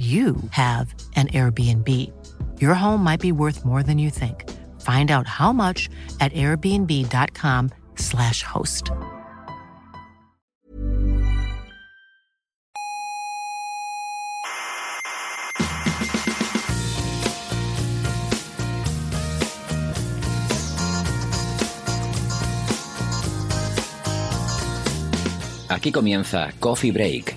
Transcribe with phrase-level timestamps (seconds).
[0.00, 1.86] you have an Airbnb.
[2.58, 4.48] Your home might be worth more than you think.
[4.80, 8.92] Find out how much at airbnb.com/slash host.
[25.70, 27.36] Aquí comienza Coffee Break,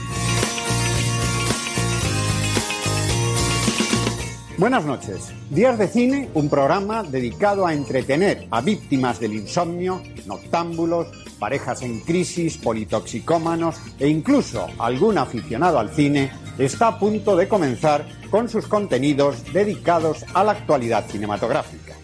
[4.61, 5.33] Buenas noches.
[5.49, 11.07] Días de Cine, un programa dedicado a entretener a víctimas del insomnio, noctámbulos,
[11.39, 18.05] parejas en crisis, politoxicómanos e incluso algún aficionado al cine está a punto de comenzar
[18.29, 21.95] con sus contenidos dedicados a la actualidad cinematográfica.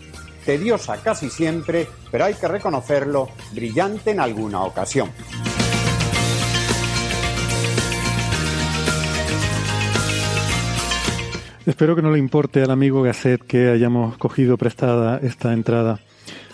[0.44, 5.12] Tediosa casi siempre, pero hay que reconocerlo, brillante en alguna ocasión.
[11.68, 16.00] Espero que no le importe al amigo Gasset que hayamos cogido prestada esta entrada.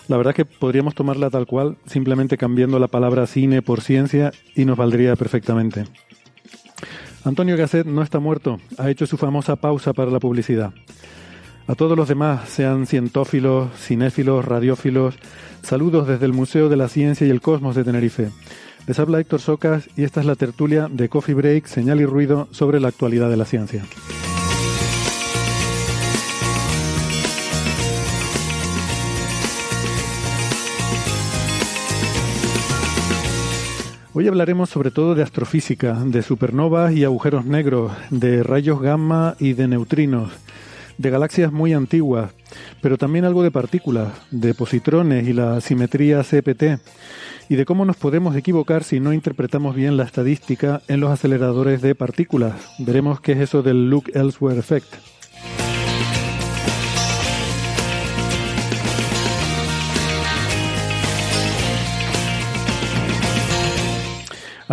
[0.08, 4.32] La verdad es que podríamos tomarla tal cual, simplemente cambiando la palabra cine por ciencia
[4.56, 5.84] y nos valdría perfectamente.
[7.22, 10.74] Antonio Gasset no está muerto, ha hecho su famosa pausa para la publicidad.
[11.68, 15.14] A todos los demás, sean cientófilos, cinéfilos, radiófilos,
[15.62, 18.30] saludos desde el Museo de la Ciencia y el Cosmos de Tenerife.
[18.88, 22.48] Les habla Héctor Socas y esta es la tertulia de Coffee Break, señal y ruido
[22.50, 23.84] sobre la actualidad de la ciencia.
[34.16, 39.54] Hoy hablaremos sobre todo de astrofísica, de supernovas y agujeros negros, de rayos gamma y
[39.54, 40.30] de neutrinos,
[40.98, 42.30] de galaxias muy antiguas,
[42.80, 46.78] pero también algo de partículas, de positrones y la simetría CPT,
[47.48, 51.82] y de cómo nos podemos equivocar si no interpretamos bien la estadística en los aceleradores
[51.82, 52.54] de partículas.
[52.78, 54.94] Veremos qué es eso del Look Elsewhere Effect.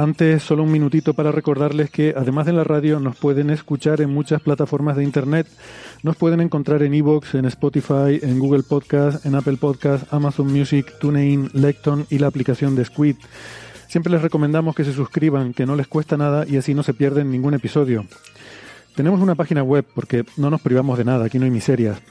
[0.02, 4.12] Antes, solo un minutito para recordarles que además de la radio nos pueden escuchar en
[4.12, 5.46] muchas plataformas de Internet.
[6.02, 10.92] Nos pueden encontrar en Evox, en Spotify, en Google Podcast, en Apple Podcast, Amazon Music,
[11.00, 13.16] TuneIn, Lecton y la aplicación de Squid.
[13.90, 16.96] Siempre les recomendamos que se suscriban, que no les cuesta nada y así no se
[16.96, 18.08] pierden ningún episodio.
[18.96, 22.02] Tenemos una página web porque no nos privamos de nada, aquí no hay miserias.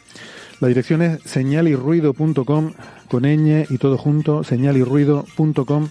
[0.60, 2.72] La dirección es señalirruido.com
[3.08, 5.88] con ñ y todo junto, señalirruido.com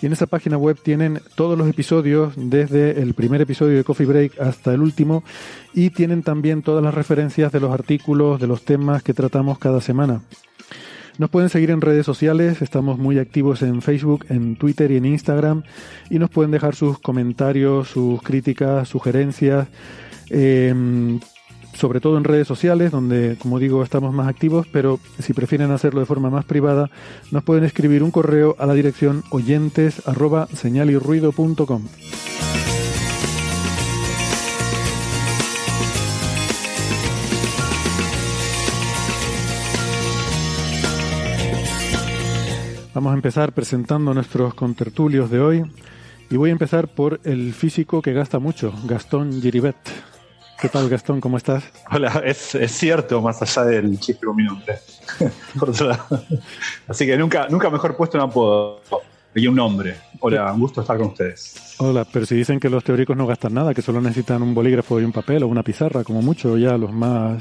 [0.00, 4.06] y en esa página web tienen todos los episodios, desde el primer episodio de Coffee
[4.06, 5.24] Break hasta el último,
[5.74, 9.80] y tienen también todas las referencias de los artículos, de los temas que tratamos cada
[9.80, 10.22] semana.
[11.18, 15.04] Nos pueden seguir en redes sociales, estamos muy activos en Facebook, en Twitter y en
[15.04, 15.64] Instagram,
[16.10, 19.66] y nos pueden dejar sus comentarios, sus críticas, sugerencias.
[20.30, 21.18] Eh,
[21.78, 26.00] sobre todo en redes sociales, donde, como digo, estamos más activos, pero si prefieren hacerlo
[26.00, 26.90] de forma más privada,
[27.30, 30.02] nos pueden escribir un correo a la dirección oyentes.
[42.92, 45.62] Vamos a empezar presentando nuestros contertulios de hoy
[46.28, 49.76] y voy a empezar por el físico que gasta mucho, Gastón Giribet.
[50.60, 51.20] ¿Qué tal, Gastón?
[51.20, 51.62] ¿Cómo estás?
[51.88, 54.78] Hola, es, es cierto, más allá del chiste con mi nombre.
[55.58, 56.24] Por otro lado.
[56.88, 58.82] Así que nunca, nunca mejor puesto un apodo
[59.36, 59.94] y un nombre.
[60.18, 61.76] Hola, un gusto estar con ustedes.
[61.78, 64.98] Hola, pero si dicen que los teóricos no gastan nada, que solo necesitan un bolígrafo
[65.00, 67.40] y un papel o una pizarra, como mucho, ya los más...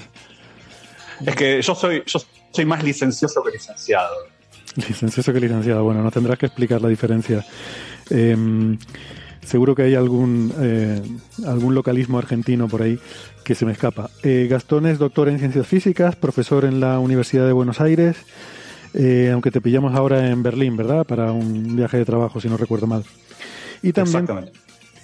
[1.26, 2.20] Es que yo soy, yo
[2.52, 4.16] soy más licencioso que licenciado.
[4.76, 7.44] Licencioso que licenciado, bueno, no tendrás que explicar la diferencia.
[8.12, 8.78] Eh,
[9.48, 11.02] Seguro que hay algún, eh,
[11.46, 13.00] algún localismo argentino por ahí
[13.46, 14.10] que se me escapa.
[14.22, 18.18] Eh, Gastón es doctor en ciencias físicas, profesor en la Universidad de Buenos Aires,
[18.94, 21.06] eh, aunque te pillamos ahora en Berlín, ¿verdad?
[21.06, 23.06] Para un viaje de trabajo, si no recuerdo mal.
[23.82, 24.28] Y también,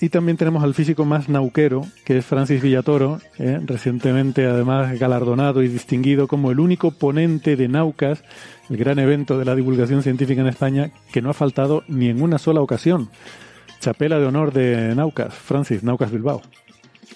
[0.01, 3.61] y también tenemos al físico más nauquero, que es Francis Villatoro, ¿eh?
[3.65, 8.21] recientemente además galardonado y distinguido como el único ponente de Naucas,
[8.69, 12.21] el gran evento de la divulgación científica en España, que no ha faltado ni en
[12.21, 13.09] una sola ocasión.
[13.83, 16.41] Chapela de honor de Naucas, Francis, Naucas Bilbao.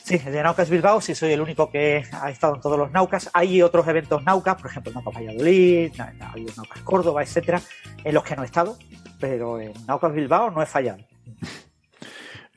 [0.04, 3.30] Sí, de Naucas Bilbao sí soy el único que ha estado en todos los Naucas.
[3.34, 7.62] Hay otros eventos Naucas, por ejemplo, Naucas Valladolid, hay Naucas Córdoba, etcétera,
[8.04, 8.78] en los que no he estado,
[9.18, 11.00] pero en Naucas Bilbao no he fallado.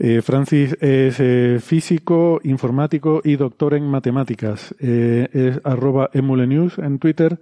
[0.02, 4.74] Eh, Francis es eh, físico, informático y doctor en matemáticas.
[4.80, 7.38] Eh, es arroba emulenews en Twitter.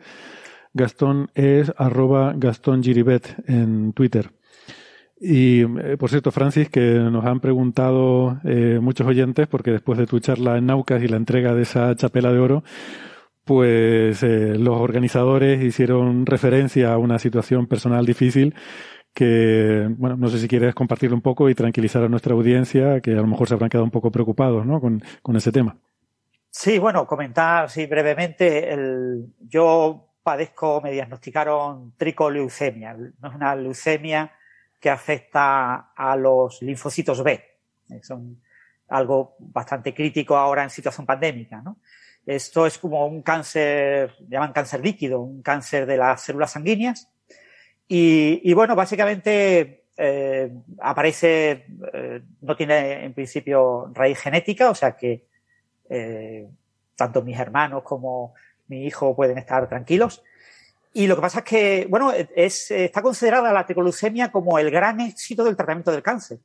[0.74, 4.32] Gastón es arroba Gastón Giribet en Twitter.
[5.20, 10.06] Y eh, por cierto, Francis, que nos han preguntado eh, muchos oyentes, porque después de
[10.06, 12.62] tu charla en Naucas y la entrega de esa chapela de oro,
[13.44, 18.54] pues eh, los organizadores hicieron referencia a una situación personal difícil
[19.12, 23.12] que, bueno, no sé si quieres compartirlo un poco y tranquilizar a nuestra audiencia, que
[23.12, 24.80] a lo mejor se habrán quedado un poco preocupados ¿no?
[24.80, 25.76] con, con ese tema.
[26.50, 28.72] Sí, bueno, comentar sí, brevemente.
[28.72, 32.94] El, yo padezco, me diagnosticaron tricoleucemia.
[32.94, 34.30] No es una leucemia
[34.80, 37.42] que afecta a los linfocitos B.
[38.02, 38.40] Son
[38.88, 41.60] algo bastante crítico ahora en situación pandémica.
[41.62, 41.78] ¿no?
[42.24, 47.10] Esto es como un cáncer, llaman cáncer líquido, un cáncer de las células sanguíneas.
[47.88, 54.96] Y, y bueno, básicamente eh, aparece, eh, no tiene en principio raíz genética, o sea
[54.96, 55.26] que
[55.90, 56.46] eh,
[56.94, 58.34] tanto mis hermanos como
[58.68, 60.22] mi hijo pueden estar tranquilos.
[60.98, 65.00] Y lo que pasa es que, bueno, es, está considerada la tricolucemia como el gran
[65.00, 66.40] éxito del tratamiento del cáncer,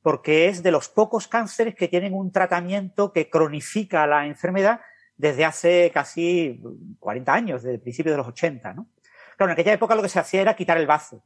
[0.00, 4.80] porque es de los pocos cánceres que tienen un tratamiento que cronifica la enfermedad
[5.18, 6.62] desde hace casi
[7.00, 8.88] 40 años, desde el principio de los 80, ¿no?
[9.36, 11.22] Claro, en aquella época lo que se hacía era quitar el bazo.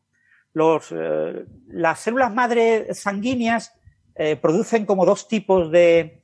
[0.90, 3.78] Eh, las células madre sanguíneas
[4.16, 6.20] eh, producen como dos tipos de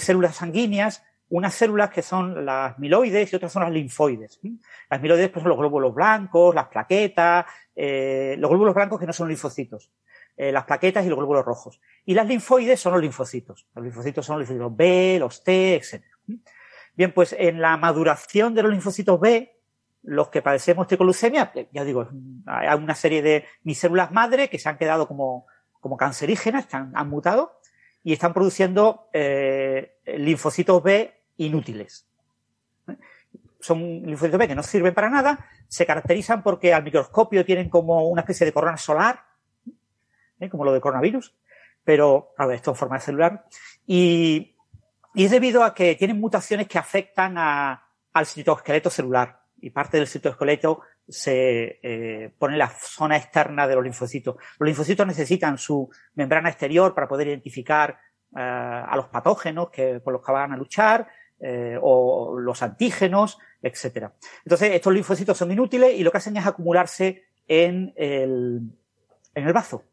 [0.00, 4.40] células sanguíneas unas células que son las miloides y otras son las linfoides.
[4.90, 7.46] Las miloides pues, son los glóbulos blancos, las plaquetas,
[7.76, 9.92] eh, los glóbulos blancos que no son linfocitos,
[10.36, 11.80] eh, las plaquetas y los glóbulos rojos.
[12.06, 13.66] Y las linfoides son los linfocitos.
[13.74, 16.02] Los linfocitos son los linfocitos B, los T, etc.
[16.94, 19.54] Bien, pues en la maduración de los linfocitos B,
[20.04, 22.08] los que padecemos tricolucemia, eh, ya digo,
[22.46, 25.46] hay una serie de mis células madre que se han quedado como,
[25.80, 27.60] como cancerígenas, han, han mutado
[28.02, 29.10] y están produciendo
[30.06, 32.06] linfocitos B inútiles.
[33.60, 38.08] Son linfocitos B que no sirven para nada, se caracterizan porque al microscopio tienen como
[38.08, 39.24] una especie de corona solar,
[40.38, 40.48] ¿eh?
[40.48, 41.34] como lo de coronavirus,
[41.82, 43.46] pero, ver, esto en forma celular,
[43.86, 44.54] y,
[45.14, 47.82] y, es debido a que tienen mutaciones que afectan a,
[48.12, 53.74] al citoesqueleto celular, y parte del citoesqueleto se eh, pone en la zona externa de
[53.74, 54.36] los linfocitos.
[54.58, 57.98] Los linfocitos necesitan su membrana exterior para poder identificar
[58.36, 61.08] eh, a los patógenos que, con los que van a luchar,
[61.40, 64.12] eh, o los antígenos, etcétera.
[64.44, 68.62] Entonces, estos linfocitos son inútiles y lo que hacen es acumularse en el,
[69.34, 69.84] en el bazo.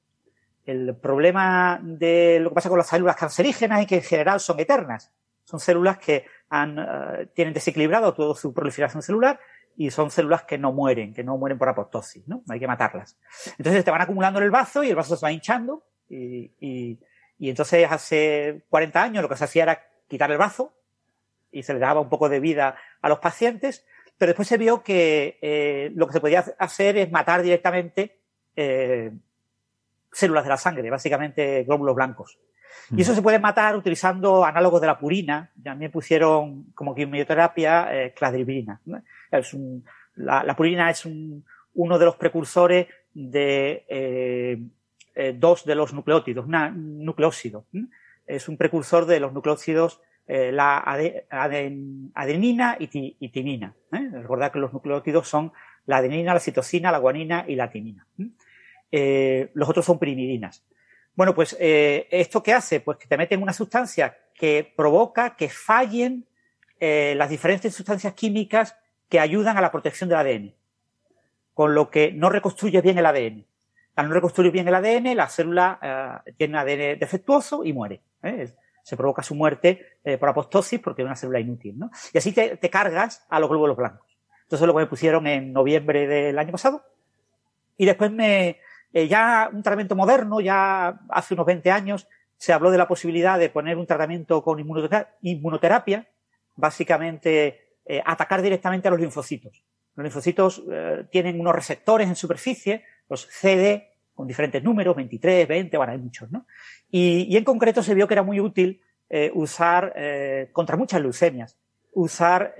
[0.65, 4.59] El problema de lo que pasa con las células cancerígenas es que en general son
[4.59, 5.11] eternas.
[5.43, 9.39] Son células que han, uh, tienen desequilibrado toda su proliferación celular
[9.77, 12.41] y son células que no mueren, que no mueren por apoptosis, ¿no?
[12.49, 13.19] Hay que matarlas.
[13.59, 16.99] Entonces te van acumulando en el bazo y el bazo se va hinchando y, y,
[17.37, 20.73] y entonces hace 40 años lo que se hacía era quitar el bazo
[21.55, 23.85] y se le daba un poco de vida a los pacientes,
[24.17, 28.19] pero después se vio que eh, lo que se podía hacer es matar directamente
[28.55, 29.11] eh,
[30.11, 32.39] células de la sangre, básicamente glóbulos blancos.
[32.95, 35.51] Y eso se puede matar utilizando análogos de la purina.
[35.63, 38.79] También pusieron como quimioterapia eh, cladribina.
[39.31, 39.83] Es un,
[40.15, 41.43] la, la, purina es un,
[41.73, 44.61] uno de los precursores de eh,
[45.15, 47.65] eh, dos de los nucleótidos, una, un nucleósido.
[48.27, 50.79] Es un precursor de los nucleósidos eh, la
[52.15, 52.87] adenina y,
[53.29, 53.75] timina.
[53.91, 54.09] ¿eh?
[54.11, 55.53] Recordad que los nucleótidos son
[55.85, 58.07] la adenina, la citosina, la guanina y la timina.
[58.91, 60.65] Eh, los otros son primidinas.
[61.15, 62.79] Bueno, pues ¿esto qué hace?
[62.81, 66.25] Pues que te meten una sustancia que provoca que fallen
[66.81, 68.75] las diferentes sustancias químicas
[69.07, 70.55] que ayudan a la protección del ADN.
[71.53, 73.45] Con lo que no reconstruye bien el ADN.
[73.95, 78.01] Al no reconstruir bien el ADN, la célula tiene un ADN defectuoso y muere
[78.85, 81.89] se provoca su muerte eh, por apoptosis porque es una célula inútil, ¿no?
[82.13, 84.15] Y así te, cargas a los glóbulos blancos.
[84.43, 86.83] Entonces lo que me pusieron en noviembre del año pasado.
[87.77, 88.59] Y después me,
[88.93, 93.39] eh, ya un tratamiento moderno, ya hace unos 20 años, se habló de la posibilidad
[93.39, 96.07] de poner un tratamiento con inmunoterapia,
[96.55, 99.63] básicamente eh, atacar directamente a los linfocitos.
[99.95, 100.63] Los linfocitos
[101.09, 106.31] tienen unos receptores en superficie, los CD, con diferentes números, 23, 20, bueno, hay muchos,
[106.31, 106.47] ¿no?
[106.89, 111.57] Y, en concreto se vio que era muy útil eh, usar, eh, contra muchas leucemias,
[111.93, 112.55] usar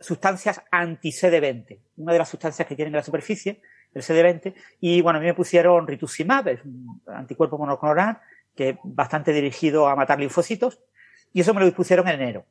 [0.00, 1.78] sustancias anti-CD20.
[1.98, 3.60] Una de las sustancias que tienen en la superficie,
[3.94, 8.18] el CD20, y bueno, a mí me pusieron rituximab, es un anticuerpo monoclonal,
[8.54, 10.80] que es bastante dirigido a matar linfocitos,
[11.32, 12.44] y eso me lo dispusieron en enero.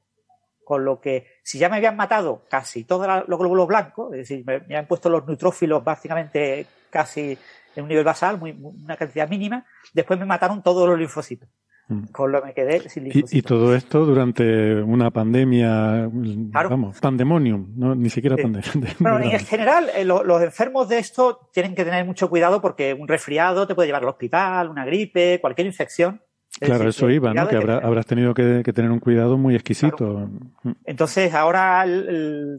[0.63, 4.45] Con lo que, si ya me habían matado casi todos los glóbulos blancos, es decir,
[4.45, 7.37] me, habían puesto los neutrófilos básicamente casi
[7.75, 11.49] en un nivel basal, muy, una cantidad mínima, después me mataron todos los linfocitos.
[11.87, 12.05] Mm.
[12.11, 13.33] Con lo que me quedé sin linfocitos.
[13.33, 18.95] Y, todo esto durante una pandemia, vamos, pandemonium, no, ni siquiera pandemia.
[18.99, 23.07] Bueno, en general, eh, los enfermos de esto tienen que tener mucho cuidado porque un
[23.07, 26.21] resfriado te puede llevar al hospital, una gripe, cualquier infección
[26.59, 27.47] Claro, eso iba, ¿no?
[27.47, 30.29] Que, habrás tenido que, tener un cuidado muy exquisito.
[30.63, 30.71] Mm.
[30.85, 31.85] Entonces, ahora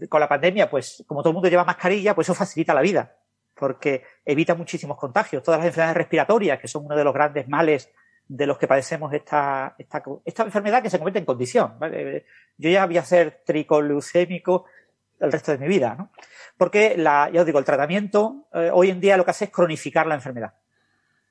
[0.09, 3.17] con la pandemia, pues como todo el mundo lleva mascarilla, pues eso facilita la vida,
[3.63, 5.41] porque evita muchísimos contagios.
[5.41, 7.93] Todas las enfermedades respiratorias, que son uno de los grandes males
[8.27, 10.03] de los que padecemos esta, esta,
[10.45, 11.75] enfermedad que se convierte en condición.
[12.59, 14.65] Yo ya voy a ser tricoleucémico
[15.21, 16.11] el resto de mi vida, ¿no?
[16.57, 20.09] Porque, ya os digo, el tratamiento eh, hoy en día lo que hace es cronificar
[20.09, 20.55] la enfermedad.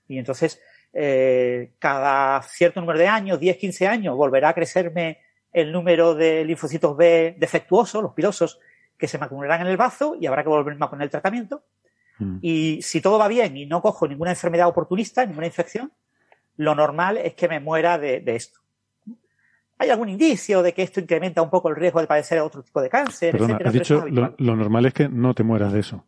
[0.07, 0.61] Y entonces,
[0.93, 5.19] eh, cada cierto número de años, 10, 15 años, volverá a crecerme
[5.51, 8.61] el número de linfocitos B defectuosos, los pilosos,
[8.97, 11.65] que se me acumularán en el bazo y habrá que volverme a poner el tratamiento.
[12.21, 12.39] Mm.
[12.41, 15.91] Y si todo va bien y no cojo ninguna enfermedad oportunista, ninguna infección,
[16.57, 18.59] lo normal es que me muera de, esto.
[19.77, 22.81] ¿Hay algún indicio de que esto incrementa un poco el riesgo de padecer otro tipo
[22.81, 23.31] de cáncer?
[23.31, 26.05] Perdona, has dicho, lo, normal es que no te mueras de eso.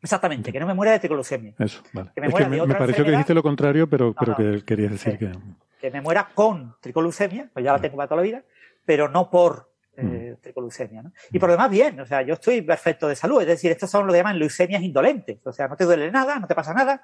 [0.00, 1.56] Exactamente, que no me muera de triclosemias.
[1.58, 2.10] Eso, vale.
[2.14, 2.34] Que me, es
[2.68, 5.32] me, pareció que dijiste lo contrario, pero, pero que querías decir que...
[5.80, 8.42] Que me muera con tricolucemia, pues ya la tengo para toda la vida,
[8.84, 9.69] pero no por
[10.00, 11.02] eh, tricolucemia.
[11.02, 11.12] ¿no?
[11.30, 13.90] Y por lo demás, bien, o sea, yo estoy perfecto de salud, es decir, estos
[13.90, 16.74] son lo que llaman leucemias indolentes, o sea, no te duele nada, no te pasa
[16.74, 17.02] nada.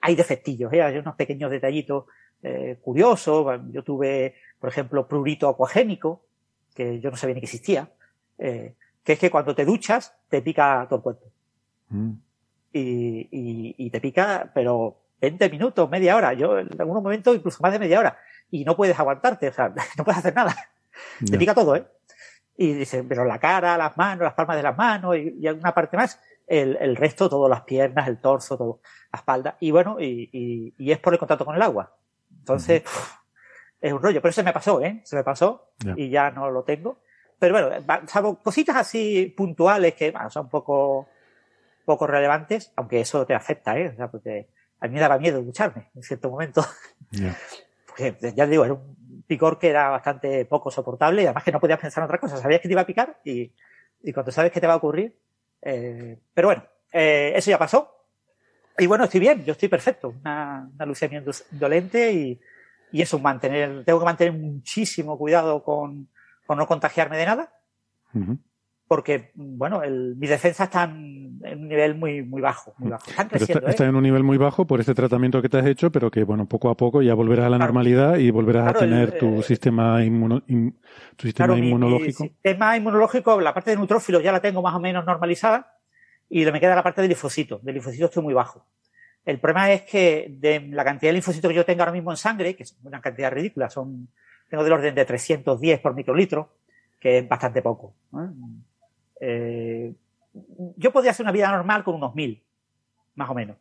[0.00, 0.82] Hay defectillos, ¿eh?
[0.82, 2.04] hay unos pequeños detallitos
[2.42, 3.60] eh, curiosos.
[3.70, 6.22] Yo tuve, por ejemplo, prurito acuagénico,
[6.74, 7.90] que yo no sabía ni que existía,
[8.38, 11.26] eh, que es que cuando te duchas te pica todo el cuerpo.
[11.88, 12.12] Mm
[12.78, 16.32] y, te pica, pero 20 minutos, media hora.
[16.34, 18.18] Yo en algunos momentos incluso más de media hora.
[18.50, 20.54] Y no puedes aguantarte, o sea, no puedes hacer nada.
[21.24, 21.86] Te pica todo, ¿eh?
[22.56, 25.96] Y dice, pero la cara, las manos, las palmas de las manos y, alguna parte
[25.96, 28.80] más, el, el, resto, todo, las piernas, el torso, todo,
[29.12, 29.56] la espalda.
[29.60, 31.96] Y bueno, y, y es por el contacto con el agua.
[32.38, 32.82] Entonces,
[33.80, 34.20] es un rollo.
[34.22, 35.00] Pero se me pasó, ¿eh?
[35.04, 37.00] Se me pasó y ya no lo tengo.
[37.38, 41.08] Pero bueno, salvo cositas así puntuales que bueno, son un poco
[41.84, 43.88] poco relevantes, aunque eso te afecta, ¿eh?
[43.88, 44.48] O sea, porque
[44.80, 46.64] a mí me daba miedo ducharme en cierto momento.
[47.86, 48.94] Porque ya digo, era un
[49.26, 52.36] picor que era bastante poco soportable y además que no podías pensar en otra cosa.
[52.36, 53.52] Sabías que te iba a picar y,
[54.02, 55.16] y cuando sabes que te va a ocurrir.
[55.62, 57.92] Eh, pero bueno, eh, eso ya pasó.
[58.78, 60.14] Y bueno, estoy bien, yo estoy perfecto.
[60.20, 62.40] Una, una leucemia indolente y,
[62.92, 66.08] y eso, mantener, tengo que mantener muchísimo cuidado con,
[66.46, 67.52] con no contagiarme de nada
[68.88, 73.10] porque, bueno, el, mis defensas están en un nivel muy, muy bajo, muy bajo.
[73.10, 73.66] Están creciendo.
[73.66, 73.88] Está, ¿eh?
[73.88, 76.46] en un nivel muy bajo por este tratamiento que te has hecho, pero que, bueno,
[76.46, 79.98] poco a poco ya volverás a la normalidad y volverás a tener tu, eh, sistema
[81.16, 82.24] tu sistema inmunológico.
[82.24, 85.74] Mi sistema inmunológico, la parte de neutrófilos ya la tengo más o menos normalizada
[86.28, 87.64] y me queda la parte de linfocitos.
[87.64, 88.64] De linfocitos estoy muy bajo.
[89.24, 92.16] El problema es que de la cantidad de linfocitos que yo tengo ahora mismo en
[92.16, 94.08] sangre, que es una cantidad ridícula, son,
[94.48, 96.50] tengo del orden de 310 por microlitro,
[97.00, 97.92] que es bastante poco.
[99.20, 99.94] Eh,
[100.76, 102.44] yo podría hacer una vida normal con unos mil,
[103.14, 103.56] más o menos.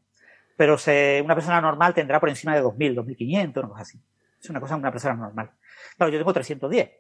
[0.58, 0.78] Pero
[1.24, 4.00] una persona normal tendrá por encima de 2.000, 2.500, una cosa así.
[4.42, 5.52] Es una cosa una persona normal.
[5.98, 6.92] Claro, yo tengo 310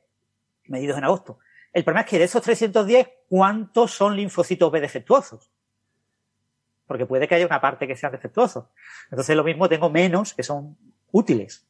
[0.67, 1.39] medidos en agosto.
[1.71, 5.51] El problema es que de esos 310, ¿cuántos son linfocitos B defectuosos?
[6.87, 8.71] Porque puede que haya una parte que sea defectuoso.
[9.09, 10.77] Entonces, lo mismo tengo menos que son
[11.11, 11.67] útiles.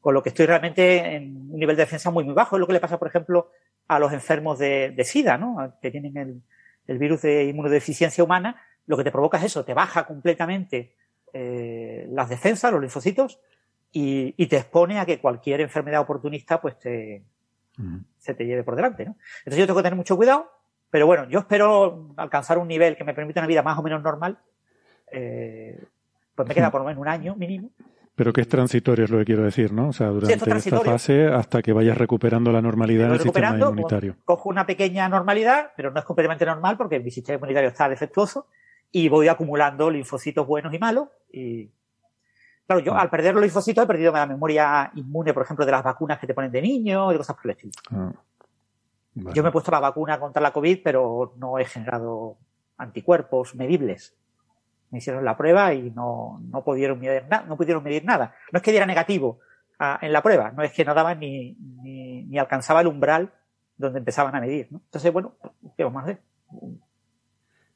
[0.00, 2.56] Con lo que estoy realmente en un nivel de defensa muy, muy bajo.
[2.56, 3.50] Es lo que le pasa, por ejemplo,
[3.88, 5.74] a los enfermos de, SIDA, ¿no?
[5.80, 6.42] Que tienen
[6.86, 10.94] el, virus de inmunodeficiencia humana, lo que te provoca es eso, te baja completamente
[11.32, 13.40] eh, las defensas, los linfocitos,
[13.90, 17.22] y, te expone a que cualquier enfermedad oportunista pues te,
[18.18, 19.16] se te lleve por delante, ¿no?
[19.40, 20.50] Entonces yo tengo que tener mucho cuidado,
[20.90, 24.02] pero bueno, yo espero alcanzar un nivel que me permita una vida más o menos
[24.02, 24.38] normal,
[25.10, 25.82] eh,
[26.34, 27.70] pues me queda por lo menos un año mínimo,
[28.18, 29.90] pero que es transitorio, es lo que quiero decir, ¿no?
[29.90, 34.16] O sea, durante esta fase hasta que vayas recuperando la normalidad del sistema inmunitario.
[34.24, 38.48] Cojo una pequeña normalidad, pero no es completamente normal porque mi sistema inmunitario está defectuoso
[38.90, 41.06] y voy acumulando linfocitos buenos y malos.
[41.30, 41.70] Y
[42.66, 43.02] claro, yo ah.
[43.02, 46.26] al perder los linfocitos he perdido la memoria inmune, por ejemplo, de las vacunas que
[46.26, 47.72] te ponen de niño y cosas por el estilo.
[47.92, 48.12] Ah.
[49.32, 52.36] Yo me he puesto la vacuna contra la COVID, pero no he generado
[52.78, 54.16] anticuerpos medibles.
[54.90, 58.34] Me hicieron la prueba y no, no, pudieron, medir no pudieron medir nada.
[58.52, 59.40] No es que diera negativo
[60.00, 63.32] en la prueba, no es que no daban ni, ni, alcanzaba el umbral
[63.76, 64.68] donde empezaban a medir.
[64.72, 65.34] Entonces, bueno,
[65.76, 66.20] ¿qué vamos a hacer?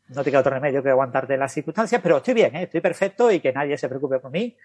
[0.09, 2.63] No te queda otro remedio que aguantarte las circunstancias, pero estoy bien, ¿eh?
[2.65, 4.57] estoy perfecto y que nadie se preocupe por mí,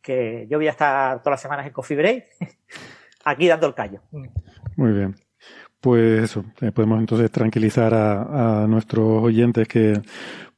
[0.00, 2.26] que yo voy a estar todas las semanas en Coffee Break,
[3.24, 4.00] aquí dando el callo.
[4.76, 5.14] Muy bien.
[5.80, 10.00] Pues eso, eh, podemos entonces tranquilizar a, nuestros oyentes que,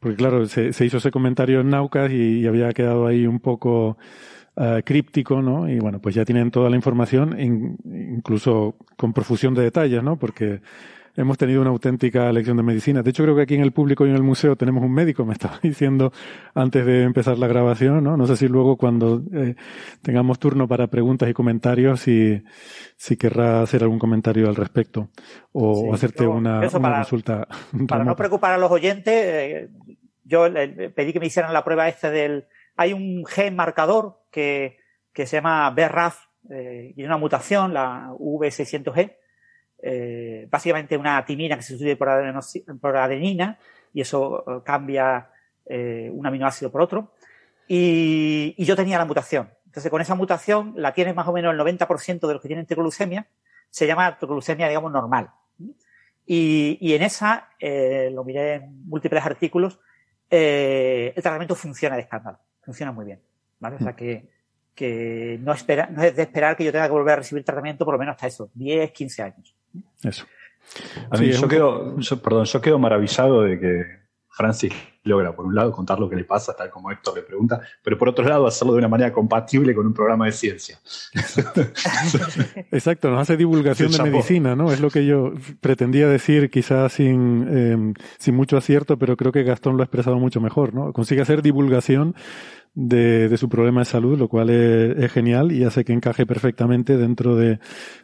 [0.01, 3.99] porque claro, se, hizo ese comentario en Naucas y, había quedado ahí un poco
[4.57, 5.69] uh, críptico, ¿no?
[5.69, 10.17] Y bueno, pues ya tienen toda la información, incluso con profusión de detalles, ¿no?
[10.19, 10.61] Porque
[11.19, 13.03] hemos tenido una auténtica lección de medicina.
[13.03, 15.25] De hecho, creo que aquí en el público y en el museo tenemos un médico,
[15.25, 16.13] me estaba diciendo
[16.55, 18.17] antes de empezar la grabación, ¿no?
[18.17, 19.57] No sé si luego cuando eh,
[20.01, 22.41] tengamos turno para preguntas y comentarios, si,
[22.97, 25.09] si querrá hacer algún comentario al respecto
[25.53, 27.49] o hacerte una, consulta.
[27.89, 29.69] Para no preocupar a los oyentes, eh,
[30.25, 30.47] yo
[30.95, 32.47] pedí que me hicieran la prueba esta del...
[32.77, 34.79] Hay un gen marcador que,
[35.13, 39.17] que se llama BRAF eh, y una mutación, la V600G,
[39.81, 43.59] eh, básicamente una timina que se sustituye por, adenina
[43.93, 45.31] y eso eh, cambia
[45.67, 47.13] eh, un aminoácido por otro.
[47.67, 49.51] Y, yo tenía la mutación.
[49.67, 52.67] Entonces, con esa mutación la tiene más o menos el 90% de los que tienen
[52.67, 53.27] triglucemia.
[53.71, 55.31] Se llama triglucemia, digamos, normal.
[56.27, 59.79] Y, en esa, lo miré en múltiples artículos,
[60.31, 62.39] el tratamiento funciona de escándalo.
[62.63, 63.21] Funciona muy bien.
[63.61, 63.77] ¿vale?
[63.77, 64.29] O sea que,
[64.75, 67.85] que no, espera, no es de esperar que yo tenga que volver a recibir tratamiento
[67.85, 69.58] por lo menos hasta eso, 10, 15 años.
[70.03, 70.27] Eso.
[71.11, 73.85] A mí yo, quedo, perdón, yo quedo maravillado de que
[74.29, 77.61] Francis logra, por un lado, contar lo que le pasa, tal como Héctor le pregunta,
[77.83, 80.79] pero por otro lado, hacerlo de una manera compatible con un programa de ciencia.
[82.71, 84.71] Exacto, nos hace divulgación de medicina, ¿no?
[84.71, 89.43] Es lo que yo pretendía decir, quizás sin, em, sin mucho acierto, pero creo que
[89.43, 90.93] Gastón lo ha expresado mucho mejor, ¿no?
[90.93, 92.15] Consigue hacer divulgación
[92.75, 97.35] de, su problema de salud, lo cual es, genial y hace que encaje perfectamente dentro
[97.35, 97.59] de,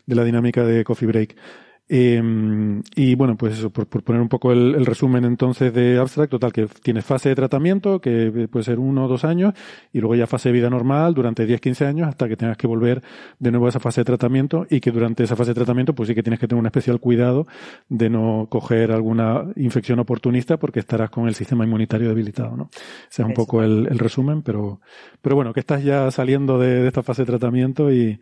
[0.07, 1.37] de la dinámica de Coffee Break.
[1.87, 6.53] Eh, y bueno, pues eso, por, poner un poco el, resumen entonces de Abstract, total,
[6.53, 9.53] que tienes fase de tratamiento, que puede ser uno o dos años,
[9.93, 12.67] y luego ya fase de vida normal durante 10, 15 años hasta que tengas que
[12.67, 13.03] volver
[13.39, 16.09] de nuevo a esa fase de tratamiento y que durante esa fase de tratamiento pues
[16.09, 17.47] sí que tienes que tener un especial cuidado
[17.89, 22.71] de no coger alguna infección oportunista porque estarás con el sistema inmunitario debilitado, ¿no?
[23.11, 24.81] Ese es un poco el, resumen, pero,
[25.21, 28.19] pero bueno, que estás ya saliendo de, de esta fase de tratamiento y,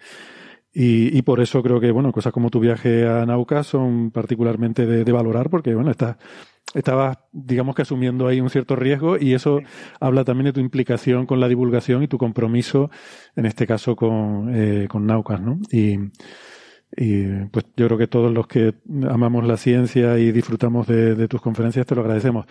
[0.74, 4.86] y, y, por eso creo que, bueno, cosas como tu viaje a Nauca son particularmente
[4.86, 6.16] de, valorar porque, bueno, estás,
[6.72, 9.60] estabas, digamos que asumiendo ahí un cierto riesgo y eso
[10.00, 12.90] habla también de tu implicación con la divulgación y tu compromiso,
[13.36, 15.58] en este caso con, eh, con Naucas, ¿no?
[15.70, 15.98] Y,
[16.96, 18.74] y pues yo creo que todos los que
[19.10, 22.46] amamos la ciencia y disfrutamos de, de tus conferencias te lo agradecemos.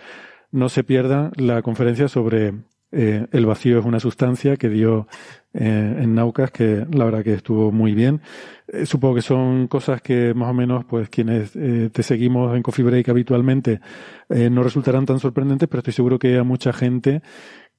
[0.52, 2.52] No se pierdan la conferencia sobre
[2.92, 5.08] eh, el vacío es una sustancia que dio
[5.54, 8.20] eh, en Naucas que la verdad que estuvo muy bien.
[8.68, 12.84] Eh, supongo que son cosas que más o menos pues quienes te seguimos en Coffee
[12.84, 13.80] Break habitualmente
[14.28, 17.22] no resultarán tan sorprendentes, pero estoy seguro que a mucha gente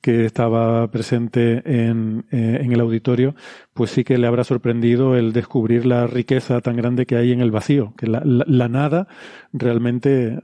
[0.02, 3.36] que estaba presente en, el auditorio,
[3.74, 7.40] pues sí que le habrá sorprendido el descubrir la riqueza tan grande que hay en
[7.40, 9.08] el vacío, que la nada
[9.54, 10.40] realmente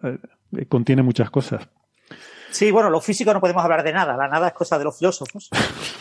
[0.70, 1.68] contiene muchas cosas.
[2.52, 4.98] Sí, bueno, lo físico no podemos hablar de nada, la nada es cosa de los
[4.98, 5.50] filósofos.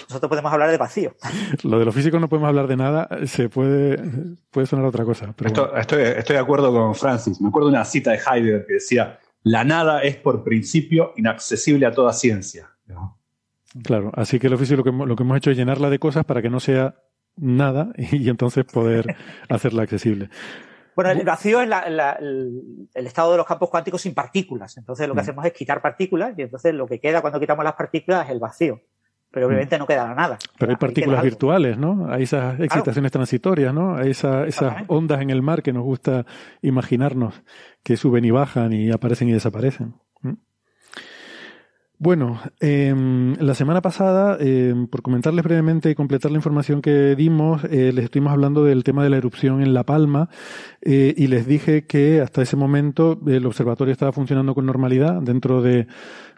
[0.08, 1.14] Nosotros podemos hablar de vacío.
[1.62, 4.02] Lo de lo físico no podemos hablar de nada, se puede,
[4.50, 5.34] puede sonar otra cosa.
[5.76, 7.40] estoy, estoy de acuerdo con Francis.
[7.40, 11.86] Me acuerdo de una cita de Heidegger que decía, la nada es por principio inaccesible
[11.86, 12.70] a toda ciencia.
[13.84, 16.24] Claro, así que lo físico lo que, lo que hemos hecho es llenarla de cosas
[16.24, 16.96] para que no sea
[17.36, 19.16] nada y entonces poder
[19.48, 20.30] hacerla accesible.
[20.98, 24.76] Bueno, el vacío es el, estado de los campos cuánticos sin partículas.
[24.78, 25.22] Entonces lo que mm.
[25.22, 28.40] hacemos es quitar partículas y entonces lo que queda cuando quitamos las partículas es el
[28.40, 28.80] vacío.
[29.30, 29.48] Pero mm.
[29.48, 30.38] obviamente no queda nada.
[30.58, 32.10] Pero hay partículas virtuales, ¿no?
[32.10, 33.94] Hay esas excitaciones transitorias, ¿no?
[33.94, 34.58] Hay esas
[34.88, 36.26] ondas en el mar que nos gusta
[36.62, 37.44] imaginarnos
[37.84, 39.94] que suben y bajan y aparecen y desaparecen.
[42.00, 47.64] Bueno, em, la semana pasada, em, por comentarles brevemente y completar la información que dimos,
[47.64, 50.28] eh, les estuvimos hablando del tema de la erupción en La Palma
[50.80, 55.60] eh, y les dije que hasta ese momento el observatorio estaba funcionando con normalidad dentro
[55.60, 55.88] de,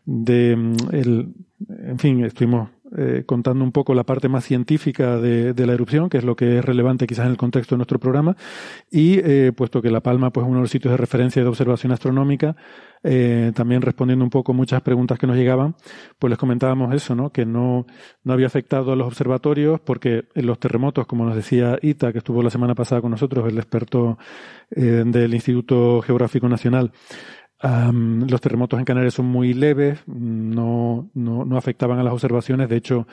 [0.07, 1.35] de em, el,
[1.69, 6.19] en fin, estuvimos eh, contando un poco la parte más científica de, la erupción, que
[6.19, 8.37] es lo que es relevante quizás en el contexto de nuestro programa,
[8.91, 11.49] y eh, puesto que La Palma pues, es uno de los sitios de referencia de
[11.49, 12.57] observación astronómica,
[13.05, 15.77] eh, también respondiendo un poco muchas preguntas que nos llegaban,
[16.19, 17.31] pues les comentábamos eso, ¿no?
[17.31, 17.87] que no,
[18.25, 22.19] no había afectado a los observatorios porque en los terremotos, como nos decía Ita, que
[22.19, 24.19] estuvo la semana pasada con nosotros, el experto
[24.71, 26.93] del Instituto Geográfico Nacional,
[27.63, 32.69] los terremotos en Canarias son muy leves, no, no, no afectaban a las observaciones.
[32.69, 33.07] De hecho,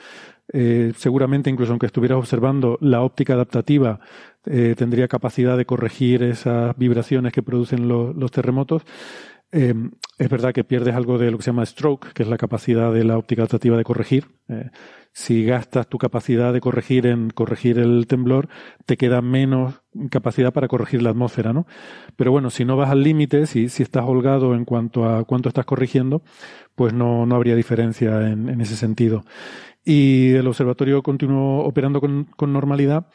[0.52, 4.00] eh, seguramente incluso aunque estuvieras observando la óptica adaptativa,
[4.46, 8.82] eh, tendría capacidad de corregir esas vibraciones que producen los terremotos.
[9.50, 9.74] Eh,
[10.18, 12.92] es verdad que pierdes algo de lo que se llama stroke, que es la capacidad
[12.92, 14.26] de la óptica adaptativa de corregir.
[14.48, 14.70] Eh,
[15.12, 18.48] si gastas tu capacidad de corregir en corregir el temblor,
[18.84, 21.66] te queda menos capacidad para corregir la atmósfera, ¿no?
[22.16, 25.48] Pero bueno, si no vas al límite, si, si estás holgado en cuanto a cuánto
[25.48, 26.22] estás corrigiendo,
[26.74, 29.24] pues no, no habría diferencia en, en ese sentido.
[29.84, 33.06] Y el observatorio continuó operando con normalidad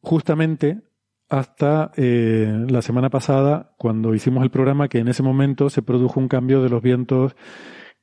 [0.00, 0.80] justamente
[1.28, 6.20] hasta eh, la semana pasada, cuando hicimos el programa, que en ese momento se produjo
[6.20, 7.36] un cambio de los vientos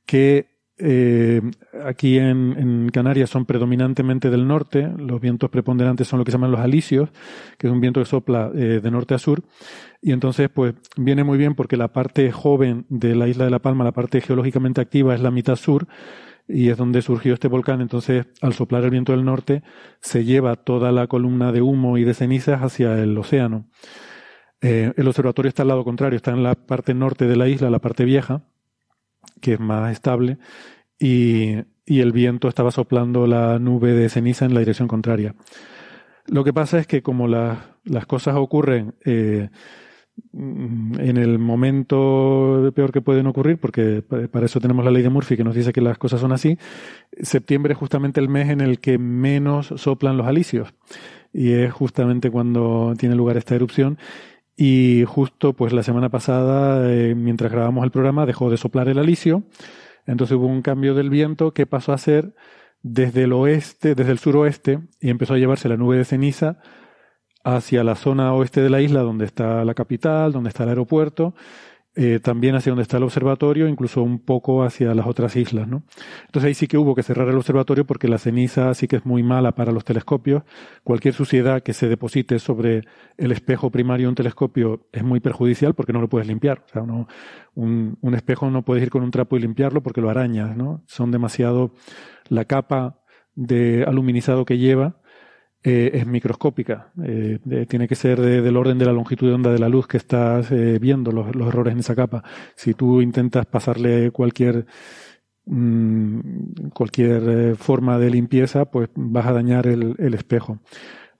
[0.06, 1.40] que eh,
[1.84, 6.50] aquí en, Canarias son predominantemente del norte, los vientos preponderantes son lo que se llaman
[6.50, 7.10] los alisios,
[7.58, 9.42] que es un viento que sopla eh, de norte a sur,
[10.02, 13.58] y entonces pues viene muy bien porque la parte joven de la isla de La
[13.58, 15.88] Palma, la parte geológicamente activa es la mitad sur,
[16.48, 17.80] y es donde surgió este volcán.
[17.80, 19.62] Entonces, al soplar el viento del norte,
[20.00, 23.66] se lleva toda la columna de humo y de cenizas hacia el océano.
[24.60, 27.70] Eh, el observatorio está al lado contrario, está en la parte norte de la isla,
[27.70, 28.42] la parte vieja,
[29.40, 30.38] que es más estable,
[30.98, 35.34] y, y el viento estaba soplando la nube de ceniza en la dirección contraria.
[36.26, 39.50] Lo que pasa es que como las cosas ocurren eh,
[40.32, 45.36] en el momento peor que pueden ocurrir, porque para eso tenemos la ley de Murphy
[45.36, 46.58] que nos dice que las cosas son así,
[47.20, 50.74] septiembre es justamente el mes en el que menos soplan los alisios.
[51.32, 53.98] Y es justamente cuando tiene lugar esta erupción.
[54.56, 58.98] Y justo pues la semana pasada, eh, mientras grabamos el programa, dejó de soplar el
[58.98, 59.42] alisio.
[60.06, 62.34] Entonces hubo un cambio del viento que pasó a ser
[62.82, 66.58] desde el oeste, desde el suroeste, y empezó a llevarse la nube de ceniza
[67.46, 71.32] hacia la zona oeste de la isla, donde está la capital, donde está el aeropuerto,
[71.94, 75.84] eh, también hacia donde está el observatorio, incluso un poco hacia las otras islas, ¿no?
[76.26, 79.06] Entonces ahí sí que hubo que cerrar el observatorio porque la ceniza sí que es
[79.06, 80.42] muy mala para los telescopios.
[80.82, 82.82] Cualquier suciedad que se deposite sobre
[83.16, 86.64] el espejo primario de un telescopio es muy perjudicial porque no lo puedes limpiar.
[86.66, 90.10] O sea, un, un espejo no puedes ir con un trapo y limpiarlo porque lo
[90.10, 90.82] arañas, ¿no?
[90.86, 91.72] Son demasiado
[92.28, 92.98] la capa
[93.36, 94.96] de aluminizado que lleva
[95.68, 96.92] eh, es microscópica.
[97.02, 99.96] Eh, tiene que ser del orden de la longitud de onda de la luz que
[99.96, 102.22] estás eh, viendo los, errores en esa capa.
[102.54, 104.64] Si tú intentas pasarle cualquier
[105.46, 110.60] mm, cualquier forma de limpieza, pues vas a dañar el espejo.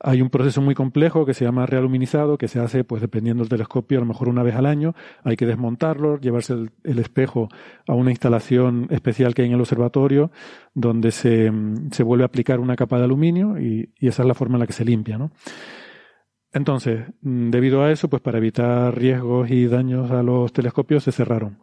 [0.01, 3.49] Hay un proceso muy complejo que se llama realuminizado, que se hace, pues dependiendo del
[3.49, 4.95] telescopio, a lo mejor una vez al año.
[5.25, 6.55] Hay que desmontarlo, llevarse
[6.85, 7.49] el, espejo
[7.87, 10.31] a una instalación especial que hay en el observatorio,
[10.75, 11.51] donde se,
[11.93, 14.67] se vuelve a aplicar una capa de aluminio y, esa es la forma en la
[14.67, 15.31] que se limpia, ¿no?
[16.53, 21.13] Entonces, mm, debido a eso, pues para evitar riesgos y daños a los telescopios, se
[21.13, 21.59] cerraron.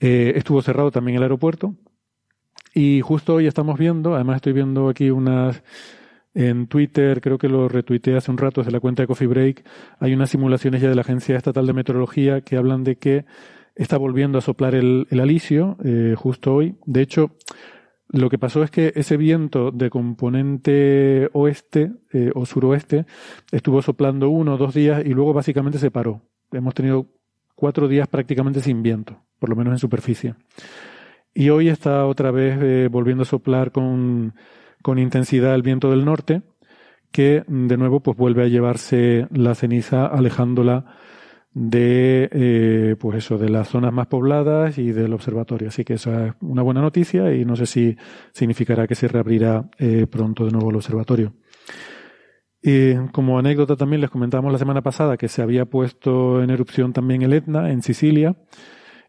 [0.00, 1.74] Eh, estuvo cerrado también el aeropuerto.
[2.74, 5.62] Y justo hoy estamos viendo, además estoy viendo aquí unas
[6.34, 9.64] en Twitter, creo que lo retuiteé hace un rato desde la cuenta de Coffee Break,
[10.00, 13.24] hay unas simulaciones ya de la Agencia Estatal de Meteorología que hablan de que
[13.74, 16.76] está volviendo a soplar el, el alisio eh, justo hoy.
[16.86, 17.36] De hecho,
[18.08, 23.06] lo que pasó es que ese viento de componente oeste eh, o suroeste
[23.50, 26.22] estuvo soplando uno o dos días y luego básicamente se paró.
[26.52, 27.06] Hemos tenido
[27.54, 30.34] cuatro días prácticamente sin viento, por lo menos en superficie.
[31.34, 34.34] Y hoy está otra vez eh, volviendo a soplar con
[34.84, 36.42] con intensidad el viento del norte,
[37.10, 40.84] que de nuevo pues vuelve a llevarse la ceniza alejándola
[41.54, 45.68] de eh, pues eso de las zonas más pobladas y del observatorio.
[45.68, 47.96] Así que esa es una buena noticia y no sé si
[48.34, 51.32] significará que se reabrirá eh, pronto de nuevo el observatorio.
[52.60, 56.92] Y como anécdota también les comentábamos la semana pasada que se había puesto en erupción
[56.92, 58.36] también el Etna en Sicilia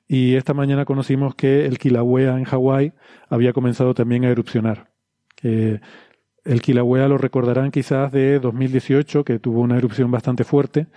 [0.07, 2.93] y esta mañana conocimos que el Kilauea en Hawái
[3.27, 4.94] había comenzado también a erupcionar
[5.41, 10.87] el Kilauea lo recordarán quizás de 2018, que tuvo una erupción bastante fuerte,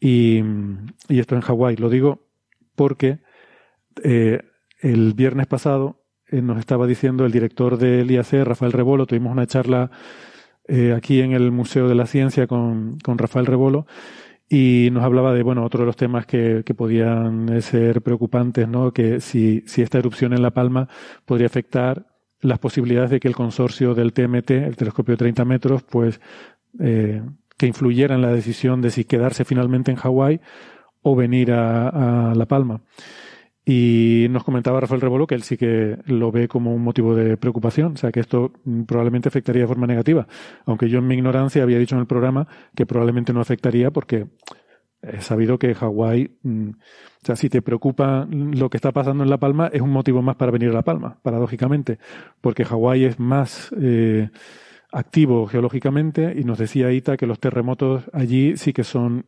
[0.00, 0.42] y,
[1.08, 1.76] esto en Hawái.
[1.76, 2.26] Lo digo
[2.74, 3.18] porque
[4.02, 4.40] eh,
[4.80, 9.46] el viernes pasado eh, nos estaba diciendo el director del IAC, Rafael Rebolo, tuvimos una
[9.46, 9.90] charla
[10.66, 13.86] eh, aquí en el Museo de la Ciencia con, Rafael Rebolo,
[14.48, 18.92] y nos hablaba de, bueno, otro de los temas que, podían ser preocupantes, ¿no?
[18.92, 20.88] Que si esta erupción en La Palma
[21.24, 22.09] podría afectar
[22.40, 26.20] las posibilidades de que el consorcio del TMT, el telescopio de 30 metros, pues
[26.78, 27.22] eh,
[27.56, 30.40] que influyera en la decisión de si quedarse finalmente en Hawái
[31.02, 32.82] o venir a, La Palma.
[33.64, 37.36] Y nos comentaba Rafael Rebolo que él sí que lo ve como un motivo de
[37.36, 38.52] preocupación, o sea que esto
[38.86, 40.26] probablemente afectaría de forma negativa,
[40.64, 44.26] aunque yo en mi ignorancia había dicho en el programa que probablemente no afectaría porque
[45.02, 49.30] he sabido que Hawái, mm, o sea, si te preocupa lo que está pasando en
[49.30, 51.98] La Palma, es un motivo más para venir a La Palma, paradójicamente,
[52.40, 54.30] porque Hawái es más eh,
[54.92, 59.26] activo geológicamente y nos decía Ita que los terremotos allí sí que son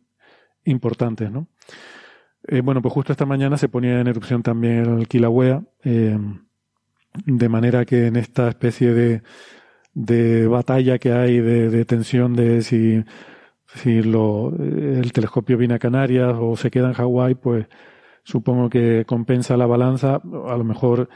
[0.64, 1.48] importantes, ¿no?
[2.48, 6.18] Eh, bueno, pues justo esta mañana se ponía en erupción también el Kilauea, eh,
[7.24, 9.22] de manera que en esta especie de,
[9.94, 13.04] de batalla que hay de, de tensión de si
[13.74, 17.66] si lo, el telescopio viene a Canarias o se queda en Hawái, pues
[18.22, 20.16] supongo que compensa la balanza.
[20.16, 21.08] A lo mejor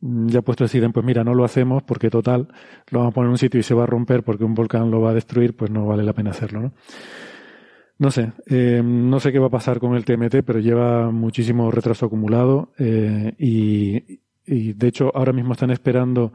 [0.00, 2.48] ya puesto deciden, pues mira, no lo hacemos porque total,
[2.90, 4.90] lo vamos a poner en un sitio y se va a romper porque un volcán
[4.90, 6.72] lo va a destruir, pues no vale la pena hacerlo, ¿no?
[7.98, 11.68] No sé, eh, no sé qué va a pasar con el TMT, pero lleva muchísimo
[11.72, 16.32] retraso acumulado eh, y, y de hecho ahora mismo están esperando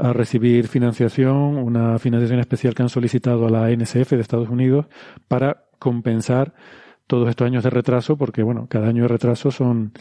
[0.00, 4.86] a recibir financiación, una financiación especial que han solicitado a la NSF de Estados Unidos
[5.28, 6.54] para compensar
[7.06, 9.92] todos estos años de retraso, porque bueno, cada año de retraso son,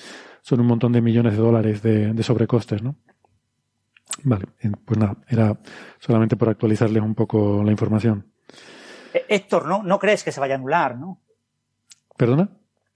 [0.42, 2.96] son un montón de millones de dólares de, de sobrecostes, ¿no?
[4.24, 4.46] Vale,
[4.86, 5.58] pues nada, era
[6.00, 8.26] solamente por actualizarles un poco la información.
[9.14, 11.20] Eh, Héctor, ¿no, no crees que se vaya a anular, no?
[12.18, 12.50] ¿Perdona?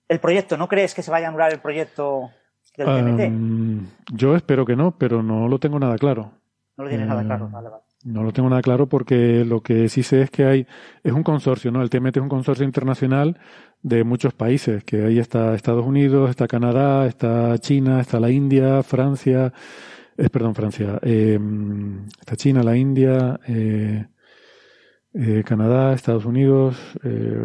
[0.07, 2.29] El proyecto, ¿no crees que se vaya a anular el proyecto
[2.77, 3.19] del TMT?
[3.27, 6.42] Um, yo espero que no, pero no lo tengo nada claro.
[6.77, 7.83] No lo tienes nada claro, vale, vale.
[8.03, 10.67] No lo tengo nada claro porque lo que sí sé es que hay,
[11.03, 11.81] es un consorcio, ¿no?
[11.81, 13.39] El TMT es un consorcio internacional
[13.81, 18.83] de muchos países, que ahí está Estados Unidos, está Canadá, está China, está la India,
[18.83, 19.53] Francia,
[20.17, 21.39] eh, perdón, Francia, eh,
[22.19, 24.07] está China, la India, eh,
[25.13, 27.38] eh, Canadá, Estados Unidos, eh,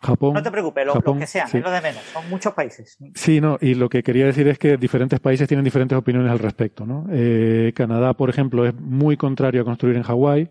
[0.00, 0.34] Japón.
[0.34, 1.58] No te preocupes, lo, Japón, lo que sea, sí.
[1.58, 2.02] es lo de menos.
[2.12, 2.98] Son muchos países.
[3.14, 6.38] Sí, no, y lo que quería decir es que diferentes países tienen diferentes opiniones al
[6.38, 7.06] respecto, ¿no?
[7.10, 10.50] Eh, Canadá, por ejemplo, es muy contrario a construir en Hawái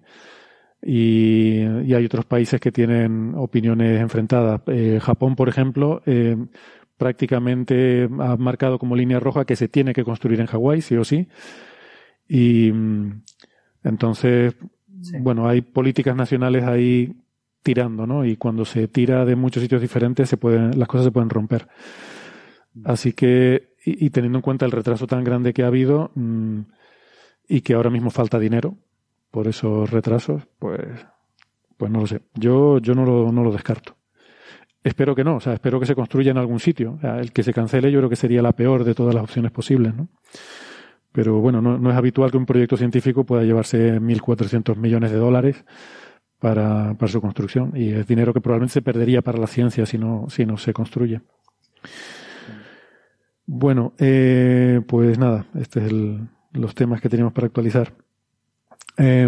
[0.81, 4.61] y, y hay otros países que tienen opiniones enfrentadas.
[4.67, 6.37] Eh, Japón, por ejemplo, eh,
[6.97, 11.03] prácticamente ha marcado como línea roja que se tiene que construir en Hawái, sí o
[11.03, 11.27] sí.
[12.27, 13.23] Y mm,
[13.83, 14.55] entonces,
[15.01, 15.17] Sí.
[15.19, 17.13] bueno, hay políticas nacionales ahí
[17.63, 18.25] tirando, ¿no?
[18.25, 21.67] Y cuando se tira de muchos sitios diferentes, se pueden, las cosas se pueden romper.
[22.85, 26.61] Así que, y, y teniendo en cuenta el retraso tan grande que ha habido mmm,
[27.47, 28.77] y que ahora mismo falta dinero
[29.29, 31.05] por esos retrasos, pues,
[31.77, 32.21] pues no lo sé.
[32.35, 33.95] Yo, yo no lo, no lo descarto.
[34.83, 36.93] Espero que no, o sea, espero que se construya en algún sitio.
[36.93, 39.23] O sea, el que se cancele yo creo que sería la peor de todas las
[39.23, 40.07] opciones posibles, ¿no?
[41.11, 45.17] Pero bueno, no, no es habitual que un proyecto científico pueda llevarse 1.400 millones de
[45.17, 45.65] dólares
[46.39, 49.97] para, para, su construcción y es dinero que probablemente se perdería para la ciencia si
[49.97, 51.21] no, si no se construye.
[53.45, 57.93] Bueno, eh, pues nada, este es el, los temas que teníamos para actualizar.
[58.97, 59.27] Eh,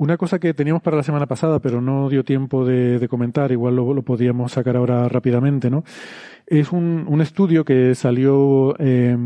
[0.00, 3.74] una cosa que teníamos para la semana pasada, pero no dio tiempo de, comentar, igual
[3.74, 5.82] lo, lo, podríamos sacar ahora rápidamente, ¿no?
[6.46, 9.16] Es un, un estudio que salió, eh,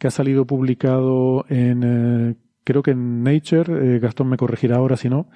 [0.00, 2.34] que ha salido publicado en, eh,
[2.64, 5.28] creo que en Nature, eh, Gastón me corregirá ahora si no,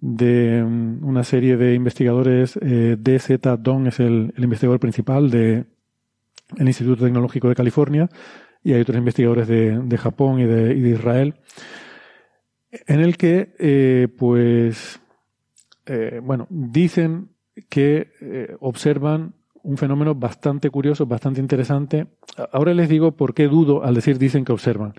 [0.00, 5.66] de um, una serie de investigadores, eh, DZ Don es el, investigador principal de
[6.56, 8.08] el Instituto Tecnológico de California
[8.64, 11.34] y hay otros investigadores de, de Japón y de, de, Israel,
[12.70, 14.98] en el que, eh, pues,
[16.22, 17.30] bueno, dicen
[17.68, 22.06] que observan un fenómeno bastante curioso, bastante interesante.
[22.52, 24.94] Ahora les digo por qué dudo al decir dicen que observan,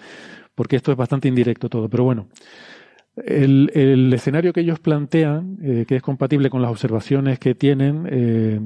[0.56, 2.28] porque esto es bastante indirecto todo, pero bueno.
[3.16, 8.60] El, escenario que ellos plantean, eh, que es compatible con las observaciones que tienen, eh,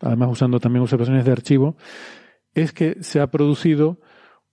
[0.00, 1.76] además usando también observaciones de archivo,
[2.54, 3.98] es que se ha producido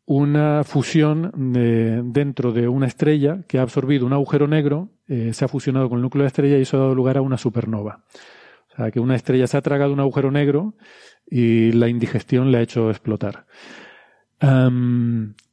[0.06, 5.44] una fusión de, dentro de una estrella que ha absorbido un agujero negro, eh, se
[5.44, 7.38] ha fusionado con el núcleo de la estrella y eso ha dado lugar a una
[7.38, 8.06] supernova.
[8.78, 10.76] O sea, que una estrella se ha tragado un agujero negro
[11.26, 13.48] y la indigestión le ha hecho explotar.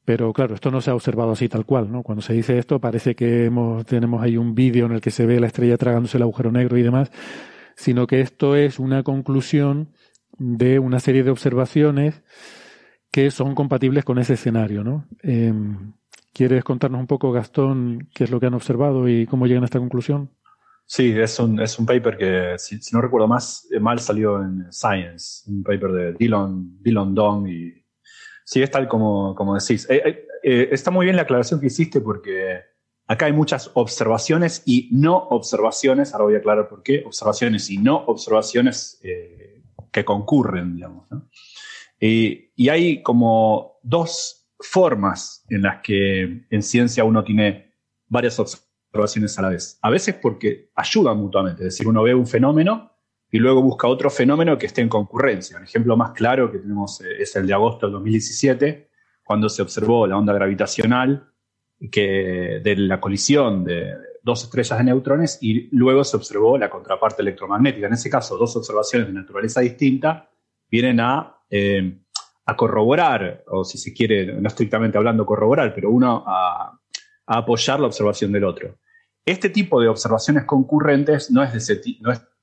[0.04, 2.02] Pero claro, esto no se ha observado así tal cual, ¿no?
[2.02, 3.50] Cuando se dice esto parece que
[3.86, 6.76] tenemos ahí un vídeo en el que se ve la estrella tragándose el agujero negro
[6.76, 7.10] y demás,
[7.76, 9.88] sino que esto es una conclusión
[10.36, 12.22] de una serie de observaciones
[13.10, 15.06] que son compatibles con ese escenario, ¿no?
[15.22, 15.54] Eh,
[16.34, 19.66] ¿Quieres contarnos un poco, Gastón, qué es lo que han observado y cómo llegan a
[19.66, 20.30] esta conclusión?
[20.86, 24.70] Sí, es un, es un paper que, si, si no recuerdo más, mal salió en
[24.70, 27.84] Science, un paper de Dylan, Dylan Dong y
[28.44, 29.88] sí, es tal como, como decís.
[29.88, 32.60] Eh, eh, eh, está muy bien la aclaración que hiciste porque
[33.06, 37.78] acá hay muchas observaciones y no observaciones, ahora voy a aclarar por qué, observaciones y
[37.78, 41.06] no observaciones eh, que concurren, digamos.
[41.98, 47.72] y hay como dos formas en las que en ciencia uno tiene
[48.08, 48.63] varias observaciones
[48.94, 49.78] a la vez.
[49.82, 52.92] A veces porque ayudan mutuamente, es decir, uno ve un fenómeno
[53.30, 55.56] y luego busca otro fenómeno que esté en concurrencia.
[55.56, 58.90] Un ejemplo más claro que tenemos eh, es el de agosto del 2017,
[59.24, 61.32] cuando se observó la onda gravitacional
[61.90, 67.22] que, de la colisión de dos estrellas de neutrones y luego se observó la contraparte
[67.22, 67.88] electromagnética.
[67.88, 70.30] En ese caso, dos observaciones de naturaleza distinta
[70.70, 71.98] vienen a, eh,
[72.46, 76.78] a corroborar, o si se quiere, no estrictamente hablando corroborar, pero uno a,
[77.26, 78.78] apoyar la observación del otro.
[79.26, 81.80] Este tipo de observaciones concurrentes no es de ese,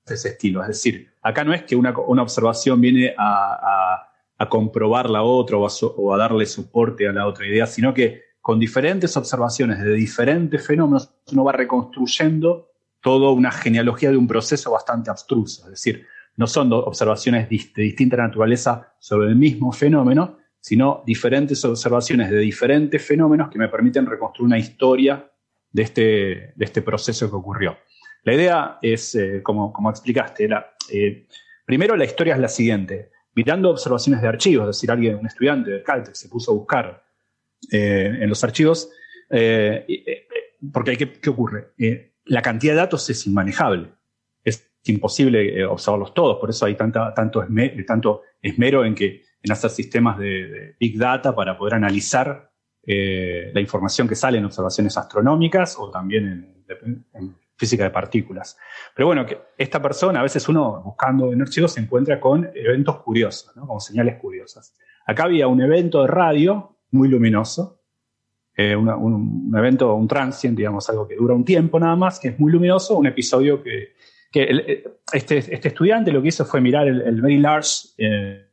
[0.07, 0.61] es estilo.
[0.61, 4.07] Es decir, acá no es que una, observación viene a,
[4.49, 9.15] comprobar la otra o a, darle soporte a la otra idea, sino que con diferentes
[9.15, 15.65] observaciones de diferentes fenómenos uno va reconstruyendo toda una genealogía de un proceso bastante abstruso.
[15.65, 22.31] Es decir, no son observaciones de distinta naturaleza sobre el mismo fenómeno, sino diferentes observaciones
[22.31, 25.30] de diferentes fenómenos que me permiten reconstruir una historia
[25.71, 26.03] de este,
[26.55, 27.77] de este proceso que ocurrió.
[28.23, 30.47] La idea es, eh, como, explicaste,
[30.91, 31.27] eh,
[31.65, 33.11] primero la historia es la siguiente.
[33.33, 37.03] Mirando observaciones de archivos, es decir, alguien, un estudiante de Caltech se puso a buscar
[37.71, 38.89] eh, en los archivos,
[39.29, 41.71] porque ¿qué, qué ocurre?
[42.25, 43.93] la cantidad de datos es inmanejable.
[44.43, 47.41] Es imposible observarlos todos, por eso hay tanta, tanto,
[48.41, 52.50] esmero, en, que, en hacer sistemas de, Big Data para poder analizar
[52.83, 56.63] la información que sale en observaciones astronómicas o también
[57.13, 58.57] en física de partículas.
[58.95, 62.97] Pero bueno, que esta persona, a veces uno buscando en archivos se encuentra con eventos
[63.03, 63.67] curiosos, ¿no?
[63.67, 64.73] como señales curiosas.
[65.05, 67.79] Acá había un evento de radio muy luminoso,
[68.57, 72.39] eh, un, evento, un transient, digamos, algo que dura un tiempo nada más, que es
[72.39, 73.93] muy luminoso, un episodio que,
[74.31, 78.47] que este, este, estudiante lo que hizo fue mirar el, Very Large, eh,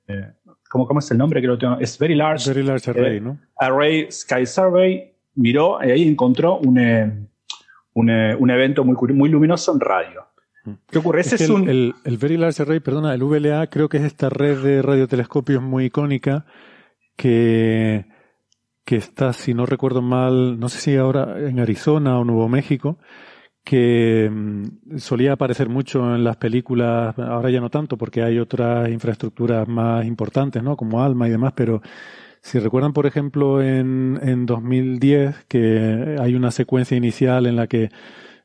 [0.68, 1.78] eh, ¿cómo, es el nombre que lo tengo?
[1.78, 3.38] Es Very Large, Very large Array, ¿no?
[3.56, 9.80] Array Sky Survey, miró y ahí encontró un eh, un, evento muy, muy luminoso en
[9.80, 10.24] radio.
[10.90, 11.22] ¿Qué ocurre?
[11.22, 11.68] Ese es, un...
[11.68, 15.86] el, Very Large Array, perdona, el VLA creo que es esta red de radiotelescopios muy
[15.86, 16.44] icónica
[17.16, 18.06] que,
[18.84, 22.98] que está, si no recuerdo mal, no sé si ahora en Arizona o Nuevo México,
[23.68, 28.88] que mm, solía aparecer mucho en las películas, ahora ya no tanto porque hay otras
[28.88, 30.74] infraestructuras más importantes, ¿no?
[30.74, 31.82] Como Alma y demás, pero
[32.40, 37.90] si recuerdan, por ejemplo, en, en 2010, que hay una secuencia inicial en la que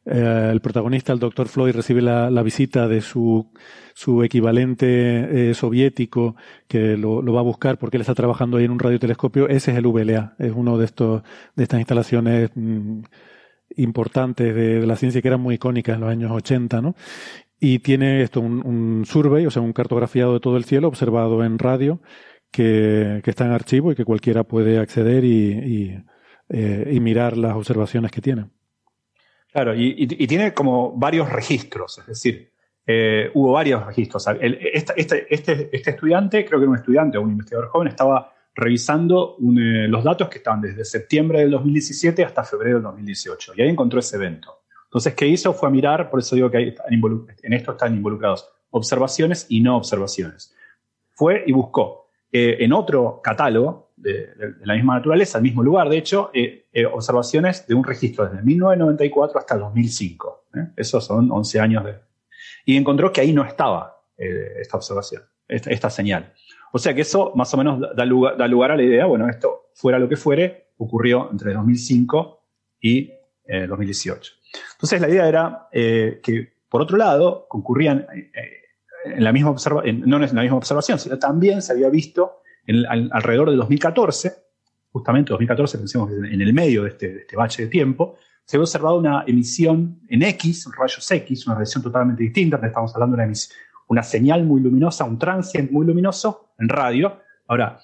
[0.06, 3.50] eh, el protagonista, el doctor Floyd, recibe la, la visita de su,
[3.94, 6.36] su equivalente eh, soviético
[6.68, 9.48] que lo, va a buscar porque él está trabajando ahí en un radiotelescopio.
[9.48, 11.24] Ese es el VLA, es uno de estos,
[11.56, 13.04] de estas instalaciones mm,
[13.78, 16.96] importantes de, la ciencia que eran muy icónicas en los años 80, ¿no?
[17.60, 21.44] Y tiene esto, un, un survey, o sea, un cartografiado de todo el cielo observado
[21.44, 22.02] en radio
[22.54, 26.00] que, está en archivo y que cualquiera puede acceder y,
[26.50, 28.46] eh, mirar las observaciones que tiene.
[29.52, 32.52] Claro, y, tiene como varios registros, es decir,
[32.86, 34.28] eh, hubo varios registros.
[34.40, 39.38] este, este, este, estudiante, creo que era un estudiante o un investigador joven, estaba revisando
[39.40, 43.70] eh, los datos que estaban desde septiembre del 2017 hasta febrero del 2018, y ahí
[43.70, 44.64] encontró ese evento.
[44.86, 45.54] Entonces, ¿qué hizo?
[45.54, 46.76] Fue a mirar, por eso digo que
[47.42, 50.56] en esto están involucrados observaciones y no observaciones.
[51.16, 54.30] Fue y buscó eh, en otro catálogo de,
[54.64, 59.40] la misma naturaleza, el mismo lugar, de hecho, eh, observaciones de un registro desde 1994
[59.40, 60.46] hasta el 2005.
[60.76, 61.96] Esos son 11 años de...
[62.66, 66.34] Y encontró que ahí no estaba esta observación, esta, señal.
[66.76, 69.30] O sea que eso más o menos da lugar, da lugar, a la idea, bueno,
[69.30, 72.42] esto fuera lo que fuere, ocurrió entre 2005
[72.82, 73.14] y
[73.70, 74.34] 2018.
[74.72, 78.08] Entonces la idea era que, por otro lado, concurrían
[79.06, 83.52] en la misma no en la misma observación, sino también se había visto en, alrededor
[83.52, 84.34] de 2014,
[84.92, 88.64] justamente 2014, pensemos que en el medio de este, este, bache de tiempo, se había
[88.64, 93.34] observado una emisión en X, rayos X, una radiación totalmente distinta, estamos hablando de una,
[93.90, 97.22] una señal muy luminosa, un transient muy luminoso en radio.
[97.48, 97.80] Ahora,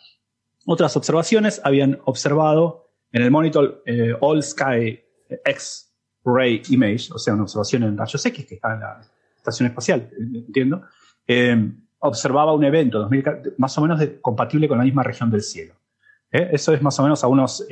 [0.66, 5.00] otras observaciones habían observado en el monitor eh, All Sky
[5.46, 9.02] X-Ray Image, o sea, una observación en rayos X que está en la
[9.36, 10.84] estación espacial, entiendo,
[11.28, 13.10] eh, observaba un evento
[13.58, 15.76] más o menos compatible con la misma región del cielo.
[16.32, 16.50] ¿eh?
[16.52, 17.66] Eso es más o menos a unos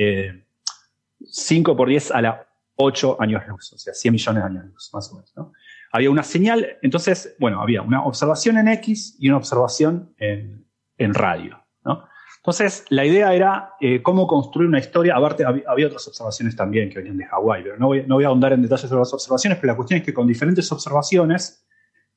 [1.25, 4.65] 5 eh, por 10 a la 8 años luz, o sea, 100 millones de años
[4.65, 5.33] luz, más o menos.
[5.91, 10.66] Había una señal, entonces, bueno, había una observación en X y una observación en,
[11.13, 11.59] radio.
[12.47, 15.17] Entonces, la idea era eh, cómo construir una historia.
[15.17, 18.53] Aparte, había otras observaciones también que venían de Hawái, pero no voy, no a ahondar
[18.53, 21.67] en detalles sobre las observaciones, pero la cuestión es que con diferentes observaciones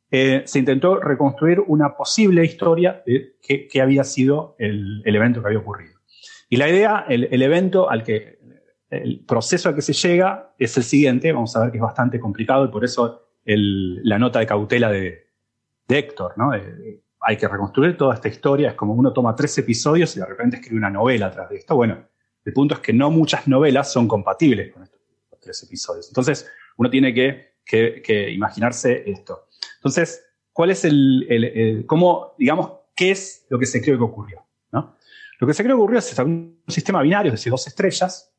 [0.08, 5.58] eh, se intentó reconstruir una posible historia de qué, había sido el, evento que había
[5.58, 5.98] ocurrido.
[6.48, 8.38] Y la idea, el, evento al que,
[8.88, 12.20] el proceso al que se llega es el siguiente, vamos a ver que es bastante
[12.20, 15.26] complicado y por eso la nota de cautela de,
[15.88, 16.52] Héctor, ¿no?
[17.20, 18.70] Hay que reconstruir toda esta historia.
[18.70, 21.76] Es como uno toma tres episodios y de repente escribe una novela atrás de esto.
[21.76, 22.08] Bueno,
[22.44, 25.00] el punto es que no muchas novelas son compatibles con estos
[25.40, 26.08] tres episodios.
[26.08, 29.48] Entonces, uno tiene que, imaginarse esto.
[29.76, 34.44] Entonces, ¿cuál es el, cómo, digamos, qué es lo que se cree que ocurrió?
[34.72, 38.30] Lo que se cree que ocurrió es un sistema binario, es decir, dos estrellas,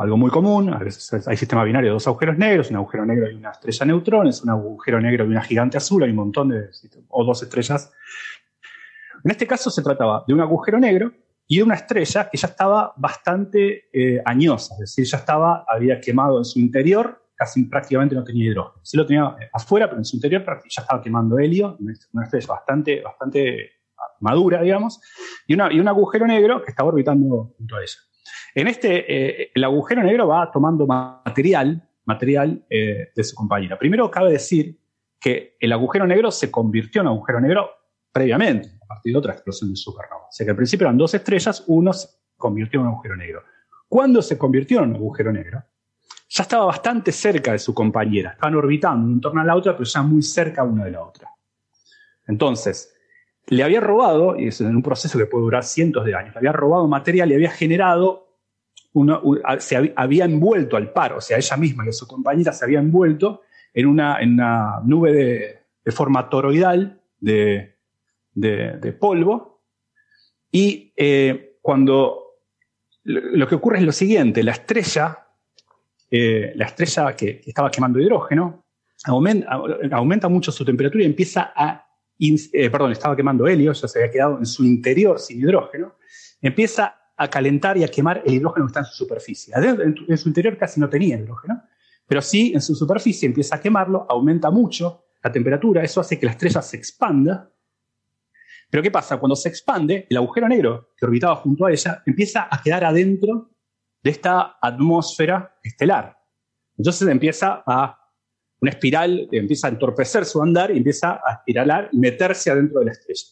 [0.00, 0.72] algo muy común.
[0.72, 3.86] A veces hay sistema binario de dos agujeros negros, un agujero negro y una estrella
[3.86, 6.68] neutrones, un agujero negro y una gigante azul, hay un montón de,
[7.08, 7.92] o dos estrellas.
[9.24, 11.12] En este caso se trataba de un agujero negro
[11.46, 16.00] y de una estrella que ya estaba bastante eh, añosa, es decir, ya estaba, había
[16.00, 18.80] quemado en su interior, casi prácticamente no tenía hidrógeno.
[18.84, 21.78] Sí lo tenía eh, afuera, pero en su interior ya estaba quemando helio,
[22.12, 23.70] una estrella bastante, bastante
[24.20, 25.00] madura, digamos,
[25.46, 27.98] y, una, y un agujero negro que estaba orbitando junto a ella.
[28.54, 33.78] En este, eh, el agujero negro va tomando material, material eh, de su compañera.
[33.78, 34.78] Primero cabe decir
[35.20, 37.70] que el agujero negro se convirtió en agujero negro
[38.12, 40.24] previamente, a partir de otra explosión de supernova.
[40.24, 43.42] O sea que al principio eran dos estrellas, uno se convirtió en agujero negro.
[43.88, 45.62] Cuando se convirtió en agujero negro,
[46.28, 48.30] ya estaba bastante cerca de su compañera.
[48.30, 51.30] Estaban orbitando en torno a la otra, pero ya muy cerca una de la otra.
[52.26, 52.94] Entonces,
[53.48, 56.38] le había robado, y es en un proceso que puede durar cientos de años, le
[56.38, 58.28] había robado material y había generado
[59.58, 63.42] se había envuelto al par, o sea, ella misma y su compañera se había envuelto
[63.74, 65.12] en una, nube
[65.84, 67.76] de, forma toroidal de,
[68.98, 69.62] polvo.
[70.50, 72.24] Y eh, cuando
[73.04, 75.26] lo que ocurre es lo siguiente, la estrella,
[76.10, 78.64] eh, la estrella que, estaba quemando hidrógeno,
[79.04, 81.87] aumenta, mucho su temperatura y empieza a,
[82.18, 85.96] eh, perdón, estaba quemando helio, ya se había quedado en su interior sin hidrógeno,
[86.40, 89.52] empieza a calentar y a quemar el hidrógeno que está en su superficie.
[89.56, 91.62] En su interior casi no tenía hidrógeno,
[92.06, 96.26] pero sí en su superficie empieza a quemarlo, aumenta mucho la temperatura, eso hace que
[96.26, 97.50] la estrella se expanda.
[98.70, 99.16] Pero ¿qué pasa?
[99.18, 103.50] Cuando se expande, el agujero negro que orbitaba junto a ella empieza a quedar adentro
[104.02, 106.18] de esta atmósfera estelar.
[106.76, 107.98] Entonces empieza a
[108.60, 112.86] una espiral, empieza a entorpecer su andar y empieza a espiralar y meterse adentro de
[112.86, 113.26] la estrella.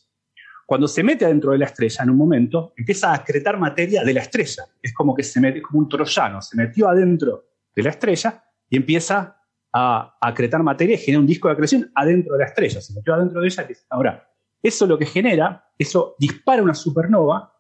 [0.66, 4.12] Cuando se mete adentro de la estrella en un momento, empieza a acretar materia de
[4.12, 4.64] la estrella.
[4.82, 8.76] Es como que se mete como un troyano, se metió adentro de la estrella y
[8.76, 9.36] empieza
[9.72, 12.80] a, acretar materia y genera un disco de acreción adentro de la estrella.
[12.80, 13.68] Se metió adentro de ella.
[13.90, 14.28] Ahora,
[14.60, 17.52] eso lo que genera, eso dispara una supernova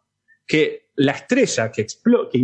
[0.46, 2.38] que la estrella que, que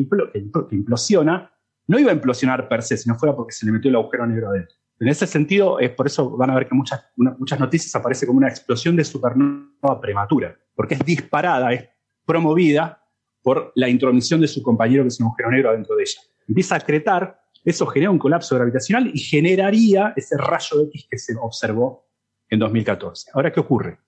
[0.75, 1.51] implosiona
[1.89, 4.27] no iba a implosionar per se si no fuera porque se le metió el agujero
[4.27, 4.77] negro adentro.
[5.03, 8.39] En ese sentido, es por eso van a ver que muchas, muchas noticias aparece como
[8.39, 11.89] una explosión de supernova prematura, porque es disparada, es
[12.25, 13.05] promovida
[13.43, 16.21] por la intromisión de su compañero que es un agujero negro adentro de ella.
[16.47, 21.35] Empieza a acretar, eso genera un colapso gravitacional y generaría ese rayo X que se
[21.35, 22.07] observó
[22.49, 23.33] en 2014.
[23.35, 23.99] Ahora, ¿qué ocurre?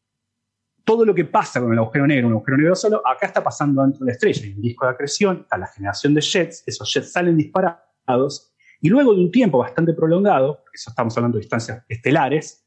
[0.85, 3.83] Todo lo que pasa con el agujero negro, un agujero negro solo, acá está pasando
[3.83, 4.45] dentro de la estrella.
[4.45, 8.54] Hay un disco de acreción, está la generación de jets, esos jets salen disparados
[8.85, 12.66] y luego de un tiempo bastante prolongado, eso estamos hablando de distancias estelares,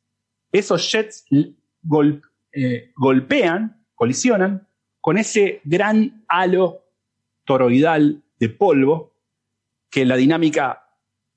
[0.51, 4.67] esos jets eh, golpean, colisionan
[4.99, 6.85] con ese gran halo
[7.45, 9.13] toroidal de polvo
[9.91, 10.87] que la dinámica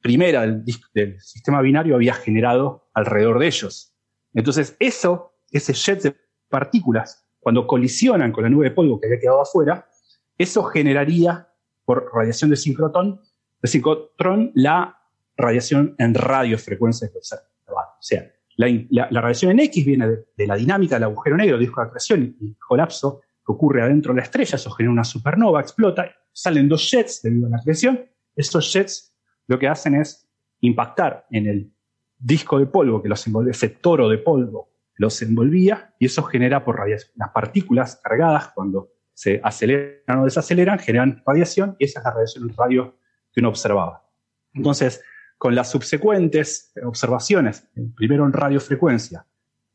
[0.00, 3.94] primera del, sistema binario había generado alrededor de ellos.
[4.32, 6.16] Entonces, eso, ese jet de
[6.48, 9.90] partículas, cuando colisionan con la nube de polvo que había quedado afuera,
[10.38, 11.50] eso generaría,
[11.84, 13.20] por radiación de sincrotrón,
[13.62, 14.98] de psicotron la
[15.36, 17.94] radiación en radiofrecuencia observada.
[17.98, 20.06] O sea, la, radiación en X viene
[20.36, 24.18] de, la dinámica del agujero negro, disco de acreción y colapso que ocurre adentro de
[24.18, 28.04] la estrella, eso genera una supernova, explota, salen dos jets debido a la acreción.
[28.36, 29.14] Estos jets
[29.46, 30.28] lo que hacen es
[30.61, 31.72] impactar en el
[32.18, 36.62] disco de polvo que los envolve, ese toro de polvo los envolvía, y eso genera
[36.62, 37.12] por radiación.
[37.16, 42.52] Las partículas cargadas, cuando se aceleran o desaceleran, generan radiación, y esa es la radiación
[42.54, 42.99] radio
[43.32, 44.04] que uno observaba.
[44.52, 45.02] Entonces,
[45.38, 47.66] con las subsecuentes observaciones,
[47.96, 49.26] primero en radiofrecuencia,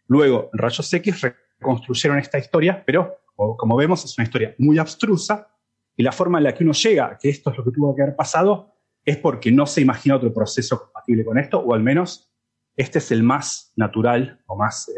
[0.07, 5.47] luego en rayos X, reconstruyeron esta historia, pero como vemos es una historia muy abstrusa
[5.95, 7.95] y la forma en la que uno llega a que esto es lo que tuvo
[7.95, 11.81] que haber pasado es porque no se imagina otro proceso compatible con esto, o al
[11.81, 12.31] menos
[12.75, 14.91] este es el más natural o más eh,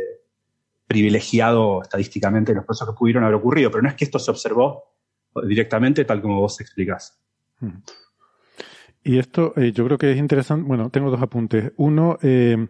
[0.87, 4.31] privilegiado estadísticamente de los procesos que pudieron haber ocurrido, pero no es que esto se
[4.31, 4.83] observó
[5.43, 7.19] directamente tal como vos explicás.
[9.07, 10.67] Y esto eh, yo creo que es interesante.
[10.67, 11.71] Bueno, tengo dos apuntes.
[11.77, 12.67] Uno, eh,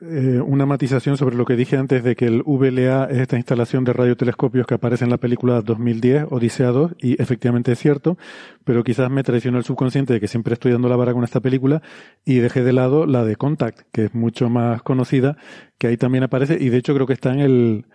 [0.00, 3.82] eh, una matización sobre lo que dije antes de que el VLA es esta instalación
[3.82, 8.16] de radiotelescopios que aparece en la película 2010, Odisea 2, y efectivamente es cierto,
[8.62, 11.40] pero quizás me traicionó el subconsciente de que siempre estoy dando la vara con esta
[11.40, 11.82] película
[12.24, 15.38] y dejé de lado la de Contact, que es mucho más conocida,
[15.76, 17.86] que ahí también aparece, y de hecho creo que está en el,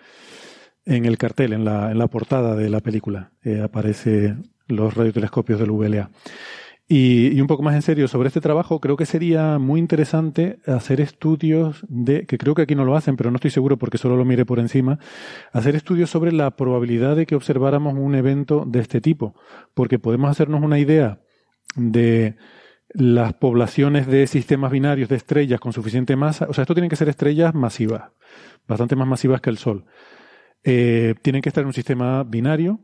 [0.83, 4.35] en el cartel, en la, en la portada de la película, eh, aparece
[4.67, 6.09] los radiotelescopios del VLA.
[6.87, 10.99] Y, un poco más en serio sobre este trabajo, creo que sería muy interesante hacer
[10.99, 14.17] estudios de, que creo que aquí no lo hacen, pero no estoy seguro porque solo
[14.17, 14.99] lo mire por encima,
[15.53, 19.33] hacer estudios sobre la probabilidad de que observáramos un evento de este tipo,
[19.73, 21.21] porque podemos hacernos una idea
[21.75, 22.35] de
[22.89, 26.97] las poblaciones de sistemas binarios de estrellas con suficiente masa, o sea, esto tienen que
[26.97, 28.11] ser estrellas masivas,
[28.67, 29.85] bastante más masivas que el Sol.
[30.63, 32.81] Eh, tienen que estar en un sistema binario,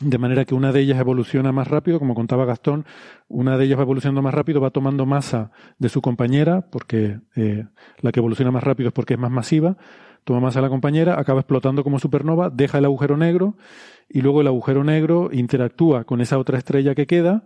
[0.00, 2.84] de manera que una de ellas evoluciona más rápido, como contaba Gastón,
[3.28, 7.64] una de ellas va evolucionando más rápido, va tomando masa de su compañera, porque eh,
[8.00, 9.78] la que evoluciona más rápido es porque es más masiva,
[10.24, 13.56] toma masa de la compañera, acaba explotando como supernova, deja el agujero negro
[14.08, 17.44] y luego el agujero negro interactúa con esa otra estrella que queda,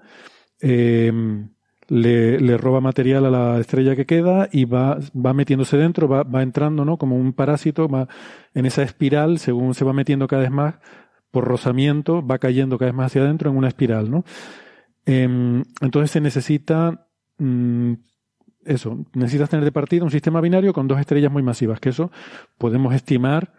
[0.61, 1.13] eh,
[1.91, 6.43] le, roba material a la estrella que queda y va, va metiéndose dentro, va, va
[6.43, 6.97] entrando ¿no?
[6.97, 7.89] como un parásito,
[8.55, 10.77] en esa espiral, según se va metiendo cada vez más,
[11.31, 14.25] por rozamiento va cayendo cada vez más hacia adentro en una espiral, ¿no?
[15.07, 17.07] Em, entonces se necesita
[17.39, 17.95] mm,
[18.65, 22.11] eso, necesitas tener de partida un sistema binario con dos estrellas muy masivas, que eso
[22.59, 23.53] podemos estimar,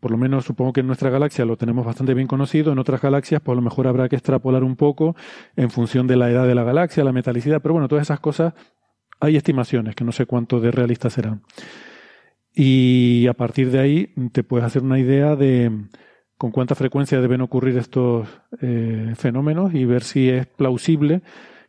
[0.00, 3.00] por lo menos supongo que en nuestra galaxia lo tenemos bastante bien conocido, en otras
[3.00, 5.14] galaxias pues a lo mejor habrá que extrapolar un poco
[5.56, 8.54] en función de la edad de la galaxia, la metalicidad, pero bueno, todas esas cosas
[9.20, 11.42] hay estimaciones que no sé cuánto de realistas serán.
[12.52, 15.70] Y a partir de ahí te puedes hacer una idea de,
[16.40, 18.26] con cuánta frecuencia deben ocurrir estos
[18.62, 21.20] eh, fenómenos y ver si es plausible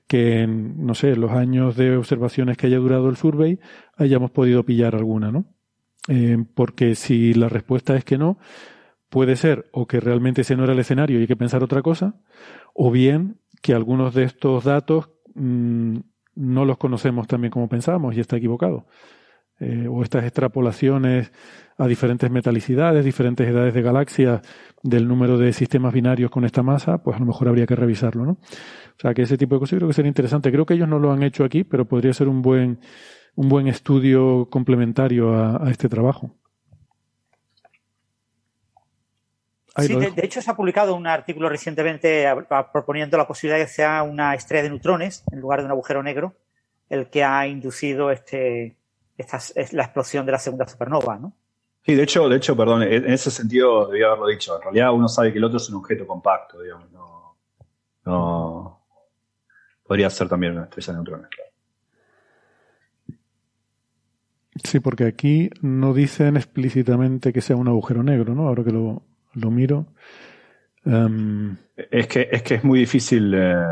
[0.07, 3.59] que en, no sé, los años de observaciones que haya durado el survey
[3.97, 5.43] hayamos podido pillar alguna, ¿no?
[6.07, 8.37] Eh, porque si la respuesta es que no,
[9.09, 11.81] puede ser o que realmente ese no era el escenario y hay que pensar otra
[11.81, 12.15] cosa,
[12.73, 15.97] o bien que algunos de estos datos mm,
[16.35, 18.85] no los conocemos también como pensábamos y está equivocado.
[19.61, 21.31] Eh, o estas extrapolaciones
[21.77, 24.41] a diferentes metalicidades, diferentes edades de galaxias
[24.81, 28.25] del número de sistemas binarios con esta masa, pues a lo mejor habría que revisarlo,
[28.25, 28.31] ¿no?
[28.31, 30.51] O sea, que ese tipo de cosas creo que sería interesante.
[30.51, 32.79] Creo que ellos no lo han hecho aquí, pero podría ser un buen,
[33.35, 36.35] un buen estudio complementario a, este trabajo.
[39.77, 42.25] sí, de, hecho se ha publicado un artículo recientemente
[42.73, 46.01] proponiendo la posibilidad de que sea una estrella de neutrones en lugar de un agujero
[46.01, 46.35] negro
[46.89, 48.75] el que ha inducido este,
[49.21, 49.39] esta,
[49.71, 51.33] la explosión de la segunda supernova, ¿no?
[51.83, 54.55] Sí, de hecho, de hecho, perdón, en ese sentido debía haberlo dicho.
[54.55, 56.87] En realidad uno sabe que el otro es un objeto compacto, digamos.
[58.05, 58.81] No,
[59.85, 61.29] podría ser también una estrella de neutrones,
[64.63, 68.47] Sí, porque aquí no dicen explícitamente que sea un agujero negro, ¿no?
[68.47, 69.03] Ahora que lo,
[69.33, 69.87] miro.
[70.85, 73.65] Em, es, que, es que es muy difícil eh,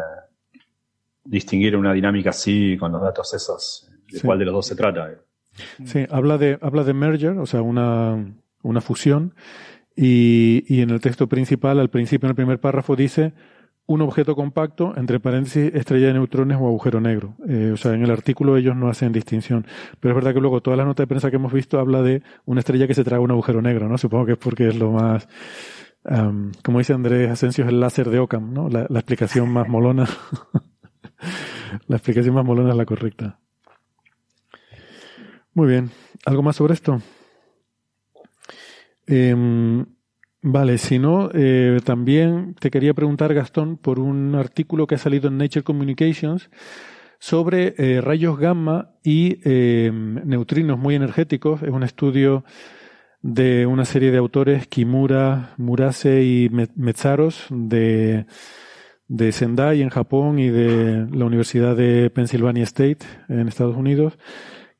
[1.23, 5.11] distinguir una dinámica así con los datos esos, de cuál de los dos se trata.
[5.85, 9.33] Sí, habla de, habla de merger, o sea, una, una fusión,
[9.95, 13.33] y, y, en el texto principal, al principio, en el primer párrafo, dice
[13.89, 17.35] un objeto compacto, entre paréntesis, estrella de neutrones o agujero negro.
[17.47, 19.65] Eh, o sea, en el artículo ellos no hacen distinción.
[19.99, 22.21] Pero es verdad que luego toda la nota de prensa que hemos visto habla de
[22.45, 23.97] una estrella que se traga un agujero negro, ¿no?
[23.97, 25.27] Supongo que es porque es lo más,
[26.63, 28.69] como dice Andrés Asensio, es el láser de Ockham, ¿no?
[28.69, 30.07] La, la explicación más molona.
[31.87, 33.39] la explicación más molona es la correcta.
[35.59, 35.91] Muy bien.
[36.25, 37.01] ¿Algo más sobre esto?
[39.05, 39.85] Em,
[40.41, 45.27] vale, si no, eh, también te quería preguntar, Gastón, por un artículo que ha salido
[45.27, 46.49] en Nature Communications
[47.19, 51.61] sobre eh, rayos gamma y em, neutrinos muy energéticos.
[51.61, 52.45] Es un estudio
[53.21, 58.27] de una serie de autores, Kimura, Murase y Metzaros, de,
[59.09, 64.17] de Sendai en Japón y de la Universidad de Pennsylvania State en Estados Unidos,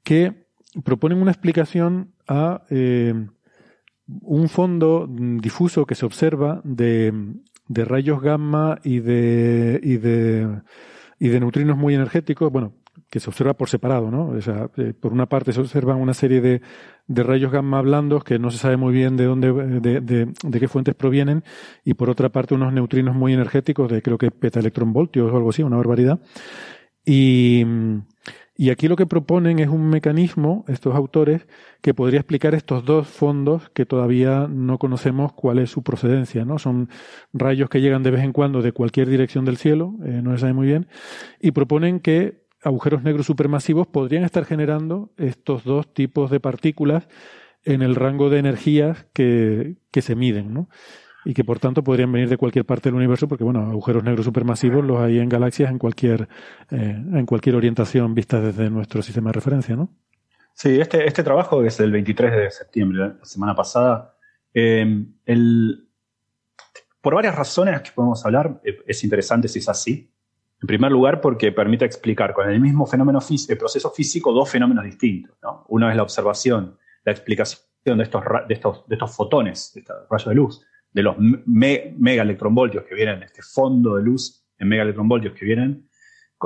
[0.05, 0.47] que
[0.83, 3.13] proponen una explicación a eh,
[4.21, 7.13] un fondo difuso que se observa de,
[7.67, 10.61] de rayos gamma y de, y de,
[11.19, 12.73] y de neutrinos muy energéticos, bueno,
[13.09, 14.27] que se observa por separado, ¿no?
[14.27, 16.61] O sea, eh, por una parte se observan una serie de,
[17.07, 20.59] de, rayos gamma blandos que no se sabe muy bien de dónde, de, de, de,
[20.59, 21.43] qué fuentes provienen,
[21.83, 25.63] y por otra parte unos neutrinos muy energéticos de creo que petaelectronvoltios o algo así,
[25.63, 26.19] una barbaridad.
[27.05, 27.65] Y,
[28.61, 31.47] Y aquí lo que proponen es un mecanismo, estos autores,
[31.81, 36.59] que podría explicar estos dos fondos que todavía no conocemos cuál es su procedencia, ¿no?
[36.59, 36.89] Son
[37.31, 40.39] rayos que llegan de vez en cuando de cualquier dirección del cielo, eh, no se
[40.39, 40.87] sabe muy bien,
[41.39, 47.07] y proponen que agujeros negros supermasivos podrían estar generando estos dos tipos de partículas
[47.63, 50.67] en el rango de energías que, que se miden, ¿no?
[51.25, 54.25] Y que por tanto podrían venir de cualquier parte del universo porque bueno agujeros negros
[54.25, 56.29] supermasivos los hay en galaxias en cualquier
[56.71, 59.89] eh, en cualquier orientación vista desde nuestro sistema de referencia no
[60.53, 64.15] sí este este trabajo es del 23 de septiembre la semana pasada.
[64.53, 65.87] Eh, el,
[67.01, 70.11] por varias razones que podemos hablar eh, es interesante si es así.
[70.61, 74.83] En primer lugar porque permite explicar con el mismo fenómeno el proceso físico dos fenómenos
[74.83, 75.65] distintos ¿no?
[75.69, 79.95] uno es la observación la explicación de estos, de estos, de estos fotones, de estos
[80.09, 85.33] rayos de luz, de los me, megaelectronvoltios que vienen, este fondo de luz en megaelectronvoltios
[85.33, 85.87] que vienen,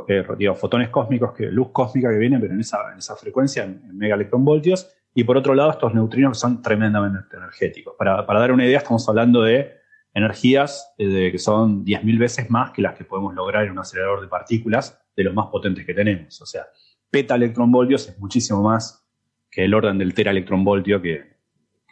[0.07, 0.23] eh,
[0.55, 3.97] fotones cósmicos, que, luz cósmica que viene, pero en esa, en esa frecuencia, en, en
[3.97, 7.95] megaelectronvoltios, y por otro lado estos neutrinos que son tremendamente energéticos.
[7.97, 9.83] Para, para dar una idea, estamos hablando de
[10.13, 13.79] energías eh, de, que son 10.000 veces más que las que podemos lograr en un
[13.79, 16.41] acelerador de partículas de los más potentes que tenemos.
[16.41, 16.65] O sea,
[17.09, 19.05] peta electronvoltios es muchísimo más
[19.49, 21.32] que el orden del tera electronvoltio que,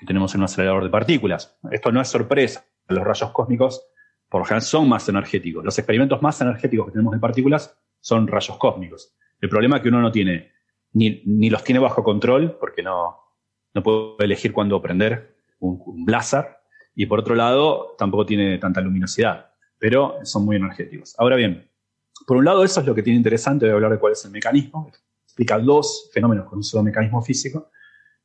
[0.02, 1.60] que tenemos en un acelerador de partículas.
[1.70, 2.66] Esto no es sorpresa.
[2.88, 3.86] Los rayos cósmicos,
[4.28, 5.64] por lo general, son más energéticos.
[5.64, 9.14] Los experimentos más energéticos que tenemos de partículas son rayos cósmicos.
[9.40, 10.54] El problema es que uno no tiene,
[10.94, 13.16] ni, ni los tiene bajo control, porque no,
[13.76, 16.06] no puede elegir cuándo prender un, un
[16.96, 21.14] y por otro lado, tampoco tiene tanta luminosidad, pero son muy energéticos.
[21.20, 21.70] Ahora bien,
[22.26, 24.32] por un lado, eso es lo que tiene interesante de hablar de cuál es el
[24.32, 24.92] mecanismo.
[25.24, 27.70] Explica dos fenómenos con un solo mecanismo físico.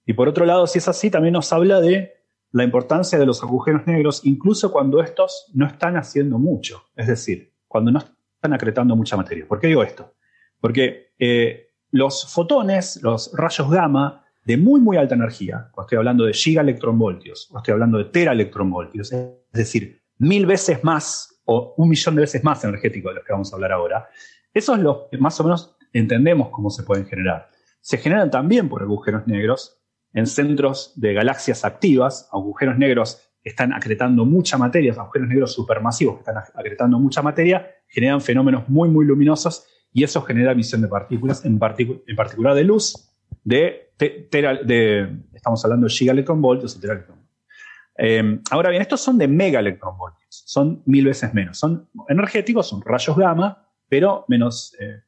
[0.07, 2.15] Y por otro lado, si es así, también nos habla de
[2.53, 7.53] la importancia de los agujeros negros, incluso cuando estos no están haciendo mucho, es decir,
[7.67, 9.47] cuando no están acretando mucha materia.
[9.47, 10.15] ¿Por qué digo esto?
[10.61, 16.25] Porque eh, los fotones, los rayos gamma de muy, muy alta energía, cuando estoy hablando
[16.25, 22.15] de gigaelectronvoltios, o estoy hablando de teraelectronvoltios, es decir, mil veces más o un millón
[22.15, 24.09] de veces más energéticos de los que vamos a hablar ahora,
[24.55, 27.51] esos los más o menos entendemos cómo se pueden generar.
[27.81, 29.79] Se generan también por agujeros negros
[30.17, 36.17] en centros de galaxias activas, agujeros negros que están acretando mucha materia, agujeros negros supermasivos
[36.17, 40.89] que están acretando mucha materia, generan fenómenos muy, muy luminosos y eso genera emisión de
[40.89, 43.13] partículas, en, particular de luz,
[43.45, 47.37] de, de, estamos hablando de gigaelectronvoltios o teraelectronvoltios.
[47.99, 51.59] Eh, ahora bien, estos son de megaelectronvoltios, son mil veces menos.
[51.59, 55.03] Son energéticos, son rayos gamma, pero menos, eh,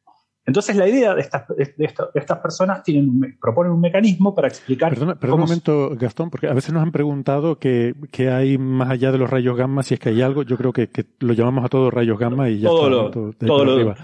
[0.49, 4.95] entonces la idea de estas, de estas, personas tienen, proponen un mecanismo para explicar...
[4.95, 7.95] Perdona, un momento, Gastón, porque a veces nos han preguntado qué
[8.33, 10.45] hay más allá de los rayos gamma, si es que hay algo.
[10.45, 10.89] Yo creo que,
[11.19, 13.95] lo llamamos a todos rayos gamma y ya todo Lo, todo, lo,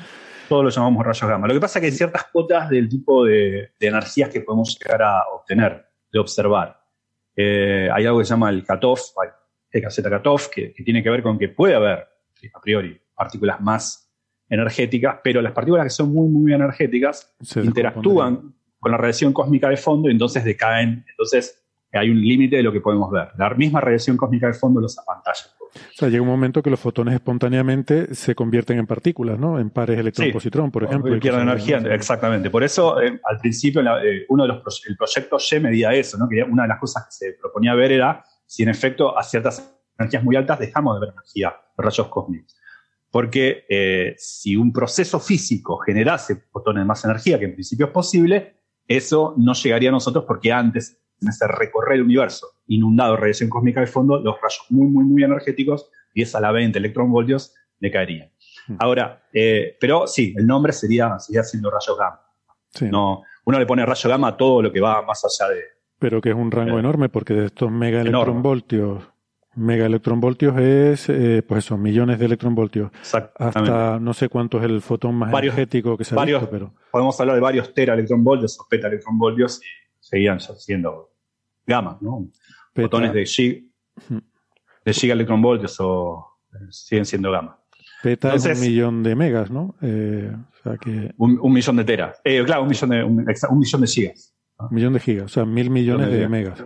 [0.47, 1.49] todo lo llamamos rayos gamma.
[1.49, 5.01] Lo que pasa es que hay ciertas cuotas del tipo de, energías que podemos llegar
[5.01, 6.79] a obtener, de observar.
[7.35, 9.01] Eh, hay algo que se llama el cutoff,
[9.73, 12.01] el cutoff, que, que tiene que ver con que puede haber,
[12.53, 14.04] a priori, partículas más
[14.49, 19.77] energéticas, pero las partículas que son muy, muy energéticas interactúan con la radiación cósmica de
[19.77, 21.05] fondo y entonces decaen.
[21.09, 23.29] Entonces hay un límite de lo que podemos ver.
[23.39, 25.47] La misma radiación cósmica de fondo los apantalla.
[25.75, 29.59] O sea, llega un momento que los fotones espontáneamente se convierten en partículas, ¿no?
[29.59, 31.19] En pares electrón-positrón, por ejemplo.
[31.19, 32.51] Pierden energía, exactamente.
[32.51, 36.29] Por eso, eh, al principio, eh, uno de los el proyecto Y medía eso, ¿no?
[36.29, 39.77] Que una de las cosas que se proponía ver era si en efecto a ciertas
[39.99, 42.57] energías muy altas dejamos de ver energía, rayos cósmicos.
[43.15, 47.93] Porque eh, si un proceso físico generase fotones de más energía, que en principio es
[47.93, 48.57] posible,
[48.89, 53.51] eso no llegaría a nosotros porque antes, en ese recorrer el universo inundado de radiación
[53.51, 57.93] cósmica de fondo, los rayos muy, muy, muy energéticos, 10 a la 20 electronvoltios, le
[57.93, 58.33] caerían.
[58.67, 58.77] Hmm.
[58.81, 62.21] Ahora, eh, pero sí, el nombre sería, sería siendo rayos gamma.
[62.91, 65.61] No, uno le pone rayo gamma a todo lo que va más allá de...
[66.01, 69.14] Pero que es un rango eh, enorme porque de estos mega electronvoltios
[69.57, 72.91] Megaelectronvoltios es, eh, pues eso, millones de electronvoltios.
[73.37, 76.73] Hasta no sé cuánto es el fotón más energético que se ha visto, pero...
[76.91, 79.67] Podemos hablar de varios teraelectronvoltios o petaelectronvoltios y
[80.01, 81.11] seguían siendo
[81.67, 82.29] gamma, ¿no?
[82.75, 83.67] Fotones de, gig,
[84.85, 87.59] de gigaelectronvoltios o eh, siguen siendo gamma.
[88.03, 89.77] Peta es un millón de megas, ¿no?
[89.81, 91.15] Eh, o sea que...
[91.17, 92.21] un, millón de teras.
[92.25, 93.25] Eh, claro, un millón de, un,
[93.59, 94.35] millón de gigas.
[94.59, 96.65] Un millón de gigas, o sea, mil millones de, de megas.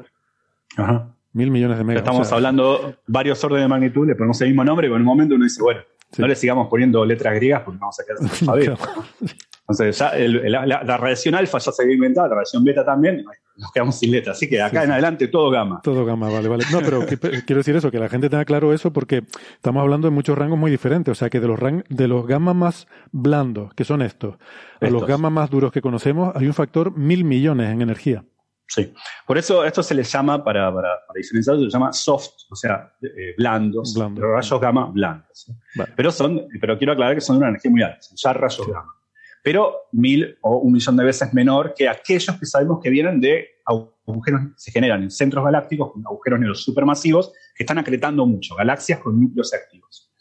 [0.76, 1.14] Ajá.
[1.38, 2.02] Mil millones de megas.
[2.02, 5.36] Estamos hablando varios órdenes de magnitud, le ponemos el mismo nombre, pero en un momento
[5.36, 5.82] uno dice, bueno,
[6.16, 8.48] no le sigamos poniendo letras griegas porque vamos a quedar sin
[9.60, 13.24] Entonces, ya la, radiación alfa ya se había inventado, la radiación beta también,
[13.56, 14.32] nos quedamos sin letra.
[14.32, 15.80] Así que acá en adelante todo gamma.
[15.80, 16.64] Todo gamma, vale, vale.
[16.72, 19.22] No, pero quiero decir eso, que la gente tenga claro eso porque
[19.52, 21.12] estamos hablando de muchos rangos muy diferentes.
[21.12, 24.38] O sea, que de los, de los gamma más blandos, que son estos,
[24.80, 28.24] a los gamma más duros que conocemos, hay un factor mil millones en energía.
[28.70, 28.92] Sí,
[29.26, 32.54] por eso esto se le llama, para, para, para diferenciarlo, se le llama soft, o
[32.54, 34.20] sea, eh, blandos, Blando.
[34.20, 35.50] rayos gamma blandos.
[35.96, 38.66] Pero, son, pero quiero aclarar que son de una energía muy alta, son ya rayos
[38.66, 38.94] gamma.
[39.42, 43.48] Pero mil o un millón de veces menor que aquellos que sabemos que vienen de
[43.64, 48.98] agujeros, se generan en centros galácticos con agujeros negros supermasivos que están acretando mucho, galaxias
[48.98, 50.12] con núcleos activos.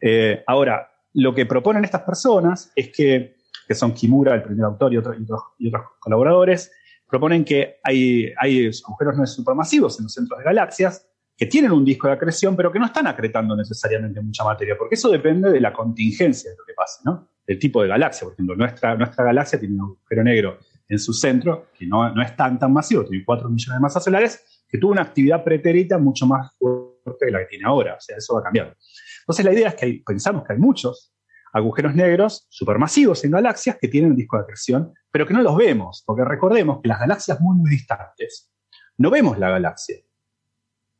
[0.00, 3.36] Eh, ahora, lo que proponen estas personas es que,
[3.68, 5.16] que son Kimura, el primer autor y, otros
[5.58, 6.72] y otros colaboradores,
[7.12, 11.06] proponen que hay, hay agujeros no supermasivos en los centros de galaxias
[11.36, 14.94] que tienen un disco de acreción, pero que no están acretando necesariamente mucha materia, porque
[14.94, 17.28] eso depende de la contingencia de lo que pase, ¿no?
[17.46, 18.24] Del tipo de galaxia.
[18.24, 20.58] Por ejemplo, nuestra, nuestra galaxia tiene un agujero negro
[20.88, 24.04] en su centro, que no, no es tan, tan masivo, tiene 4 millones de masas
[24.04, 27.96] solares, que tuvo una actividad pretérita mucho más fuerte que la que tiene ahora.
[27.96, 28.74] O sea, eso va a cambiar.
[29.20, 31.12] Entonces, la idea es que pensamos que hay muchos
[31.52, 35.56] agujeros negros supermasivos en galaxias que tienen un disco de acreción, pero que no los
[35.56, 38.50] vemos, porque recordemos que las galaxias muy, distantes,
[38.96, 39.96] no vemos la galaxia,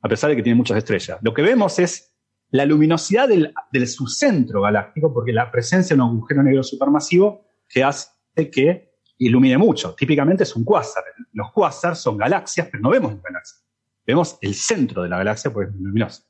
[0.03, 1.19] a pesar de que tiene muchas estrellas.
[1.23, 2.15] Lo que vemos es
[2.51, 7.83] la luminosidad del, del subcentro galáctico, porque la presencia de un agujero negro supermasivo que
[7.83, 8.11] hace
[8.51, 9.95] que ilumine mucho.
[9.95, 11.05] Típicamente es un cuásar.
[11.33, 13.59] Los cuásars son galaxias, pero no vemos la galaxia.
[14.05, 16.25] Vemos el centro de la galaxia porque es muy luminoso.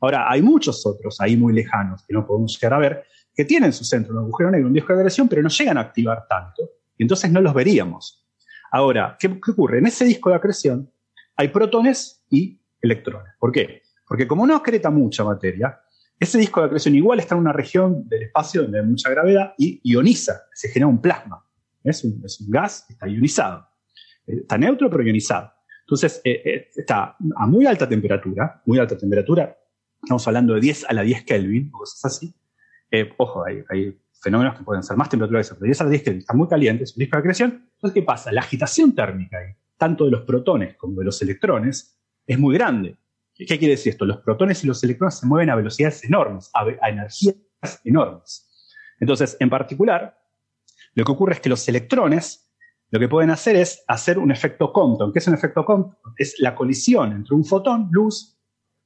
[0.00, 3.04] Ahora, hay muchos otros ahí muy lejanos que no podemos llegar a ver,
[3.36, 5.82] que tienen su centro un agujero negro, un disco de acreción, pero no llegan a
[5.82, 8.26] activar tanto, y entonces no los veríamos.
[8.72, 9.78] Ahora, ¿qué, ocurre?
[9.78, 10.90] En ese disco de acreción
[11.36, 13.34] hay protones y electrones.
[13.38, 13.82] ¿Por qué?
[14.08, 15.78] Porque como no acreta mucha materia,
[16.18, 19.52] ese disco de acreción igual está en una región del espacio donde hay mucha gravedad
[19.58, 21.44] y ioniza, se genera un plasma.
[21.84, 23.68] Es un, gas, está ionizado.
[24.26, 25.52] Eh, está neutro, pero ionizado.
[25.80, 29.56] Entonces, eh, eh, está a muy alta temperatura, muy alta temperatura,
[30.02, 32.34] estamos hablando de 10 a la 10 Kelvin, cosas así,
[33.16, 36.36] ojo, hay, fenómenos que pueden ser más temperatura que 10 a la 10 Kelvin, están
[36.36, 37.68] muy calientes, un disco de acreción.
[37.74, 38.32] Entonces, ¿qué pasa?
[38.32, 39.38] La agitación térmica,
[39.76, 42.96] tanto de los protones como de los electrones, es muy grande.
[43.34, 44.04] ¿Qué quiere decir esto?
[44.04, 47.36] Los protones y los electrones se mueven a velocidades enormes, a, a energías
[47.84, 48.48] enormes.
[48.98, 50.18] Entonces, en particular,
[50.94, 52.46] lo que ocurre es que los electrones
[52.90, 55.12] lo que pueden hacer es hacer un efecto Compton.
[55.12, 55.96] ¿Qué es un efecto Compton?
[56.16, 58.38] Es la colisión entre un fotón, luz,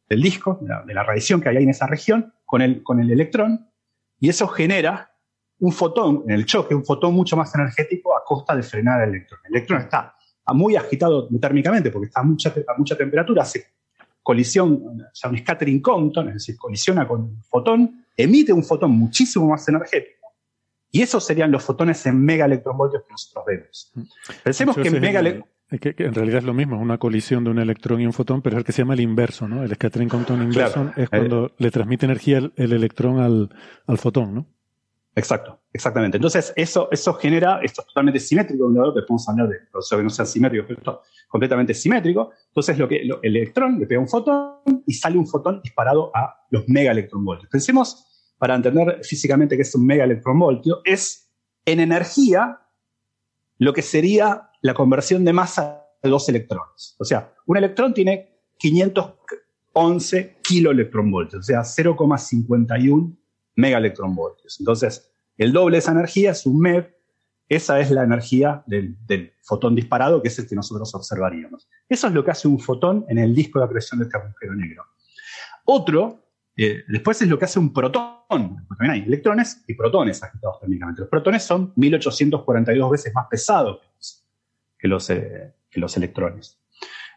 [0.09, 3.70] del disco, de la, radiación que hay en esa región, con el, con el electrón,
[4.21, 5.11] y eso genera
[5.59, 9.11] un fotón en el choque, un fotón mucho más energético a costa de frenar el
[9.11, 9.41] electrón.
[9.45, 10.15] El electrón está
[10.55, 13.67] muy agitado térmicamente porque está a mucha, a mucha temperatura, hace
[14.23, 18.93] colisión, o sea, un scattering Compton, es decir, colisiona con un fotón, emite un fotón
[18.93, 20.29] muchísimo más energético.
[20.93, 23.93] Y esos serían los fotones en megaelectronvoltios que nosotros vemos.
[24.43, 25.23] Pensemos que en mega
[25.79, 28.57] que, en realidad es lo mismo, una colisión de un electrón y un fotón, pero
[28.57, 29.63] es el que se llama el inverso, ¿no?
[29.63, 33.51] El scattering Compton inverso es cuando eh, le transmite energía el, electrón al,
[33.87, 34.47] al, fotón, ¿no?
[35.15, 36.17] Exacto, exactamente.
[36.17, 39.99] Entonces, eso, eso genera, esto es totalmente simétrico, un lado que podemos hablar de procesos
[39.99, 42.33] que no sean simétricos, pero esto es completamente simétrico.
[42.49, 46.47] Entonces, lo que, el electrón le pega un fotón y sale un fotón disparado a
[46.51, 47.51] los megaelectronvoltios.
[47.51, 51.31] Pensemos, para entender físicamente qué es un megaelectronvoltio, es
[51.65, 52.61] en energía
[53.61, 56.97] lo que sería la conversión de masa de dos electrones.
[56.99, 63.17] O sea, un electrón tiene 511 kiloelectronvoltios, o sea, 0,51
[63.57, 64.59] megaelectronvoltios.
[64.61, 66.91] Entonces, el doble de esa energía es un MeV,
[67.51, 68.97] esa es la energía del,
[69.43, 71.69] fotón disparado, que es el que nosotros observaríamos.
[71.87, 74.55] Eso es lo que hace un fotón en el disco de acreción de este agujero
[74.55, 74.85] negro.
[75.67, 76.30] Otro,
[76.63, 78.27] eh, después es lo que hace un protón.
[78.29, 81.01] También hay electrones y protones agitados térmicamente.
[81.01, 83.81] Los protones son 1842 veces más pesados
[84.79, 86.61] que los, eh, electrones.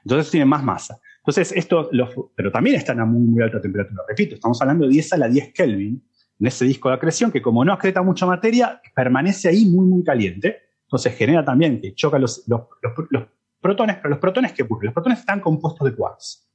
[0.05, 0.97] Entonces tienen más masa.
[1.17, 1.89] Entonces, esto,
[2.35, 4.03] pero también están a muy, alta temperatura.
[4.07, 6.01] Repito, estamos hablando de 10 a la 10 Kelvin
[6.39, 10.05] en ese disco de acreción que como no acreta mucha materia, permanece ahí muy, muy
[10.05, 10.61] caliente.
[10.83, 12.61] Entonces genera también que choca los, los,
[13.59, 14.85] protones, pero los protones, ¿qué ocurre?
[14.85, 16.49] Los protones están compuestos de quarks.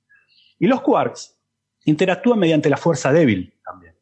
[0.58, 1.37] Y los quarks
[1.84, 3.94] interactúan mediante la fuerza débil también.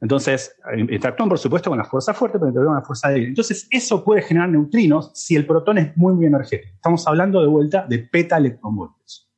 [0.00, 3.28] Entonces, interactúan por supuesto con la fuerza fuerte, pero interactúan con la fuerza débil.
[3.28, 6.74] Entonces, eso puede generar neutrinos si el protón es muy, muy energético.
[6.74, 9.30] Estamos hablando de vuelta de peta electronvoltios.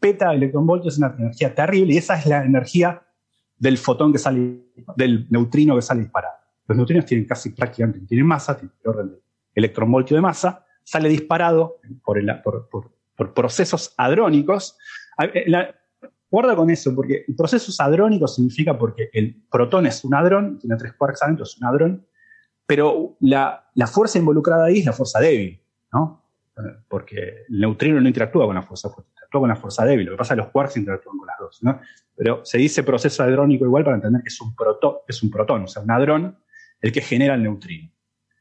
[0.00, 3.02] Peta electronvoltios es una energía terrible y esa es la energía
[3.56, 6.34] del fotón que sale, del neutrino que sale disparado.
[6.66, 9.20] Los neutrinos tienen casi prácticamente, tienen masa, tienen el orden de
[9.54, 14.76] electronvoltio de masa, sale disparado por, por, procesos hadrónicos.
[15.46, 15.74] La,
[16.30, 20.76] Guarda con eso, porque el proceso hadrónico significa porque el protón es un hadrón, tiene
[20.76, 22.06] tres quarks adentro, es un hadrón,
[22.66, 25.60] pero la, fuerza involucrada ahí es la fuerza débil,
[25.92, 26.22] ¿no?
[26.88, 30.06] porque el neutrino no interactúa con la fuerza fuerte, interactúa con la fuerza débil.
[30.06, 31.62] Lo que pasa es que los quarks interactúan con las dos.
[31.62, 31.80] ¿no?
[32.14, 35.62] Pero se dice proceso hadrónico igual para entender que es un, proto, es un protón,
[35.62, 36.38] o sea, un hadrón,
[36.80, 37.90] el que genera el neutrino.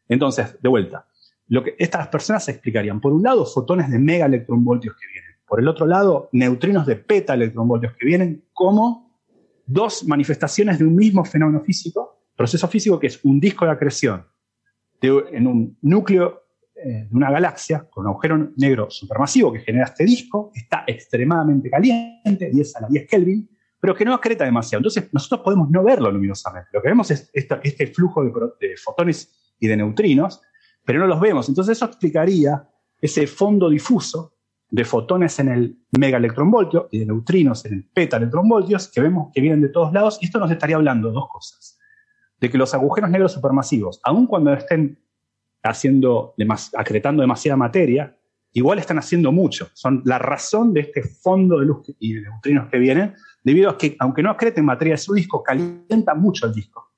[0.09, 1.07] Entonces, de vuelta,
[1.47, 5.59] lo que estas personas explicarían, por un lado, fotones de mega electronvoltios que vienen, por
[5.59, 9.17] el otro lado, neutrinos de peta electronvoltios que vienen como
[9.65, 14.25] dos manifestaciones de un mismo fenómeno físico, proceso físico que es un disco de acreción
[15.01, 16.43] en un núcleo
[16.75, 21.69] eh, de una galaxia con un agujero negro supermasivo que genera este disco, está extremadamente
[21.69, 24.79] caliente, 10 a la 10 Kelvin, pero que no acreta demasiado.
[24.79, 26.69] Entonces, nosotros podemos no verlo luminosamente.
[26.73, 30.41] Lo que vemos es este flujo de, fotones y de neutrinos,
[30.83, 31.47] pero no los vemos.
[31.49, 32.67] Entonces, eso explicaría
[32.99, 34.36] ese fondo difuso
[34.69, 39.31] de fotones en el mega electronvoltio y de neutrinos en el peta electronvoltios que vemos
[39.33, 40.19] que vienen de todos lados.
[40.21, 41.79] Y esto nos estaría hablando de dos cosas.
[42.39, 44.99] De que los agujeros negros supermasivos, aun cuando estén
[45.63, 46.35] haciendo,
[46.77, 48.15] acretando demasiada materia,
[48.53, 49.69] igual están haciendo mucho.
[49.73, 53.77] Son la razón de este fondo de luz y de neutrinos que vienen, debido a
[53.77, 56.91] que, aunque no acreten materia de su disco, calienta mucho el disco.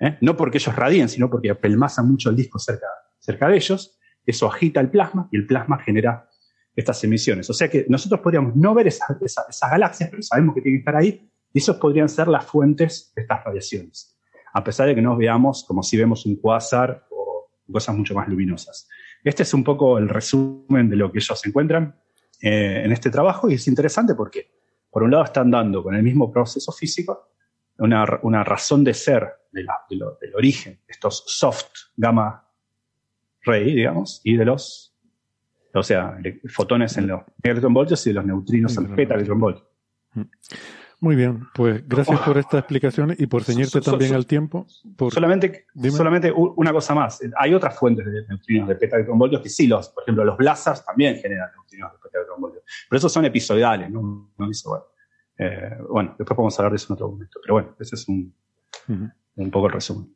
[0.00, 0.16] ¿eh?
[0.20, 2.86] No porque ellos radien, sino porque apelmazan mucho el disco cerca,
[3.18, 3.98] cerca de ellos.
[4.24, 6.28] Eso agita el plasma y el plasma genera
[6.74, 7.48] estas emisiones.
[7.50, 10.82] O sea que nosotros podríamos no ver esas, esas galaxias, pero sabemos que tienen que
[10.82, 14.16] estar ahí, y esos podrían ser las fuentes de estas radiaciones.
[14.54, 18.28] A pesar de que no veamos como si vemos un cuásar o cosas mucho más
[18.28, 18.88] luminosas.
[19.24, 21.96] Este es un poco el resumen de lo que ellos encuentran
[22.40, 24.50] eh, en este trabajo y es interesante porque,
[24.90, 27.28] por un lado, están dando con el mismo proceso físico
[27.78, 28.04] una,
[28.44, 32.48] razón de ser del origen, estos soft gamma
[33.44, 34.91] ray, digamos, y de los,
[35.74, 36.18] o sea,
[36.48, 39.66] fotones en los electronvoltios y los neutrinos en los beta electronvoltios.
[40.14, 40.22] Mm.
[41.02, 44.66] Muy bien, pues gracias por esta explicación y por ceñirte también al tiempo.
[45.10, 47.20] Solamente, solamente una cosa más.
[47.38, 50.84] Hay otras fuentes de neutrinos de peta electronvoltios que sí, los, por ejemplo, los blazars
[50.84, 52.62] también generan neutrinos de peta electronvoltios.
[52.88, 54.00] Pero esos son episodiales, ¿no?
[54.00, 54.84] no bueno.
[55.38, 57.40] Eh, bueno, después podemos hablar de eso en otro momento.
[57.42, 58.32] Pero bueno, ese es un,
[59.34, 60.14] un poco el resumen.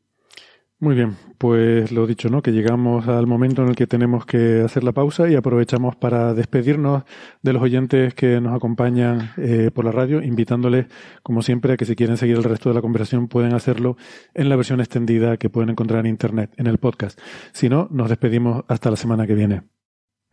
[0.78, 2.42] Muy bien, pues lo dicho, ¿no?
[2.42, 6.34] Que llegamos al momento en el que tenemos que hacer la pausa y aprovechamos para
[6.34, 7.04] despedirnos
[7.40, 10.86] de los oyentes que nos acompañan eh, por la radio, invitándoles,
[11.22, 13.96] como siempre, a que si quieren seguir el resto de la conversación pueden hacerlo
[14.34, 17.18] en la versión extendida que pueden encontrar en Internet, en el podcast.
[17.52, 19.62] Si no, nos despedimos hasta la semana que viene.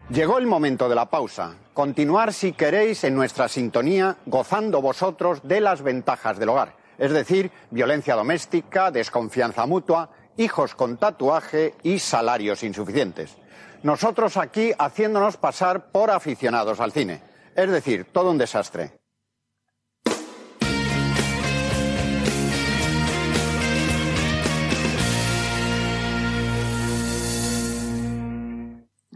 [0.10, 1.56] Llegó el momento de la pausa.
[1.74, 7.50] Continuar si queréis en nuestra sintonía, gozando vosotros de las ventajas del hogar, es decir,
[7.72, 13.36] violencia doméstica, desconfianza mutua, hijos con tatuaje y salarios insuficientes.
[13.84, 17.22] Nosotros aquí haciéndonos pasar por aficionados al cine.
[17.56, 18.92] Es decir, todo un desastre.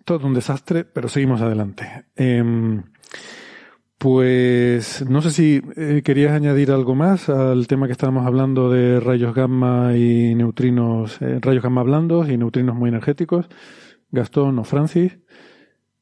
[0.03, 2.05] Todo un desastre, pero seguimos adelante.
[2.15, 2.82] Em,
[3.97, 8.99] pues no sé si eh, querías añadir algo más al tema que estábamos hablando de
[8.99, 13.47] rayos gamma y neutrinos, eh, rayos gamma blandos y neutrinos muy energéticos.
[14.11, 15.17] Gastón o Francis.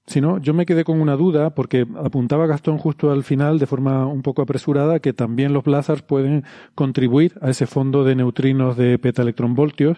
[0.07, 3.65] Si no, yo me quedé con una duda porque apuntaba Gastón justo al final de
[3.65, 6.43] forma un poco apresurada que también los blazars pueden
[6.75, 9.97] contribuir a ese fondo de neutrinos de petaelectronvoltios.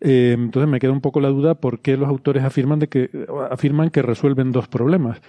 [0.00, 3.26] Eh, entonces me queda un poco la duda por qué los autores afirman de que
[3.50, 5.20] afirman que resuelven dos problemas.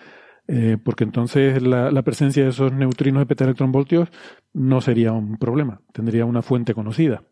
[0.47, 4.09] Eh, porque entonces la, presencia de esos neutrinos de petaelectronvoltios
[4.53, 7.23] no sería un problema, tendría una fuente conocida.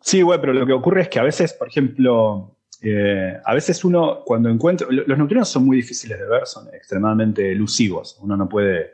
[0.00, 3.82] Sí, güey, pero lo que ocurre es que a veces, por ejemplo, eh, a veces
[3.86, 8.46] uno cuando encuentra, los neutrinos son muy difíciles de ver, son extremadamente elusivos, uno no
[8.46, 8.92] puede,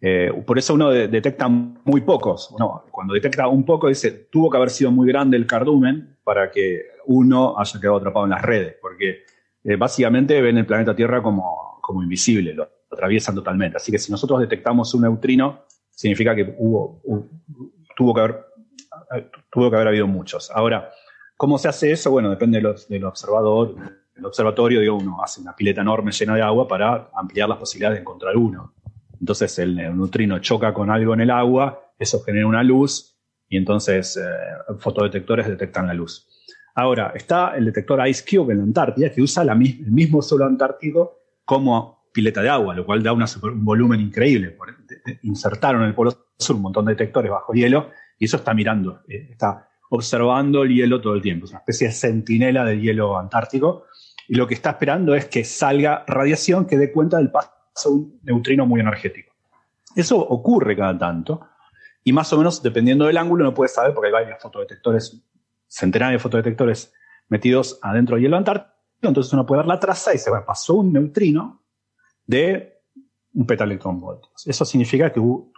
[0.00, 2.54] eh, por eso uno detecta muy pocos,
[2.90, 6.86] cuando detecta un poco dice, tuvo que haber sido muy grande el cardumen para que
[7.04, 9.24] uno haya quedado atrapado en las redes, porque
[9.74, 13.78] básicamente ven el planeta Tierra como, como invisible, lo atraviesan totalmente.
[13.78, 17.02] Así que si nosotros detectamos un neutrino, significa que hubo,
[17.96, 18.46] tuvo, que haber,
[19.50, 20.50] tuvo que haber habido muchos.
[20.52, 20.90] Ahora,
[21.36, 22.10] ¿cómo se hace eso?
[22.12, 23.74] Bueno, depende del observador.
[24.14, 27.96] El observatorio, digo, uno hace una pileta enorme llena de agua para ampliar las posibilidades
[27.96, 28.74] de encontrar uno.
[29.20, 33.16] Entonces el neutrino choca con algo en el agua, eso genera una luz
[33.48, 34.20] y entonces eh,
[34.78, 36.28] fotodetectores detectan la luz.
[36.78, 39.56] Ahora, está el detector Ice Cube en la Antártida que usa el
[39.90, 43.24] mismo suelo antártico como pileta de agua, lo cual da un
[43.64, 44.58] volumen increíble.
[45.22, 49.00] Insertaron en el Polo Sur un montón de detectores bajo hielo y eso está mirando,
[49.08, 51.46] eh, está observando el hielo todo el tiempo.
[51.46, 53.84] Es una especie de centinela del hielo antártico
[54.28, 57.54] y lo que está esperando es que salga radiación que dé cuenta del paso
[57.84, 59.32] de un neutrino muy energético.
[59.94, 61.40] Eso ocurre cada tanto
[62.04, 65.22] y más o menos dependiendo del ángulo no puedes saber porque hay varios fotodetectores,
[65.68, 66.92] centenares de fotodetectores
[67.28, 70.74] metidos adentro del hielo antártico entonces uno puede ver la traza y dice, bueno, pasó
[70.74, 71.62] un neutrino
[72.26, 72.72] de
[73.34, 74.46] un petaelectronvoltios.
[74.46, 75.52] Eso significa que hubo,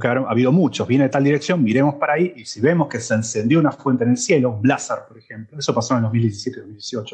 [0.00, 3.00] que haber habido muchos, viene de tal dirección, miremos para ahí y si vemos que
[3.00, 6.10] se encendió una fuente en el cielo, un blazar, por ejemplo, eso pasó en el
[6.10, 7.12] 2017-2018,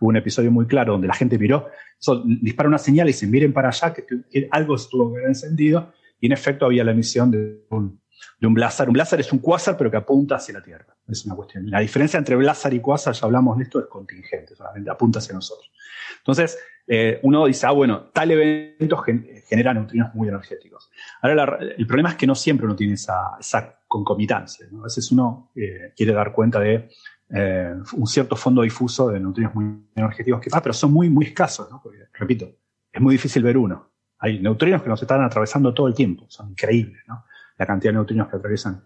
[0.00, 1.68] hubo un episodio muy claro donde la gente miró,
[2.00, 6.32] eso dispara una señal y se miren para allá, que, algo estuvo encendido y en
[6.32, 8.00] efecto había la emisión de un,
[8.38, 8.88] de un blazar.
[8.88, 10.96] Un blazar es un cuásar pero que apunta hacia la Tierra.
[11.06, 11.70] Es una cuestión.
[11.70, 15.34] La diferencia entre blazar y cuásar, ya hablamos de esto, es contingente, solamente apunta hacia
[15.34, 15.70] nosotros.
[16.18, 20.90] Entonces, eh, uno dice, ah, bueno, tal evento genera neutrinos muy energéticos.
[21.20, 24.66] Ahora, el problema es que no siempre uno tiene esa, concomitancia.
[24.78, 26.90] A veces uno eh, quiere dar cuenta de
[27.30, 31.70] eh, un cierto fondo difuso de neutrinos muy energéticos que pero son muy, muy escasos,
[31.70, 31.80] ¿no?
[31.82, 32.50] Porque, repito,
[32.92, 33.90] es muy difícil ver uno.
[34.18, 37.24] Hay neutrinos que nos están atravesando todo el tiempo, son increíbles, ¿no?
[37.58, 38.84] La cantidad de neutrinos que atraviesan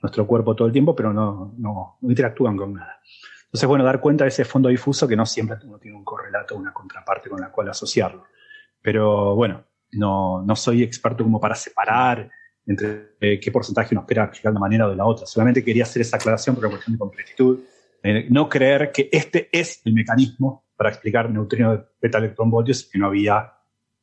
[0.00, 3.00] nuestro cuerpo todo el tiempo, pero no, no, no interactúan con nada.
[3.44, 6.56] Entonces, bueno, dar cuenta de ese fondo difuso que no siempre uno tiene un correlato,
[6.56, 8.24] una contraparte con la cual asociarlo.
[8.80, 12.30] Pero bueno, no, no soy experto como para separar
[12.66, 15.26] entre eh, qué porcentaje nos espera de una manera o de la otra.
[15.26, 17.60] Solamente quería hacer esa aclaración por una cuestión de completitud.
[18.02, 22.90] Eh, no creer que este es el mecanismo para explicar neutrinos de beta electronvoltios y
[22.90, 23.52] que no había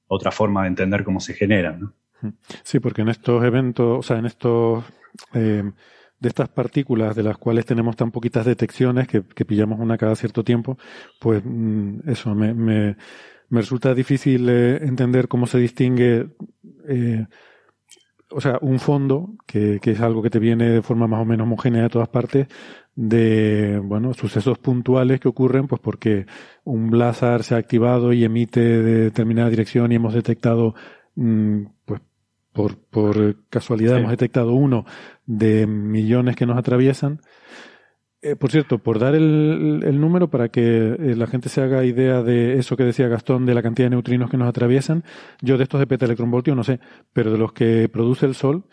[0.08, 1.94] otra forma de entender cómo se generan.
[2.64, 4.84] Sí, porque en estos eventos, o sea, en estos
[5.34, 5.64] eh,
[6.20, 10.44] de estas partículas de las cuales tenemos tan poquitas detecciones que, pillamos una cada cierto
[10.44, 10.78] tiempo,
[11.20, 12.98] pues mm, eso me, me,
[13.50, 16.30] resulta difícil eh, entender cómo se distingue,
[16.88, 17.26] eh,
[18.32, 21.26] o sea, un fondo, que, que, es algo que te viene de forma más o
[21.26, 22.48] menos homogénea de todas partes,
[22.96, 26.26] de, bueno, sucesos puntuales que ocurren, pues porque
[26.66, 30.76] un blazar se ha activado y emite de determinada dirección y hemos detectado,
[31.16, 32.02] mm, pues
[32.54, 34.86] por, por casualidad hemos detectado uno
[35.26, 37.22] de millones que nos atraviesan.
[38.22, 41.86] Eh, por cierto, por dar el, el número para que eh, la gente se haga
[41.86, 45.06] idea de eso que decía Gastón, de la cantidad de neutrinos que nos atraviesan,
[45.42, 46.82] yo de estos de petaelectronvoltio no sé,
[47.14, 48.66] pero de los que produce el Sol,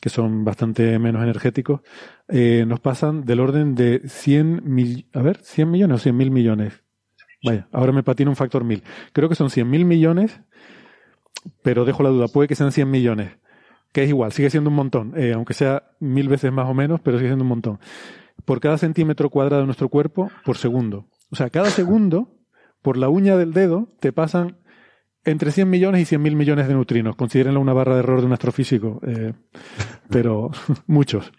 [0.00, 1.82] que son bastante menos energéticos,
[2.28, 6.30] eh, nos pasan del orden de 100 mil, a ver, 100 millones o 100 mil
[6.30, 6.82] millones.
[7.44, 8.82] Vaya, ahora me patina un factor mil.
[9.12, 10.40] Creo que son 100 mil millones
[11.62, 13.36] pero dejo la duda, puede que sean 100 millones,
[13.92, 17.00] que es igual, sigue siendo un montón, eh, aunque sea mil veces más o menos,
[17.00, 17.80] pero sigue siendo un montón.
[18.44, 21.06] Por cada centímetro cuadrado de nuestro cuerpo, por segundo.
[21.30, 22.28] O sea, cada segundo,
[22.82, 24.58] por la uña del dedo, te pasan
[25.24, 27.16] entre 100 millones y 100 mil millones de neutrinos.
[27.16, 29.32] Considérenlo una barra de error de un astrofísico, eh,
[30.10, 30.50] pero
[30.86, 31.32] muchos.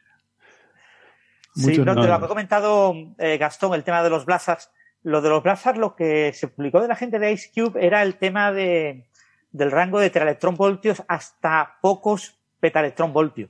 [1.53, 4.71] Sí, no, te lo ha comentado eh, Gastón, el tema de los blazars.
[5.03, 8.01] Lo de los blazars, lo que se publicó de la gente de Ice Cube era
[8.01, 9.07] el tema de,
[9.55, 13.49] del rango de teraelectronvoltios hasta pocos petaelectronvoltios,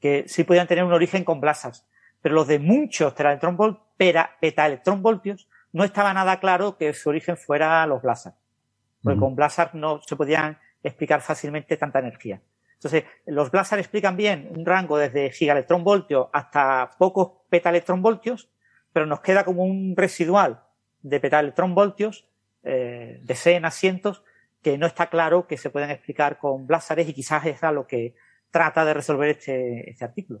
[0.00, 1.86] que sí podían tener un origen con blasas.
[2.22, 8.32] Pero los de muchos petaelectronvoltios no estaba nada claro que su origen fuera los blasas.
[9.02, 12.40] Porque con blasas no se podían explicar fácilmente tanta energía.
[12.72, 18.48] Entonces, los blasas explican bien un rango desde gigaelectronvoltios hasta pocos petaelectronvoltios,
[18.90, 20.62] pero nos queda como un residual
[21.02, 22.26] de petaelectronvoltios,
[22.62, 24.22] eh, decenas, cientos,
[24.64, 27.86] que no está claro que se pueden explicar con blázares y quizás es a lo
[27.86, 28.14] que
[28.50, 30.40] trata de resolver este, este artículo.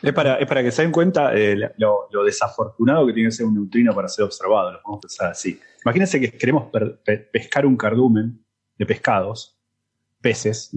[0.00, 3.46] Es para, es para que se den cuenta eh, lo, desafortunado que tiene que ser
[3.46, 5.60] un neutrino para ser observado, lo podemos pensar así.
[5.84, 6.70] Imagínense que queremos
[7.32, 8.40] pescar un cardumen
[8.78, 9.58] de pescados,
[10.20, 10.70] peces,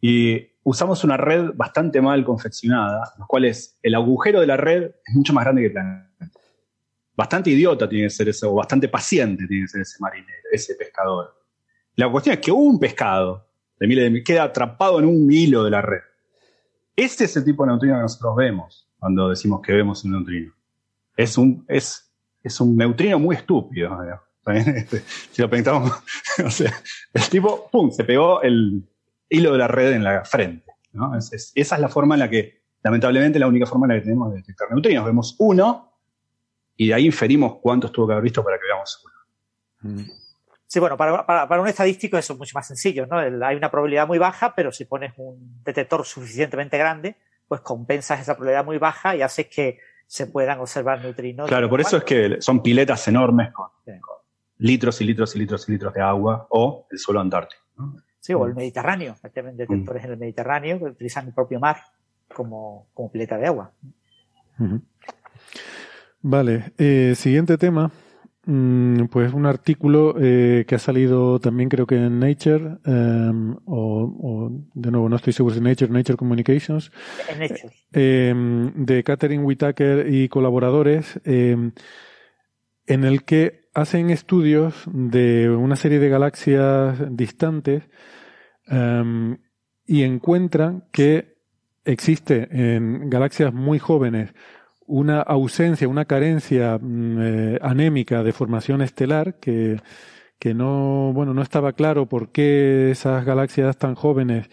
[0.00, 5.14] y usamos una red bastante mal confeccionada, los cuales el agujero de la red es
[5.14, 6.10] mucho más grande que el planeta
[7.22, 10.74] bastante idiota tiene que ser ese, o bastante paciente tiene que ser ese marinero, ese
[10.74, 11.32] pescador.
[11.94, 13.46] La cuestión es que un pescado
[13.78, 16.00] de miles de queda atrapado en un hilo de la red.
[16.96, 20.52] Este es el tipo de neutrino que nosotros vemos cuando decimos que vemos un neutrino.
[21.16, 22.12] Es un, es,
[22.42, 23.96] es un neutrino muy estúpido.
[25.30, 25.92] si lo pensamos,
[27.14, 28.84] el tipo, ¡pum!, se pegó el
[29.28, 30.72] hilo de la red en la frente.
[31.54, 34.32] esa es la forma en la que, lamentablemente, la única forma en la que tenemos
[34.32, 35.04] de detectar neutrinos.
[35.04, 35.91] Vemos uno
[36.82, 39.04] y de ahí inferimos cuántos tuvo que haber visto para que veamos
[39.80, 40.02] mm.
[40.66, 43.18] Sí, bueno, para, para, un estadístico eso es mucho más sencillo, ¿no?
[43.18, 47.16] hay una probabilidad muy baja, pero si pones un detector suficientemente grande,
[47.46, 51.46] pues compensas esa probabilidad muy baja y haces que se puedan observar neutrinos.
[51.46, 53.68] Claro, por eso es que son piletas enormes con,
[54.56, 57.62] litros y litros y litros y litros de agua o el suelo antártico.
[58.18, 59.16] Sí, o el Mediterráneo.
[59.22, 60.06] Hay detectores mm.
[60.06, 61.78] en el Mediterráneo que utilizan el propio mar
[62.32, 63.72] como, como pileta de agua.
[66.22, 67.90] Vale, eh, siguiente tema.
[68.44, 74.50] Mm, pues un artículo eh, que ha salido también creo que en Nature, em, o,
[74.74, 76.90] de nuevo no estoy seguro si Nature, Nature Communications,
[77.38, 77.70] Nature.
[77.92, 81.72] Em, de Catherine Whitaker y colaboradores, em,
[82.86, 87.84] en el que hacen estudios de una serie de galaxias distantes
[89.86, 91.36] y encuentran que
[91.84, 94.34] existe en galaxias muy jóvenes
[94.86, 99.80] una ausencia, una carencia mm, eh, anémica de formación estelar que,
[100.38, 104.50] que no, bueno, no estaba claro por qué esas galaxias tan jóvenes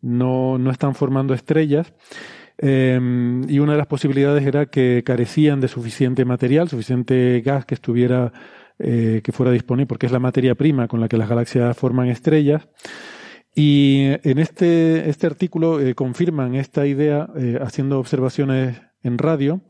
[0.00, 1.92] no, no están formando estrellas.
[2.58, 7.74] Em, y una de las posibilidades era que carecían de suficiente material, suficiente gas que
[7.74, 8.32] estuviera,
[8.78, 12.08] eh, que fuera disponible, porque es la materia prima con la que las galaxias forman
[12.08, 12.68] estrellas.
[13.54, 17.28] Y en este, este artículo eh, confirman esta idea
[17.60, 19.60] haciendo observaciones en radio,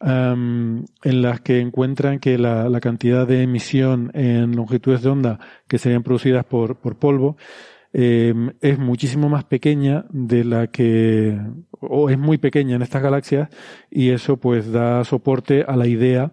[0.00, 5.38] em, en las que encuentran que la, cantidad de emisión en longitudes de onda
[5.68, 7.36] que serían producidas por, por polvo
[7.92, 11.38] em, es muchísimo más pequeña de la que,
[11.80, 13.48] o es muy pequeña en estas galaxias,
[13.90, 16.32] y eso pues da soporte a la idea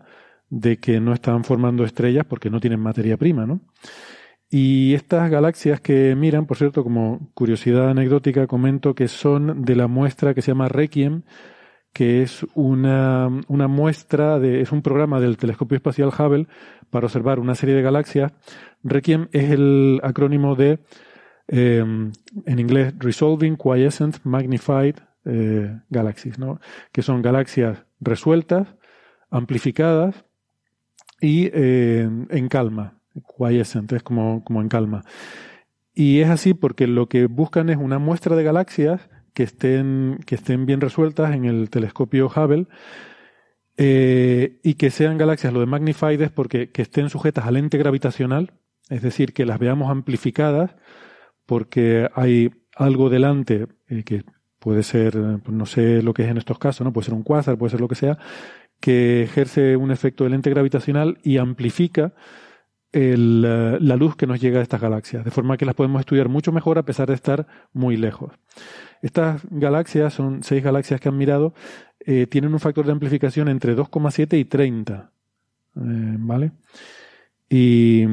[0.49, 3.61] de que no están formando estrellas porque no tienen materia prima, ¿no?
[4.53, 9.87] Y estas galaxias que miran, por cierto, como curiosidad anecdótica, comento que son de la
[9.87, 11.23] muestra que se llama Requiem,
[11.93, 16.47] que es una, una muestra de, es un programa del telescopio espacial Hubble
[16.89, 18.31] para observar una serie de galaxias.
[18.83, 20.79] Requiem es el acrónimo de,
[21.47, 26.59] eh, en inglés, Resolving Quiescent Magnified eh, Galaxies, ¿no?
[26.91, 28.67] que son galaxias resueltas,
[29.29, 30.25] amplificadas
[31.19, 32.99] y eh, en calma,
[33.37, 35.03] quiescent, es como, como en calma.
[35.93, 40.35] Y es así porque lo que buscan es una muestra de galaxias que estén, que
[40.35, 42.67] estén bien resueltas en el telescopio Hubble
[43.77, 47.77] eh, y que sean galaxias, lo de magnified es porque que estén sujetas al lente
[47.77, 48.53] gravitacional,
[48.89, 50.75] es decir, que las veamos amplificadas
[51.45, 54.23] porque hay algo delante eh, que
[54.59, 55.13] puede ser,
[55.43, 56.93] pues no sé lo que es en estos casos, ¿no?
[56.93, 58.19] Puede ser un cuásar, puede ser lo que sea,
[58.79, 62.13] que ejerce un efecto de lente gravitacional y amplifica
[62.93, 66.27] eh, la luz que nos llega a estas galaxias, de forma que las podemos estudiar
[66.27, 68.33] mucho mejor a pesar de estar muy lejos.
[69.01, 71.53] Estas galaxias, son seis galaxias que han mirado,
[71.99, 75.11] eh, tienen un factor de amplificación entre 2,7 y 30.
[75.75, 75.79] Eh,
[76.19, 76.51] ¿Vale?
[77.49, 78.03] Y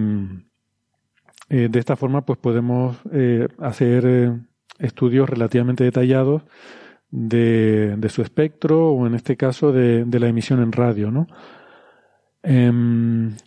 [1.48, 2.98] eh, de esta forma, pues podemos
[3.58, 4.32] hacer
[4.78, 6.42] estudios relativamente detallados
[7.10, 11.26] de, de, su espectro o en este caso de, de la emisión en radio, ¿no?
[12.42, 12.70] Eh,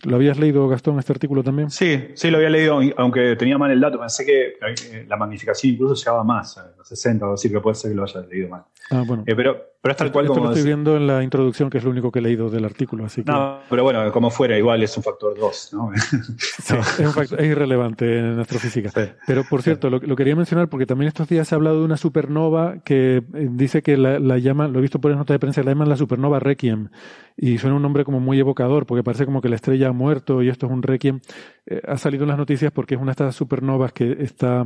[0.02, 1.70] ¿Lo habías leído, Gastón, este artículo también?
[1.70, 3.98] Sí, sí, lo había leído, aunque tenía mal el dato.
[3.98, 7.74] Pensé que eh, la magnificación incluso llegaba más, a los 60 o así, pero puede
[7.74, 8.64] ser que lo haya leído mal.
[8.90, 9.24] Ah, bueno.
[9.26, 10.46] Eh, pero, pero es tal cual Esto como.
[10.46, 13.04] lo estoy viendo en la introducción, que es lo único que he leído del artículo,
[13.04, 13.32] así que...
[13.32, 15.90] No, pero bueno, como fuera, igual es un factor 2, ¿no?
[16.38, 18.90] Sí, es, un factor, es, irrelevante en astrofísica.
[18.90, 19.10] Sí.
[19.26, 21.84] Pero, por cierto, lo, lo, quería mencionar porque también estos días se ha hablado de
[21.84, 25.32] una supernova que eh, dice que la, la llaman, lo he visto por en nota
[25.32, 26.90] de prensa, la llaman la supernova Requiem.
[27.36, 30.44] Y suena un nombre como muy evocador, porque parece como que la estrella ha muerto
[30.44, 31.18] y esto es un Requiem.
[31.66, 34.64] Eh, ha salido en las noticias porque es una de estas supernovas que está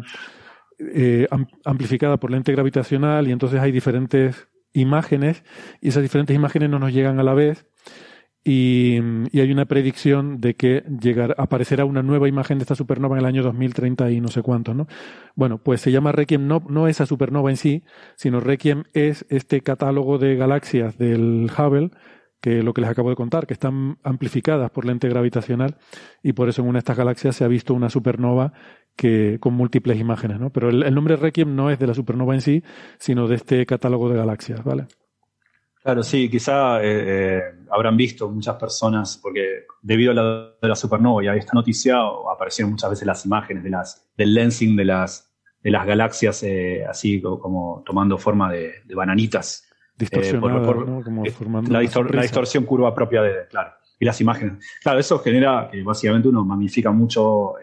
[0.79, 1.27] eh,
[1.65, 4.47] amplificada por lente gravitacional y entonces hay diferentes
[4.77, 5.45] imágenes
[5.81, 7.67] y esas diferentes imágenes no nos llegan a la vez
[8.45, 9.01] y,
[9.33, 13.21] y, hay una predicción de que llegar, aparecerá una nueva imagen de esta supernova en
[13.21, 14.87] el año 2030 y no sé cuánto, ¿no?
[15.35, 17.83] Bueno, pues se llama Requiem, no, no esa supernova en sí,
[18.15, 21.91] sino Requiem es este catálogo de galaxias del Hubble,
[22.41, 25.79] que lo que les acabo de contar, que están amplificadas por lente gravitacional
[26.23, 28.53] y por eso en una de estas galaxias se ha visto una supernova
[28.97, 30.51] que con múltiples imágenes, ¿no?
[30.51, 32.65] Pero el, el nombre Requiem no es de la supernova en sí,
[32.99, 34.87] sino de este catálogo de galaxias, ¿vale?
[35.87, 40.75] Claro, sí, quizá eh, eh, habrán visto muchas personas, porque debido a la, de la
[40.75, 41.99] supernova y a esta noticia
[42.35, 45.33] aparecieron muchas veces las imágenes de las, del lensing de las,
[45.63, 49.71] de las galaxias, eh, así como, como, tomando forma de, de bananitas.
[49.97, 51.05] Distorsionada, por, por, ¿no?
[51.05, 53.71] como formando la, distor la, distorsión curva propia de, claro,
[54.01, 54.67] y las imágenes.
[54.83, 57.55] Claro, eso genera que básicamente uno magnifica mucho,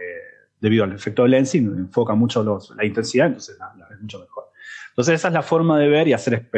[0.64, 2.41] debido al efecto de lensing, enfoca mucho
[2.78, 4.45] la intensidad, entonces la, la ves mucho mejor.
[4.91, 6.49] Entonces esa es la forma de ver y hacer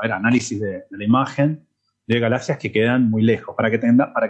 [0.00, 1.66] análisis de, la imagen
[2.06, 3.80] de galaxias que quedan muy lejos, para que,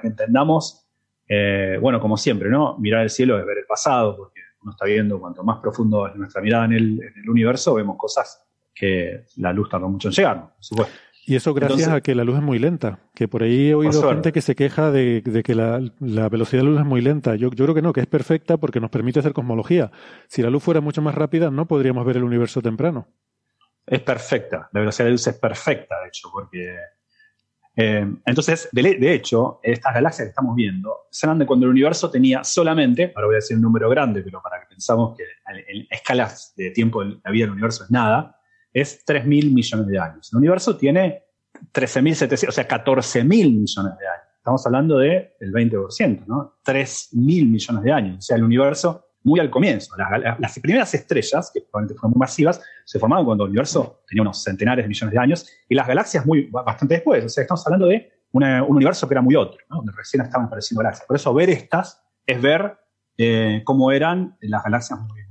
[0.06, 0.88] entendamos,
[1.28, 2.78] eh, bueno, como siempre, ¿no?
[2.78, 6.16] Mirar el cielo es ver el pasado, porque uno está viendo, cuanto más profundo es
[6.16, 8.42] nuestra mirada en el, en el universo, vemos cosas
[8.74, 10.94] que la luz tarda mucho en llegar, por supuesto.
[11.28, 13.74] Y eso gracias Entonces, a que la luz es muy lenta, que por ahí he
[13.74, 16.86] oído gente que se queja de, de que la, la, velocidad de la luz es
[16.86, 17.36] muy lenta.
[17.36, 19.90] Yo, yo creo que no, que es perfecta porque nos permite hacer cosmología.
[20.26, 23.06] Si la luz fuera mucho más rápida, no podríamos ver el universo temprano
[23.88, 26.76] es perfecta, la velocidad de luz es perfecta, de hecho, porque...
[27.80, 32.10] Eh, entonces, de, de, hecho, estas galaxias que estamos viendo serán de cuando el universo
[32.10, 35.86] tenía solamente, ahora voy a decir un número grande, pero para que pensamos que en
[35.88, 38.37] escalas de tiempo la vida del universo es nada,
[38.72, 40.30] es 3.000 millones de años.
[40.32, 41.24] El universo tiene
[41.72, 44.26] 13.700, o sea, 14.000 millones de años.
[44.36, 46.58] estamos hablando del 20%, ¿no?
[46.62, 48.18] 3 mil millones de años.
[48.18, 49.94] O sea, el universo muy al comienzo.
[49.96, 54.42] Las, primeras estrellas, que probablemente fueron muy masivas, se formaron cuando el universo tenía unos
[54.42, 57.24] centenares de millones de años, y las galaxias muy, bastante después.
[57.24, 60.82] O sea, estamos hablando de un universo que era muy otro, donde recién estaban apareciendo
[60.82, 61.06] galaxias.
[61.06, 62.78] Por eso ver estas es ver
[63.16, 65.22] eh, cómo eran las galaxias muy,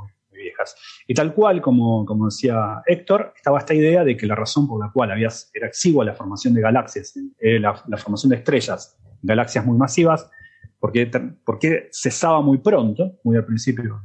[1.07, 4.83] Y tal cual, como, como decía Héctor, estaba esta idea de que la razón por
[4.83, 9.65] la cual había, era exigua la formación de galaxias, eh, la, formación de estrellas, galaxias
[9.65, 10.29] muy masivas,
[10.79, 11.09] porque,
[11.45, 14.01] porque cesaba muy pronto, muy al principio,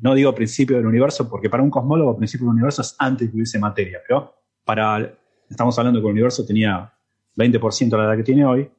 [0.00, 3.36] no digo principio del universo, porque para un cosmólogo principio del universo es antes que
[3.36, 5.14] hubiese materia, pero para,
[5.48, 6.92] estamos hablando que el universo tenía
[7.36, 8.70] 20% de la edad que tiene hoy,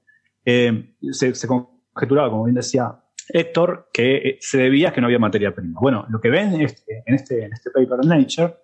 [0.46, 5.20] eh, se, se conjeturaba, como bien decía Héctor, que eh, se debía que no había
[5.20, 5.80] materia prima.
[5.80, 8.56] Bueno, lo que ven en este, en este, paper en Nature,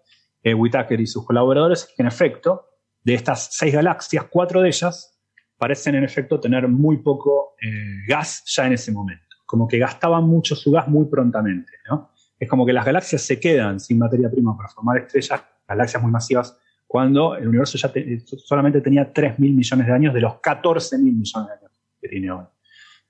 [0.43, 2.67] eh, Whitaker y sus colaboradores, es que en efecto,
[3.03, 5.19] de estas seis galaxias, cuatro de ellas
[5.57, 9.23] parecen en efecto tener muy poco eh, gas ya en ese momento.
[9.45, 11.71] Como que gastaban mucho su gas muy prontamente.
[12.39, 16.11] Es como que las galaxias se quedan sin materia prima para formar estrellas, galaxias muy
[16.11, 16.57] masivas,
[16.87, 17.91] cuando el universo ya
[18.37, 21.71] solamente tenía 3.000 millones de años de los 14.000 millones de años
[22.01, 22.45] que tiene hoy.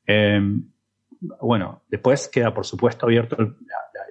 [0.05, 0.69] Em,
[1.19, 3.37] bueno, después queda, por supuesto, abierto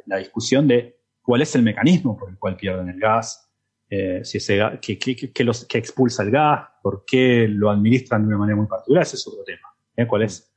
[0.07, 3.51] la, discusión de cuál es el mecanismo por el cual pierden el gas,
[3.91, 8.57] eh, si ese qué, los, expulsa el gas, por qué lo administran de una manera
[8.57, 9.69] muy particular, ese es otro tema.
[9.97, 10.07] ¿eh?
[10.07, 10.53] ¿Cuál es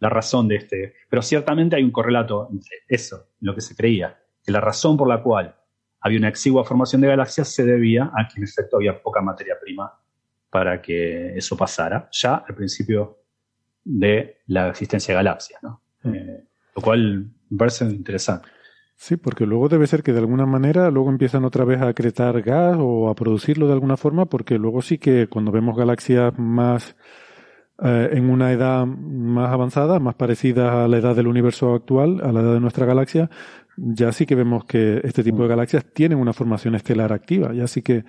[0.00, 0.94] la razón de este?
[1.08, 5.08] Pero ciertamente hay un correlato entre eso, lo que se creía, que la razón por
[5.08, 5.54] la cual
[6.00, 9.54] había una exigua formación de galaxias se debía a que en efecto había poca materia
[9.60, 9.98] prima
[10.50, 13.18] para que eso pasara, ya al principio
[13.82, 15.62] de la existencia de galaxias.
[15.62, 15.83] ¿no?
[16.04, 16.44] Eh,
[16.76, 18.48] lo cual me parece interesante.
[18.96, 22.40] Sí, porque luego debe ser que de alguna manera luego empiezan otra vez a acretar
[22.42, 26.96] gas o a producirlo de alguna forma, porque luego sí que cuando vemos galaxias más
[27.82, 32.32] eh, en una edad más avanzada, más parecida a la edad del universo actual, a
[32.32, 33.28] la edad de nuestra galaxia,
[33.76, 37.66] ya sí que vemos que este tipo de galaxias tienen una formación estelar activa, ya
[37.66, 38.04] sí que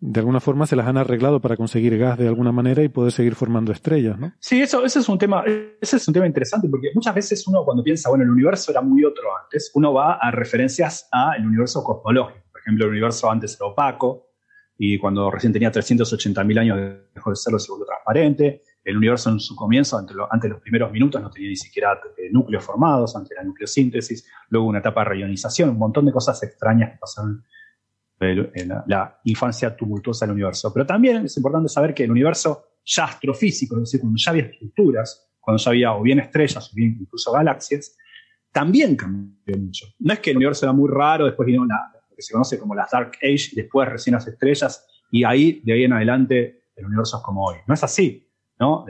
[0.00, 3.12] de alguna forma se las han arreglado para conseguir gas de alguna manera y poder
[3.12, 4.32] seguir formando estrellas, ¿no?
[4.38, 5.44] Sí, eso, es un tema,
[5.80, 8.80] ese es un tema interesante porque muchas veces uno cuando piensa, bueno, el universo era
[8.80, 12.40] muy otro antes, uno va a referencias al universo cosmológico.
[12.50, 14.30] Por ejemplo, el universo antes era opaco
[14.78, 16.78] y cuando recién tenía 380.000 años
[17.14, 18.62] dejó de serlo, se volvió transparente.
[18.82, 22.30] El universo en su comienzo, antes, de los primeros minutos, no tenía ni siquiera eh,
[22.32, 26.92] núcleos formados, antes era nucleosíntesis, luego una etapa de reionización, un montón de cosas extrañas
[26.92, 27.44] que pasaron
[28.86, 30.72] la, infancia tumultuosa del universo.
[30.72, 34.44] Pero también es importante saber que el universo ya astrofísico, es decir, cuando ya había
[34.44, 37.96] estructuras, cuando ya había o bien estrellas o bien incluso galaxias,
[38.52, 39.86] también cambió mucho.
[40.00, 42.74] No es que el universo era muy raro, después vino lo que se conoce como
[42.74, 47.18] la Dark Age, después recién las estrellas, y ahí, de ahí en adelante, el universo
[47.18, 47.56] es como hoy.
[47.66, 48.28] No es así,
[48.58, 48.84] ¿no?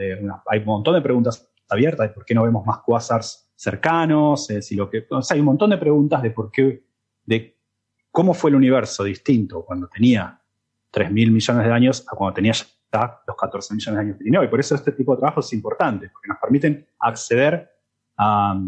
[0.47, 4.61] hay un montón de preguntas abiertas de por qué no vemos más quasars cercanos, eh,
[4.61, 6.83] si lo que, hay un montón de preguntas de por qué,
[7.23, 7.60] de
[8.11, 10.39] cómo fue el universo distinto cuando tenía
[10.91, 14.37] 3.000 millones de años a cuando tenía ya los 14 millones de años que tiene
[14.37, 14.47] hoy.
[14.49, 17.71] Por eso este tipo de trabajo es importante, porque nos permiten acceder
[18.17, 18.59] a,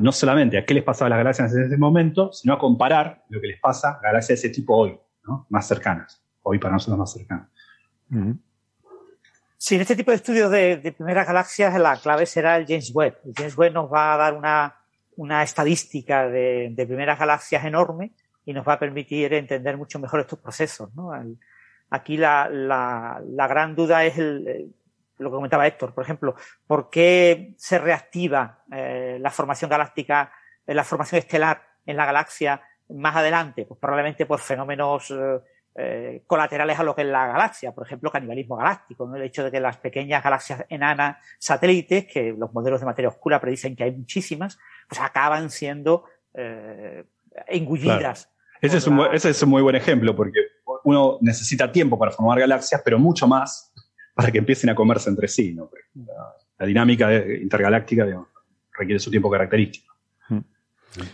[0.00, 3.24] no solamente a qué les pasaba a las galaxias en ese momento, sino a comparar
[3.30, 4.98] lo que les pasa a galaxias de ese tipo hoy,
[5.48, 7.48] más cercanas, hoy para nosotros más cercanas.
[9.56, 13.18] Sí, en este tipo de estudios de, primeras galaxias la clave será el James Webb.
[13.24, 14.76] El James Webb nos va a dar una,
[15.18, 18.12] una estadística de, primeras galaxias enorme
[18.44, 20.90] y nos va a permitir entender mucho mejor estos procesos.
[21.90, 26.36] aquí la, gran duda es lo que comentaba Héctor, por ejemplo,
[26.66, 30.32] ¿por qué se reactiva eh, la formación galáctica,
[30.64, 33.64] eh, la formación estelar en la galaxia más adelante?
[33.64, 35.12] Pues probablemente por fenómenos
[35.80, 39.52] eh, colaterales a lo que es la galaxia, por ejemplo, canibalismo galáctico, el hecho de
[39.52, 43.92] que las pequeñas galaxias enanas satélites, que los modelos de materia oscura predicen que hay
[43.92, 44.58] muchísimas,
[44.88, 46.04] pues acaban siendo
[46.34, 47.04] eh,
[47.46, 48.30] engullidas.
[48.60, 50.40] Ese, es un, ese es un muy buen ejemplo, porque
[50.84, 53.72] uno necesita tiempo para formar galaxias, pero mucho más
[54.14, 55.54] para que empiecen a comerse entre sí.
[55.54, 55.70] ¿no?
[56.58, 58.04] La, dinámica intergaláctica
[58.72, 59.94] requiere su tiempo característico.
[60.28, 60.40] Hmm.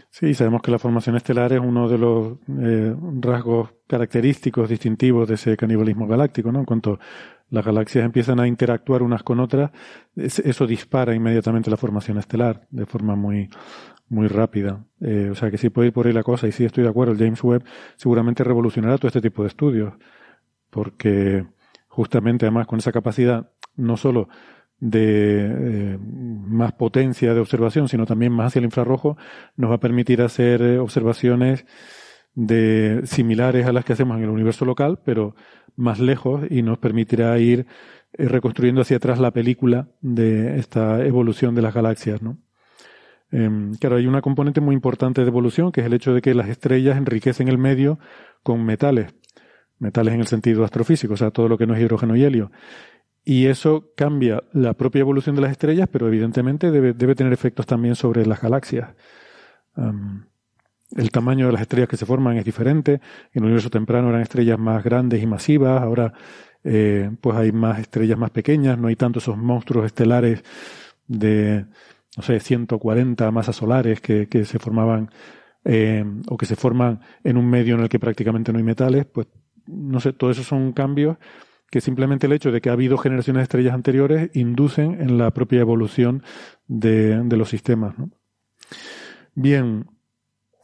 [0.09, 5.35] Sí, sabemos que la formación estelar es uno de los eh, rasgos característicos distintivos de
[5.35, 6.61] ese canibalismo galáctico, ¿no?
[6.61, 6.99] En cuanto
[7.51, 9.71] las galaxias empiezan a interactuar unas con otras,
[10.17, 13.49] eso dispara inmediatamente la formación estelar de forma muy,
[14.09, 14.85] muy rápida.
[15.01, 16.91] Eh, o sea que sí puede ir por ahí la cosa, y sí estoy de
[16.91, 17.65] acuerdo, el James Webb
[17.97, 19.95] seguramente revolucionará todo este tipo de estudios,
[20.71, 21.47] porque
[21.89, 24.29] justamente además con esa capacidad no solo
[24.81, 25.47] de
[25.95, 29.17] eh, más potencia de observación, sino también más hacia el infrarrojo,
[29.57, 31.65] nos va a permitir hacer eh, observaciones
[32.35, 35.35] de similares a las que hacemos en el universo local, pero
[35.77, 37.67] más lejos y nos permitirá ir
[38.13, 42.39] eh, reconstruyendo hacia atrás la película de esta evolución de las galaxias, ¿no?
[43.31, 46.35] Em, claro, hay una componente muy importante de evolución, que es el hecho de que
[46.35, 47.99] las estrellas enriquecen el medio
[48.43, 49.15] con metales,
[49.79, 52.53] metales en el sentido astrofísico, o sea, todo lo que no es hidrógeno y helio.
[53.25, 57.67] Y eso cambia la propia evolución de las estrellas, pero evidentemente debe, debe tener efectos
[57.67, 58.95] también sobre las galaxias.
[60.97, 63.01] El tamaño de las estrellas que se forman es diferente.
[63.33, 65.83] En el universo temprano eran estrellas más grandes y masivas.
[65.83, 66.13] Ahora,
[66.63, 68.79] eh, pues hay más estrellas más pequeñas.
[68.79, 70.43] No hay tanto esos monstruos estelares
[71.07, 71.67] de,
[72.17, 75.11] no sé, 140 masas solares que, que se formaban
[75.65, 79.07] eh, o que se forman en un medio en el que prácticamente no hay metales.
[79.07, 79.27] Pues,
[79.67, 81.17] no sé, todo eso son cambios
[81.71, 85.33] que simplemente el hecho de que ha habido generaciones de estrellas anteriores inducen en la
[85.33, 86.23] propia evolución
[86.69, 87.97] de, los sistemas.
[89.35, 89.87] Bien.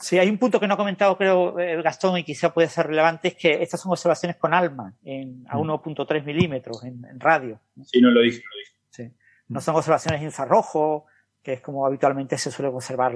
[0.00, 2.86] Sí, hay un punto que no ha comentado, creo, el Gastón, y quizá puede ser
[2.86, 6.24] relevante, es que estas son observaciones con ALMA, en, a 1.3 mm.
[6.24, 7.60] milímetros en, radio.
[7.84, 8.72] Sí, no lo dije, lo dije.
[8.88, 9.12] Sí.
[9.48, 11.04] No son observaciones infrarrojo,
[11.42, 13.14] que es como habitualmente se suele observar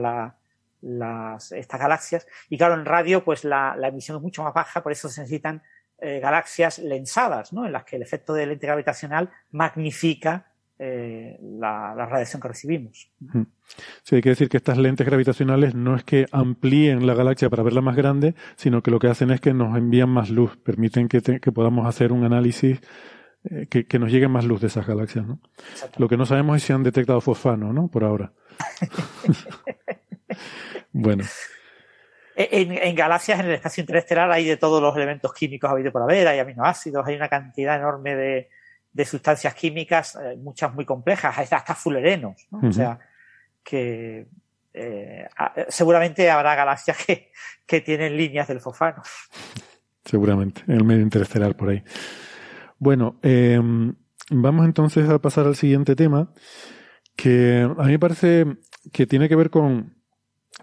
[0.82, 2.26] las, estas galaxias.
[2.50, 5.22] Y claro, en radio, pues la, la emisión es mucho más baja, por eso se
[5.22, 5.62] necesitan
[5.98, 7.64] eh, galaxias lensadas, ¿no?
[7.64, 10.52] en las que el efecto del lente gravitacional magnifica
[10.86, 13.10] eh, la, radiación que recibimos.
[14.02, 17.62] Sí, hay que decir que estas lentes gravitacionales no es que amplíen la galaxia para
[17.62, 21.08] verla más grande, sino que lo que hacen es que nos envían más luz, permiten
[21.08, 22.82] que, podamos hacer un análisis
[23.50, 25.26] eh, que, nos llegue más luz de esas galaxias.
[25.26, 25.40] ¿no?
[25.96, 27.88] Lo que no sabemos es si han detectado fosfano, ¿no?
[27.88, 28.34] Por ahora.
[30.92, 31.24] bueno.
[32.36, 36.28] En, galaxias, en el espacio interestelar, hay de todos los elementos químicos habido por haber,
[36.28, 38.50] hay aminoácidos, hay una cantidad enorme de,
[39.04, 42.98] sustancias químicas, eh, muchas muy complejas, hasta fullerenos, O sea,
[43.62, 44.28] que
[44.72, 45.28] eh,
[45.68, 46.96] seguramente habrá galaxias
[47.66, 49.02] que, tienen líneas del fosfano.
[50.04, 51.82] Seguramente, en el medio interestelar por ahí.
[52.78, 53.94] Bueno, em,
[54.30, 56.32] vamos entonces a pasar al siguiente tema,
[57.16, 58.46] que a mí me parece
[58.92, 59.94] que tiene que ver con,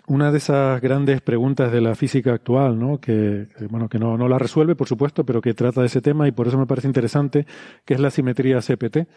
[0.07, 2.99] una de esas grandes preguntas de la física actual, ¿no?
[2.99, 6.27] que, bueno, que no, no, la resuelve, por supuesto, pero que trata de ese tema
[6.27, 7.45] y por eso me parece interesante,
[7.85, 9.07] que es la simetría CPT, eh,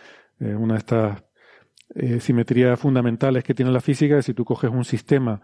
[0.54, 1.24] una de estas
[1.94, 5.40] eh, simetrías fundamentales que tiene la física, es si tú coges un sistema,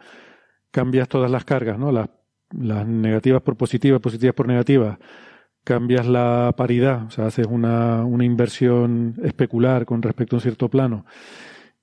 [0.70, 1.90] cambias todas las cargas, ¿no?
[1.90, 2.08] las,
[2.50, 4.98] las negativas por positivas, positivas por negativas,
[5.64, 10.68] cambias la paridad, o sea, haces una, una inversión especular con respecto a un cierto
[10.68, 11.04] plano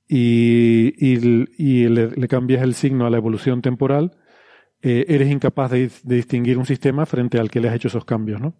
[0.08, 4.18] y, y, le, cambias el signo a la evolución temporal,
[4.82, 8.40] eh, eres incapaz de, distinguir un sistema frente al que le has hecho esos cambios,
[8.40, 8.56] ¿no?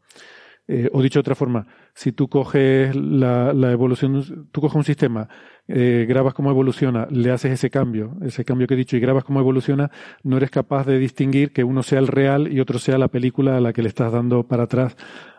[0.70, 4.84] Eh, o dicho de otra forma, si tú coges la, la evolución, tú coges un
[4.84, 5.30] sistema,
[5.70, 9.24] eh, grabas cómo evoluciona, le haces ese cambio, ese cambio que he dicho y grabas
[9.24, 9.92] cómo evoluciona,
[10.24, 13.56] no eres capaz de distinguir que uno sea el real y otro sea la película
[13.56, 14.98] a la que le estás dando para atrás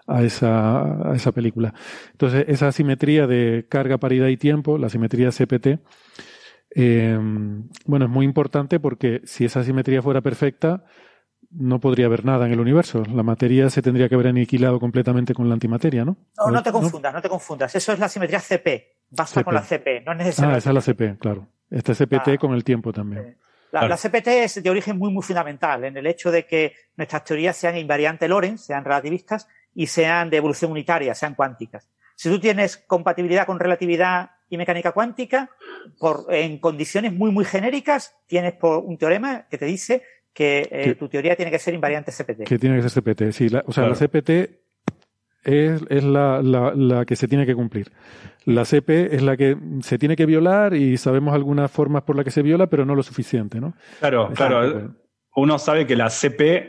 [0.08, 1.74] a esa, a esa película.
[2.12, 5.78] Entonces, esa simetría de carga, paridad y tiempo, la simetría CPT,
[6.74, 7.18] eh,
[7.86, 10.84] bueno, es muy importante porque si esa simetría fuera perfecta,
[11.50, 13.02] no podría haber nada en el universo.
[13.12, 16.16] La materia se tendría que haber aniquilado completamente con la antimateria, ¿no?
[16.36, 17.74] No, no te confundas, no, te confundas.
[17.74, 18.98] Eso es la simetría CP.
[19.10, 20.54] Basta con la CP, no es necesario.
[20.54, 21.48] Ah, esa es la CP, claro.
[21.70, 23.38] Esta es CPT con el tiempo también.
[23.70, 27.56] La, CPT es de origen muy, muy fundamental en el hecho de que nuestras teorías
[27.56, 29.46] sean invariantes Lorentz, sean relativistas,
[29.78, 31.88] y sean de evolución unitaria, sean cuánticas.
[32.16, 35.50] Si tú tienes compatibilidad con relatividad y mecánica cuántica,
[36.00, 40.02] por, en condiciones muy, muy genéricas, tienes por un teorema que te dice
[40.34, 42.42] que eh, tu teoría tiene que ser invariante CPT.
[42.42, 43.46] Que tiene que ser CPT, sí.
[43.66, 44.30] o sea, la CPT
[45.44, 47.92] es, es la, la, la, que se tiene que cumplir.
[48.46, 52.24] La CP es la que se tiene que violar y sabemos algunas formas por las
[52.24, 53.74] que se viola, pero no lo suficiente, ¿no?
[54.00, 54.92] Claro, claro
[55.38, 56.68] uno sabe que la CP,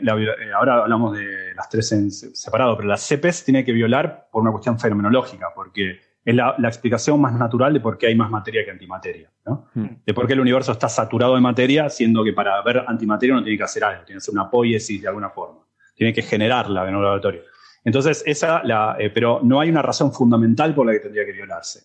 [0.54, 4.40] ahora hablamos de las tres en separado, pero la CP se tiene que violar por
[4.40, 8.64] una cuestión fenomenológica, porque es la, explicación más natural de por qué hay más materia
[8.64, 9.86] que antimateria, hmm.
[10.06, 13.42] De por qué el universo está saturado de materia, siendo que para ver antimateria uno
[13.42, 15.60] tiene que hacer algo, tiene que hacer una poiesis de alguna forma,
[15.94, 17.42] tiene que generarla en un laboratorio.
[17.84, 21.32] Entonces, esa, la, eh, pero no hay una razón fundamental por la que tendría que
[21.32, 21.80] violarse.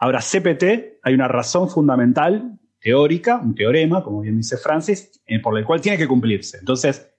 [0.00, 5.56] Ahora, CPT, hay una razón fundamental teórica, un teorema, como bien dice Francis, eh, por
[5.58, 6.58] el cual tiene que cumplirse.
[6.58, 7.13] Entonces,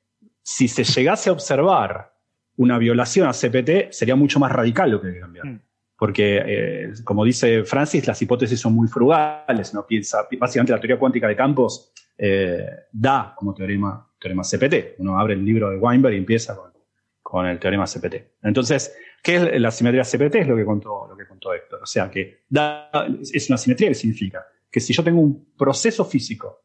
[0.48, 2.14] si se llegase a observar
[2.58, 5.48] una violación a CPT, sería mucho más radical lo que hay que cambiar.
[5.48, 5.62] Mm.
[5.98, 9.74] Porque, eh, como dice Francis, las hipótesis son muy frugales.
[9.74, 9.88] ¿no?
[9.88, 15.00] Piensa, básicamente, la teoría cuántica de campos eh, da como teorema, teorema CPT.
[15.00, 16.72] Uno abre el libro de Weinberg y empieza con,
[17.24, 18.38] con el teorema CPT.
[18.44, 20.36] Entonces, ¿qué es la simetría CPT?
[20.36, 21.82] Es lo que contó, lo que contó Héctor.
[21.82, 26.06] O sea, que da, es una simetría que significa que si yo tengo un proceso
[26.06, 26.65] físico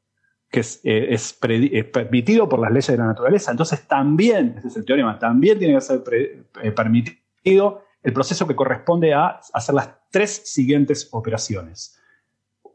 [0.51, 3.53] que es, eh, permitido por las leyes de la naturaleza.
[3.53, 8.57] Entonces también, ese es el teorema, también tiene que ser eh, permitido el proceso que
[8.57, 12.01] corresponde a hacer las tres siguientes operaciones.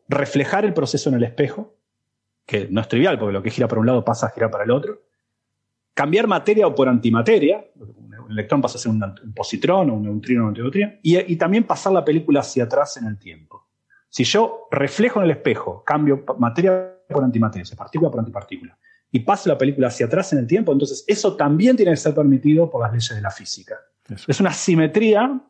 [0.07, 1.75] Reflejar el proceso en el espejo,
[2.45, 4.63] que no es trivial, porque lo que gira para un lado pasa a girar para
[4.63, 5.01] el otro.
[5.93, 10.45] Cambiar materia o por antimateria, un electrón pasa a ser un, positrón o un neutrino
[10.45, 13.65] o un neutrino, y también pasar la película hacia atrás en el tiempo.
[14.09, 18.77] Si yo reflejo en el espejo, cambio materia por antimateria, partícula por antipartícula,
[19.11, 22.13] y paso la película hacia atrás en el tiempo, entonces eso también tiene que ser
[22.13, 23.75] permitido por las leyes de la física.
[24.27, 25.41] Es una simetría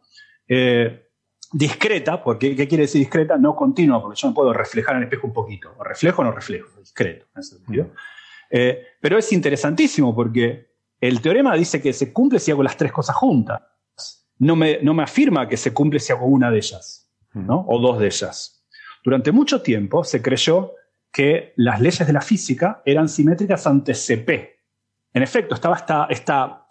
[0.47, 1.09] eh,
[1.51, 3.37] discreta, porque ¿qué quiere decir discreta?
[3.37, 5.73] No continua, porque yo no puedo reflejar en el espejo un poquito.
[5.77, 7.91] O reflejo o no reflejo, discreto en ese sentido.
[8.49, 12.91] Eh, pero es interesantísimo porque el teorema dice que se cumple si hago las tres
[12.91, 13.61] cosas juntas.
[14.37, 17.65] No me, no me afirma que se cumple si hago una de ellas, ¿no?
[17.67, 18.65] O dos de ellas.
[19.03, 20.73] Durante mucho tiempo se creyó
[21.15, 24.59] que las leyes de la física eran simétricas ante CP.
[25.13, 26.67] En efecto, estaba esta, esta,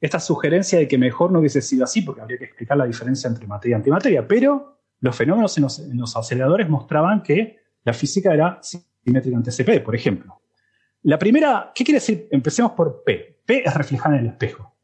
[0.00, 3.28] esta sugerencia de que mejor no hubiese sido así, porque habría que explicar la diferencia
[3.28, 8.58] entre materia y antimateria, pero los fenómenos en los, aceleradores mostraban que la física era
[8.60, 10.40] simétrica ante CP, por ejemplo.
[11.02, 12.26] La primera, ¿qué quiere decir?
[12.32, 13.42] Empecemos por P.
[13.46, 14.74] P es reflejar en el espejo.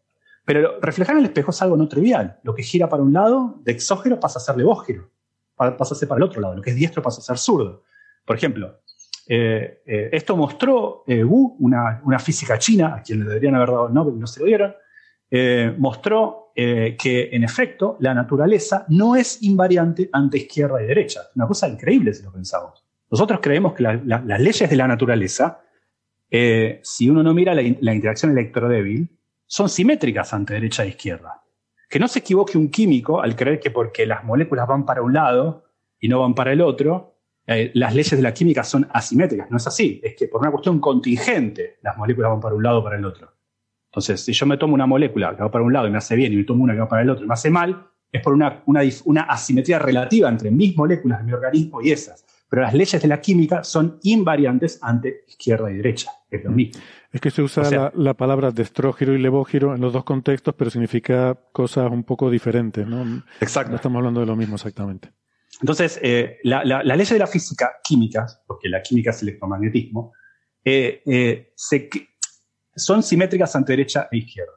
[0.44, 2.38] Pero reflejar en el espejo es algo no trivial.
[2.44, 5.10] Lo que gira para un lado, de exógeno, pasa a ser levógeno.
[5.56, 6.54] Pasa a ser para el otro lado.
[6.54, 7.82] Lo que es diestro pasa a ser zurdo.
[8.24, 8.80] Por ejemplo,
[9.32, 13.86] eh, eh, esto mostró eh, Wu, una, física china, a quien le deberían haber dado
[13.86, 14.74] el Nobel y no se lo dieron,
[15.78, 21.20] mostró que en efecto la naturaleza no es invariante ante izquierda y derecha.
[21.36, 22.84] Una cosa increíble si lo pensamos.
[23.08, 25.60] Nosotros creemos que las leyes de la naturaleza,
[26.82, 29.08] si uno no mira la, la interacción electrodébil,
[29.46, 31.44] son simétricas ante derecha e izquierda.
[31.88, 35.12] Que no se equivoque un químico al creer que porque las moléculas van para un
[35.12, 35.64] lado
[36.00, 37.09] y no van para el otro,
[37.52, 39.50] eh, las leyes de la química son asimétricas.
[39.50, 40.00] No es así.
[40.04, 43.04] Es que por una cuestión contingente las moléculas van para un lado o para el
[43.04, 43.32] otro.
[43.86, 46.14] Entonces, si yo me tomo una molécula que va para un lado y me hace
[46.14, 48.22] bien y me tomo una que va para el otro y me hace mal, es
[48.22, 52.24] por una, una, asimetría relativa entre mis moléculas de mi organismo y esas.
[52.48, 56.12] Pero las leyes de la química son invariantes ante izquierda y derecha.
[56.30, 56.80] Es lo mismo.
[57.10, 60.70] Es que se usa la, la, palabra destrógiro y levógiro en los dos contextos, pero
[60.70, 63.24] significa cosas un poco diferentes, ¿no?
[63.40, 63.70] Exacto.
[63.70, 65.10] No estamos hablando de lo mismo exactamente.
[65.60, 70.12] Entonces, eh, la, de la física química, porque la química es electromagnetismo,
[70.64, 71.52] eh, eh,
[72.74, 74.52] son simétricas ante derecha e izquierda.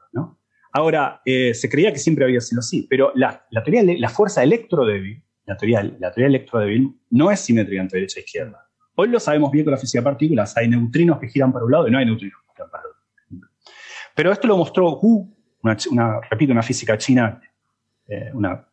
[0.72, 5.56] Ahora, se creía que siempre había sido así, pero la, teoría la fuerza electrodébil, la
[5.56, 8.68] teoría, la teoría electrodébil, no es simétrica entre derecha e izquierda.
[8.96, 10.56] Hoy lo sabemos bien con la física de partículas.
[10.56, 12.90] Hay neutrinos que giran para un lado y no hay neutrinos que giran para el
[12.90, 13.48] otro.
[14.16, 15.32] Pero esto lo mostró Hu,
[15.62, 17.40] una, repito, una física china,
[18.32, 18.66] una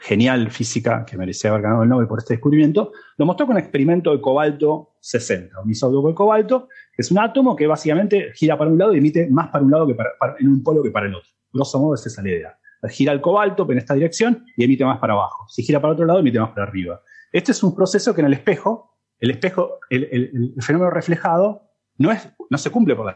[0.00, 3.60] genial física que merecía haber ganado el Nobel por este descubrimiento, lo mostró con un
[3.60, 8.56] experimento de cobalto 60, un isótopo de cobalto, que es un átomo que básicamente gira
[8.56, 10.90] para un lado y emite más para un lado que para, en un polo que
[10.90, 11.30] para el otro.
[11.52, 12.58] Grosso modo es esa la idea.
[12.88, 15.46] Gira el cobalto en esta dirección y emite más para abajo.
[15.48, 17.02] Si gira para otro lado, emite más para arriba.
[17.30, 22.26] Este es un proceso que en el espejo, el espejo, el, fenómeno reflejado no, es,
[22.48, 23.14] no se cumple por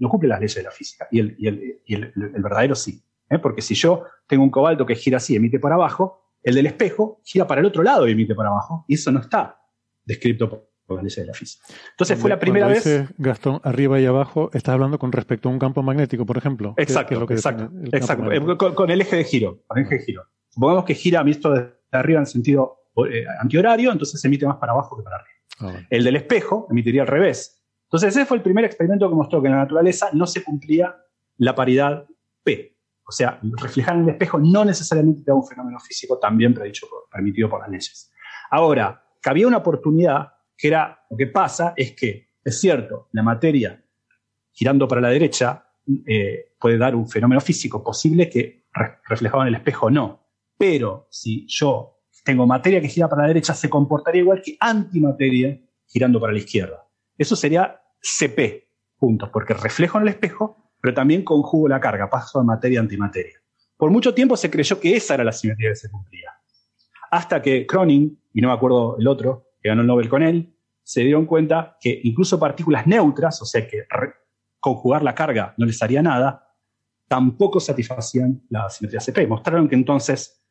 [0.00, 3.02] no cumple las leyes de la física y el, verdadero sí.
[3.30, 3.38] ¿Eh?
[3.38, 7.20] Porque si yo tengo un cobalto que gira así emite para abajo, el del espejo
[7.24, 8.84] gira para el otro lado y emite para abajo.
[8.88, 9.58] Y eso no está
[10.04, 11.66] descrito por, las leyes de la física.
[11.90, 13.08] Entonces fue la primera vez.
[13.18, 16.74] Gastón, arriba y abajo, estás hablando con respecto a un campo magnético, por ejemplo.
[16.76, 17.70] Exacto, exacto.
[17.92, 18.30] exacto.
[18.30, 19.64] Eh, con, el eje de giro.
[19.66, 20.22] Con el eje de giro.
[20.48, 24.96] Supongamos que gira visto de arriba en sentido eh, antihorario, entonces emite más para abajo
[24.96, 25.36] que para arriba.
[25.58, 27.64] Ah, el del espejo emitiría al revés.
[27.86, 30.96] Entonces ese fue el primer experimento que mostró que en la naturaleza no se cumplía
[31.38, 32.06] la paridad
[32.42, 32.75] P.
[33.08, 36.88] O sea, reflejar en el espejo no necesariamente te da un fenómeno físico también predicho
[37.10, 38.12] permitido por las leyes.
[38.50, 43.82] Ahora, cabía una oportunidad que era, lo que pasa es que, es cierto, la materia
[44.50, 45.68] girando para la derecha
[46.06, 48.66] eh, puede dar un fenómeno físico posible que
[49.04, 50.26] reflejado en el espejo no.
[50.58, 55.60] Pero si yo tengo materia que gira para la derecha, se comportaría igual que antimateria
[55.86, 56.88] girando para la izquierda.
[57.16, 58.68] Eso sería CP,
[58.98, 62.82] puntos, porque reflejo en el espejo pero también conjugo la carga, paso de materia a
[62.82, 63.40] antimateria.
[63.76, 66.30] Por mucho tiempo se creyó que esa era la simetría que se cumplía.
[67.10, 70.54] Hasta que Cronin, y no me acuerdo el otro, que ganó el Nobel con él,
[70.82, 73.84] se dieron cuenta que incluso partículas neutras, o sea que
[74.60, 76.54] conjugar la carga no les haría nada,
[77.08, 79.26] tampoco satisfacían la simetría CP.
[79.26, 80.44] Mostraron que entonces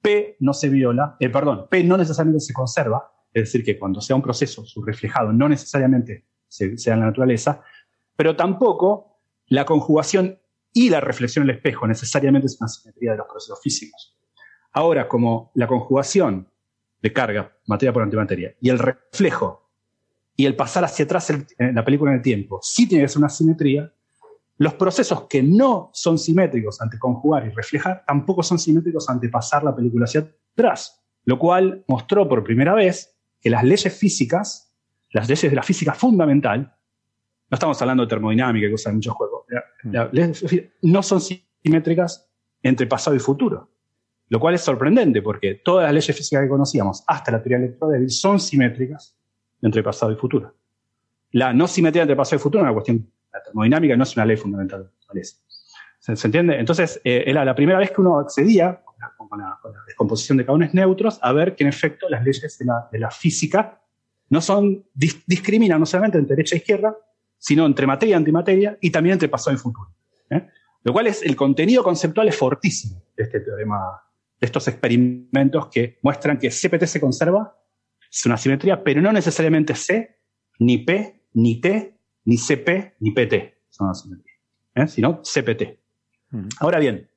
[0.00, 4.00] P no se viola, eh, perdón, P no necesariamente se conserva, es decir, que cuando
[4.00, 7.62] sea un proceso, su reflejado no necesariamente sea en la naturaleza,
[8.16, 9.07] pero tampoco
[9.48, 10.38] la conjugación
[10.72, 14.16] y la reflexión en el espejo necesariamente es una simetría de los procesos físicos.
[14.72, 16.48] Ahora, como la conjugación
[17.00, 19.70] de carga, materia por antimateria, y el reflejo
[20.36, 23.18] y el pasar hacia atrás en la película en el tiempo sí tiene que ser
[23.18, 23.92] una simetría,
[24.58, 29.62] los procesos que no son simétricos ante conjugar y reflejar tampoco son simétricos ante pasar
[29.62, 34.74] la película hacia atrás, lo cual mostró por primera vez que las leyes físicas,
[35.10, 36.76] las leyes de la física fundamental,
[37.50, 39.44] no estamos hablando de termodinámica y cosas de muchos juegos,
[40.82, 42.28] no son simétricas
[42.62, 43.70] entre pasado y futuro.
[44.30, 48.10] Lo cual es sorprendente porque todas las leyes físicas que conocíamos hasta la teoría electrodébil
[48.10, 49.16] son simétricas
[49.62, 50.54] entre pasado y futuro.
[51.30, 54.24] La no simetría entre pasado y futuro es una cuestión la termodinámica no es una
[54.24, 54.90] ley fundamental.
[55.98, 56.58] ¿Se, ¿Se entiende?
[56.58, 58.82] Entonces, eh, era la primera vez que uno accedía
[59.16, 63.10] con la, descomposición de caones neutros a ver que en efecto las leyes de la,
[63.10, 63.80] física
[64.30, 66.96] no son, discriminan no solamente entre derecha e izquierda,
[67.38, 69.94] sino entre materia y antimateria y también entre pasado y futuro.
[70.30, 70.46] ¿eh?
[70.82, 73.78] Lo cual es, el contenido conceptual es fortísimo de este teorema,
[74.40, 77.56] de estos experimentos que muestran que CPT se conserva,
[78.10, 80.18] es una simetría, pero no necesariamente C,
[80.58, 83.92] ni P, ni T, ni CP ni PT son
[84.74, 84.86] ¿eh?
[84.86, 85.78] sino CPT.
[86.60, 87.08] Ahora bien,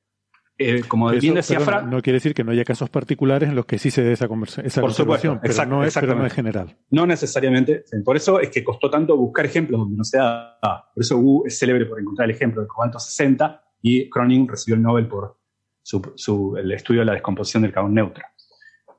[0.62, 1.88] eh, como bien decía Frank.
[1.88, 4.28] No quiere decir que no haya casos particulares en los que sí se dé esa,
[4.64, 6.78] esa por supuesto, pero, no es, pero no es general.
[6.90, 7.84] No necesariamente.
[8.04, 10.58] Por eso es que costó tanto buscar ejemplos donde no sea.
[10.62, 14.76] por eso Wu es célebre por encontrar el ejemplo del cobalto 60 y Cronin recibió
[14.76, 15.38] el Nobel por
[15.82, 18.24] su, el estudio de la descomposición del carbón neutro.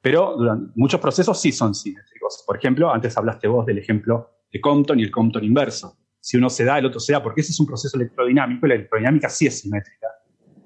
[0.01, 2.43] Pero durante muchos procesos sí son simétricos.
[2.47, 6.49] Por ejemplo, antes hablaste vos del ejemplo de Compton y el Compton inverso si uno
[6.49, 9.29] se da, el otro se da, porque ese es un proceso electrodinámico y la electrodinámica
[9.29, 10.07] sí es simétrica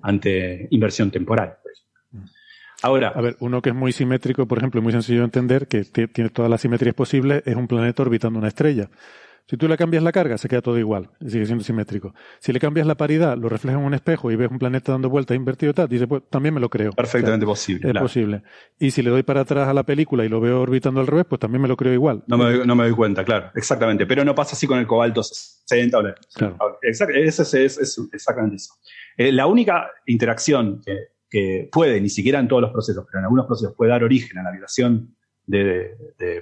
[0.07, 1.59] ante inversión temporal.
[2.83, 3.09] Ahora.
[3.09, 6.31] A ver, uno que es muy simétrico, por ejemplo, muy sencillo de entender, que tiene
[6.31, 8.89] todas las simetrías posibles, es un planeta orbitando una estrella.
[9.49, 12.15] Si tú le cambias la carga, se queda todo igual, sigue siendo simétrico.
[12.41, 15.09] Si le cambias la paridad, lo reflejas en un espejo y ves un planeta dando
[15.09, 16.91] vueltas invertido y tal, dice, pues también me lo creo.
[16.93, 17.89] Perfectamente posible.
[17.89, 18.43] Es posible.
[18.79, 21.27] Y si le doy para atrás a la película y lo veo orbitando al revés,
[21.29, 22.25] pues también me lo creo igual.
[22.27, 24.05] No me, doy, no me doy cuenta, claro, exactamente.
[24.05, 26.79] Pero no pasa así con el cobalto 60 Claro.
[26.83, 28.75] es, exactamente eso.
[29.17, 30.83] Eh, la única interacción
[31.29, 34.39] que, puede, ni siquiera en todos los procesos, pero en algunos procesos puede dar origen
[34.39, 35.15] a la vibración
[35.47, 35.91] de,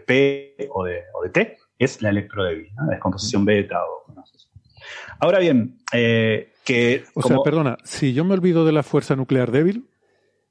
[0.06, 4.04] P o de, o de T, es la electrodébil, la descomposición beta o
[5.20, 7.04] Ahora bien, eh, que...
[7.14, 9.88] O sea, perdona, si yo me olvido de la fuerza nuclear débil,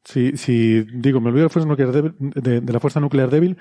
[0.03, 3.57] si, si digo, me olvido de la fuerza nuclear débil, de, la fuerza nuclear débil,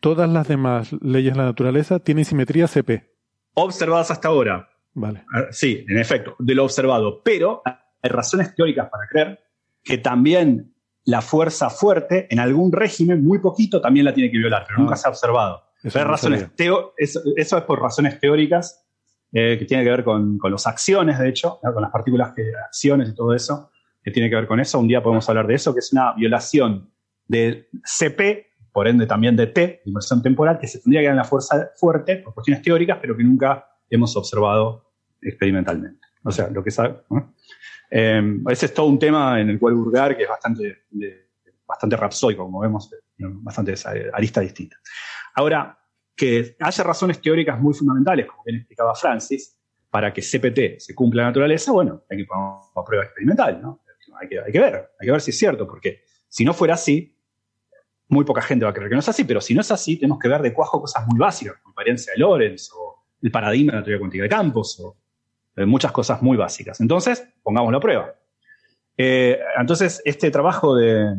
[0.00, 3.10] todas las demás leyes de la naturaleza tienen simetría CP.
[3.54, 4.70] Observadas hasta ahora.
[4.94, 5.24] Vale.
[5.32, 7.22] Ah, sí, en efecto, de lo observado.
[7.22, 9.40] Pero hay razones teóricas para creer
[9.82, 10.74] que también
[11.04, 14.94] la fuerza fuerte en algún régimen, muy poquito, también la tiene que violar, pero nunca
[14.94, 14.96] ah.
[14.96, 15.62] se ha observado.
[15.82, 16.48] Eso, razones
[16.96, 18.86] eso, es por razones teóricas
[19.32, 22.44] eh, que tiene que ver con, con las acciones, de hecho, con las partículas que
[22.64, 23.70] acciones y todo eso,
[24.02, 24.78] que tiene que ver con eso.
[24.78, 26.92] Un día podemos hablar de eso, que es una violación
[27.26, 31.18] de CP, por ende también de T, inversión temporal, que se tendría que dar en
[31.18, 36.06] la fuerza fuerte por cuestiones teóricas, pero que nunca hemos observado experimentalmente.
[36.24, 37.02] O sea, lo que sabe.
[37.90, 40.84] Eh, ese es todo un tema en el cual burgar, que es bastante,
[41.66, 43.74] bastante rapsoico, como vemos, bastante
[44.12, 44.76] arista distinta.
[45.34, 45.78] Ahora,
[46.16, 49.58] que haya razones teóricas muy fundamentales, como bien explicaba Francis,
[49.90, 52.44] para que CPT se cumpla la naturaleza, bueno, hay que poner
[52.74, 53.82] una prueba experimental, ¿no?
[54.20, 56.74] Hay que, hay que ver, hay que ver si es cierto, porque si no fuera
[56.74, 57.14] así,
[58.08, 59.96] muy poca gente va a creer que no es así, pero si no es así,
[59.96, 63.72] tenemos que ver de cuajo cosas muy básicas, como la de Lorentz, o el paradigma
[63.72, 64.96] de la teoría cuántica de campos, o
[65.56, 66.80] eh, muchas cosas muy básicas.
[66.80, 68.14] Entonces, pongamos la prueba.
[68.96, 71.14] Eh, entonces, este trabajo de,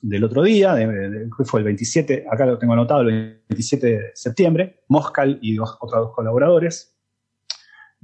[0.00, 4.82] del otro día, de, fue el 27, acá lo tengo anotado, el 27 de septiembre,
[4.88, 6.94] Moscal y dos, otros dos colaboradores.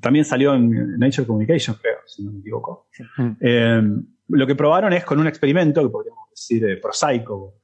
[0.01, 2.89] También salió en Nature Communication, creo, si no me equivoco.
[3.16, 3.31] Mm.
[3.40, 3.82] Eh,
[4.28, 7.55] lo que probaron es con un experimento que podríamos decir eh, prosaico,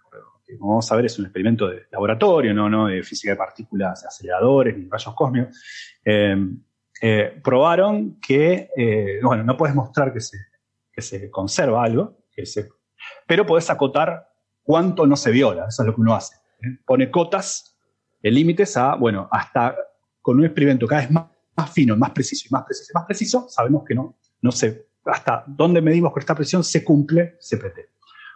[0.58, 4.04] como vamos a ver es un experimento de laboratorio, no, no de física de partículas,
[4.04, 5.56] aceleradores ni rayos cósmicos.
[6.04, 8.68] Eh, probaron que,
[9.22, 10.36] bueno, no puedes mostrar que se,
[10.92, 12.68] que se conserva algo, que se
[13.26, 14.28] pero podés acotar
[14.62, 16.36] cuánto no se viola, eso es lo que uno hace.
[16.62, 16.78] ¿eh?
[16.84, 17.76] Pone cotas,
[18.22, 19.76] límites a, bueno, hasta
[20.20, 21.26] con un experimento cada vez más,
[21.72, 25.44] fino, más preciso y más preciso y más preciso, sabemos que no, no sé, hasta
[25.46, 27.78] dónde medimos con esta presión se cumple CPT.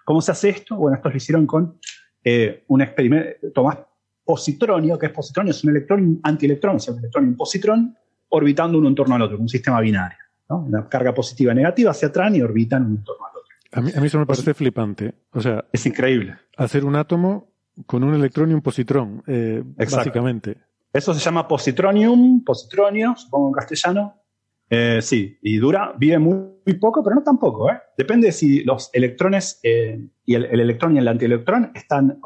[0.05, 0.77] ¿Cómo se hace esto?
[0.77, 1.78] Bueno, esto lo hicieron con
[2.24, 3.78] eh, un experimento, tomás
[4.24, 7.96] positronio, que es positronio, es un electrón antielectrón, o sea, un electrón y un positrón
[8.30, 10.18] orbitando uno en torno al otro, un sistema binario.
[10.48, 13.55] Una carga positiva y negativa se atraen y orbitan uno en torno al otro.
[13.72, 15.14] A mí, eso me parece flipante.
[15.32, 16.36] O sea, es increíble.
[16.56, 17.48] Hacer un átomo
[17.86, 20.59] con un electrón y un positrón, eh, básicamente.
[20.92, 24.23] Eso se llama positronium, positronio, supongo en castellano.
[24.70, 27.70] Eh, sí, y dura, vive muy, poco, pero no tan poco.
[27.70, 27.78] ¿eh?
[27.97, 32.19] Depende si los electrones eh, y el, electrón y el antielectrón están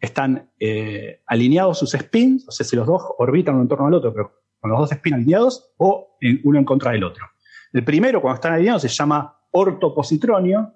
[0.00, 3.94] están eh, alineados sus spins, o sea, si los dos orbitan uno en torno al
[3.94, 7.26] otro, pero con los dos spins alineados, o uno en contra del otro.
[7.72, 10.72] El primero, cuando están alineados, se llama ortopositronio,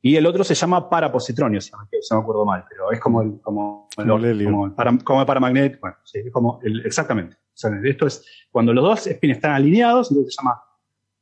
[0.00, 3.40] y el otro se llama parapositronio, si no me acuerdo mal, pero es como el,
[3.40, 5.80] como, como el, como, para, como paramagnético.
[5.80, 7.36] Bueno, sí, es como el, exactamente.
[7.84, 10.62] Esto es cuando los dos spins están alineados, uno se llama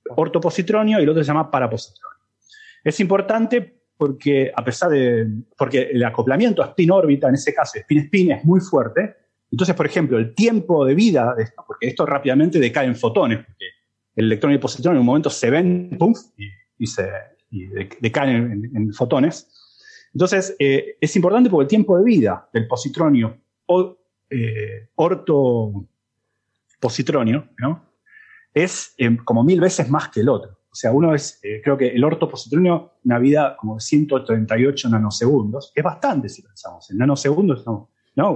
[0.09, 2.21] ortopositronio y el otro se llama parapositronio.
[2.85, 5.27] Es importante porque a pesar de,
[5.57, 9.17] porque el acoplamiento a spin-órbita, en ese caso, spin-spin es muy fuerte.
[9.51, 13.39] Entonces, por ejemplo, el tiempo de vida de esto, porque esto rápidamente decae en fotones,
[13.39, 13.65] porque
[14.17, 15.99] el electrón y el positrón en un momento se ven
[16.79, 17.09] y, se
[18.01, 19.49] decaen en, fotones.
[20.13, 23.39] Entonces, eh, es importante porque el tiempo de vida del positronio
[24.31, 24.89] eh,
[26.77, 27.85] ortopositronio ¿no?
[28.55, 30.53] es eh, como mil veces más que el otro.
[30.71, 35.73] O sea, uno es, eh, creo que el ortopositronio, una vida como de 138 nanosegundos,
[35.75, 36.91] es bastante si pensamos.
[36.91, 38.31] En nanosegundos, no, ¿no?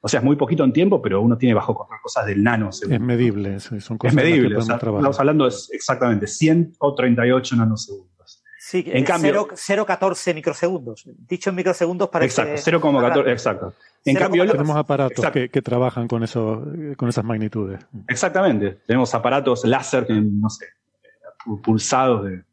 [0.00, 2.94] o sea, es muy poquito en tiempo, pero uno tiene bajo control cosas del nanosegundo.
[2.94, 8.17] Es medible, son cosas Es medible, o sea, estamos hablando de exactamente 138 nanosegundos.
[8.68, 11.08] Sí, en cambio, 0,14 microsegundos.
[11.26, 12.42] Dicho en microsegundos parece.
[12.42, 13.74] Exacto, 0,14, exacto.
[14.04, 16.66] En cambio, tenemos aparatos que, que, trabajan con, eso,
[16.98, 17.80] con esas magnitudes.
[18.08, 18.72] Exactamente.
[18.86, 20.66] Tenemos aparatos láser que, no sé,
[21.64, 22.44] pulsados de...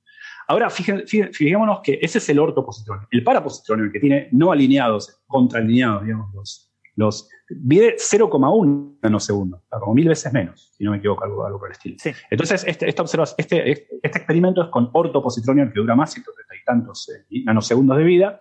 [0.47, 3.09] Ahora, fijémonos que ese es el ortopositronio.
[3.11, 9.93] El parapositronio, el que tiene no alineados, contraalineados, digamos, los, los mide 0,1 nanosegundos, como
[9.93, 11.97] mil veces menos, si no me equivoco, algo, algo por el estilo.
[12.29, 16.63] Entonces, este, esta este, este, este, experimento es con ortopositronio, que dura más, 130 y
[16.63, 18.39] tantos eh, nanosegundos de vida,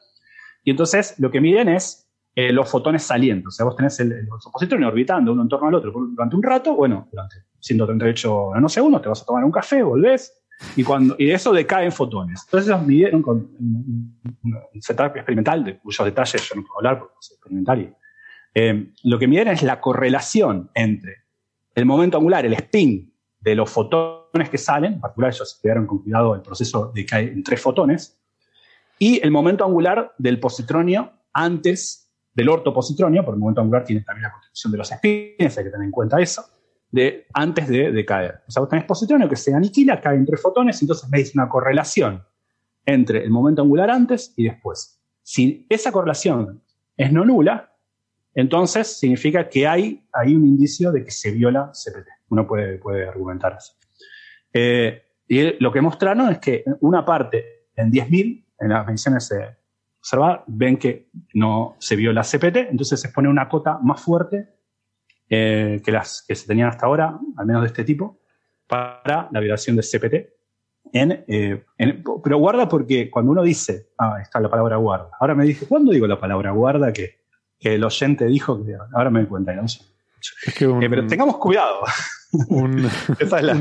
[0.63, 3.49] y entonces lo que miden es eh, los fotones saliendo.
[3.49, 6.43] O sea, vos tenés el, el positronio orbitando uno en torno al otro durante un
[6.43, 10.45] rato, bueno, durante 138 nanosegundos, te vas a tomar un café, volvés,
[10.77, 12.43] y, cuando, y eso decae en fotones.
[12.45, 14.21] Entonces ellos midieron con un,
[14.81, 17.97] setup experimental, de cuyos detalles yo no puedo hablar porque es experimental.
[18.55, 21.25] Eh, lo que miden es la correlación entre
[21.75, 25.99] el momento angular, el spin de los fotones que salen, en particular ellos estudiaron con
[25.99, 28.19] cuidado el proceso de cae en tres fotones,
[28.99, 34.25] y el momento angular del positronio antes del ortopositronio, porque el momento angular tiene también
[34.25, 36.45] la constitución de los spins, hay que tener en cuenta eso,
[36.91, 38.43] de, antes de, caer.
[38.47, 41.49] O sea, vos tenés positronio que se aniquila, cae en tres fotones, entonces veis una
[41.49, 42.23] correlación
[42.87, 45.01] entre el momento angular antes y después.
[45.23, 46.63] Si esa correlación
[46.97, 47.74] es no nula,
[48.35, 52.09] entonces significa que hay, hay un indicio de que se viola CPT.
[52.31, 53.73] Uno puede, puede argumentar así.
[54.53, 59.33] Eh, y lo que mostraron es que una parte en 10.000, en las mediciones
[60.01, 64.55] observadas, ven que no se viola CPT, entonces se pone una cota más fuerte
[65.29, 68.21] eh, que las que se tenían hasta ahora, al menos de este tipo,
[68.67, 70.35] para la violación del CPT.
[70.93, 75.11] Eh, en, pero guarda porque cuando uno dice, ah, está la palabra guarda.
[75.19, 77.24] Ahora me dice, ¿cuándo digo la palabra guarda que,
[77.59, 78.65] que el oyente dijo?
[78.65, 79.53] Que, ahora me doy cuenta.
[79.55, 79.63] ¿no?
[79.63, 81.81] Eh, pero tengamos cuidado.
[82.49, 82.91] Un,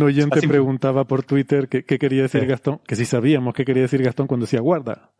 [0.01, 4.25] oyente preguntaba por Twitter qué, quería decir Gastón, que si sabíamos qué quería decir Gastón
[4.27, 5.11] cuando decía guarda.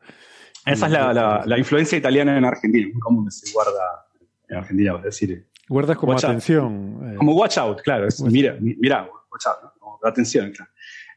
[0.66, 4.08] Esa es la, la, influencia italiana en Argentina, muy común decir guarda
[4.48, 7.14] en Argentina, es decir, Guardas como atención.
[7.14, 7.16] Eh.
[7.16, 8.08] Como watch out, claro.
[8.30, 9.72] mira, mira, watch out,
[10.04, 10.72] atención, claro.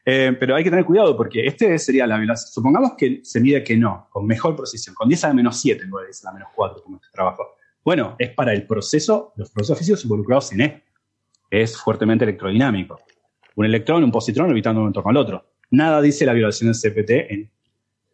[0.09, 2.49] Eh, pero hay que tener cuidado porque este sería la violación.
[2.49, 5.83] Supongamos que se mide que no, con mejor precisión, con 10 a la menos 7
[5.83, 7.55] en lugar de 10 a la menos 4, como este trabajo.
[7.83, 10.81] Bueno, es para el proceso, los procesos físicos involucrados en esto.
[11.49, 12.99] Es fuertemente electrodinámico.
[13.55, 15.45] Un electrón, un positrón orbitando uno en torno al otro.
[15.71, 17.31] Nada dice la violación del CPT.
[17.31, 17.51] En,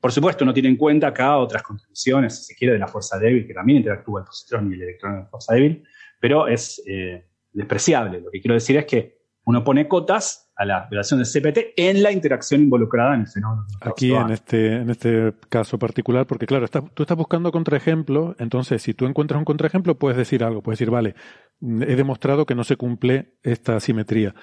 [0.01, 3.19] por supuesto, no tiene en cuenta acá otras contribuciones, si se quiere, de la fuerza
[3.19, 5.83] débil, que también interactúa el positrón y el electrón en la fuerza débil
[6.23, 8.21] pero es eh, despreciable.
[8.21, 12.03] Lo que quiero decir es que uno pone cotas a la violación del CPT en
[12.03, 13.65] la interacción involucrada en el fenómeno.
[13.81, 18.93] Aquí en este, en este caso particular, porque claro, tú estás buscando contraejemplos, entonces si
[18.93, 21.15] tú encuentras un contraejemplo puedes decir algo, puedes decir, vale,
[21.61, 24.35] he demostrado que no se cumple esta simetría,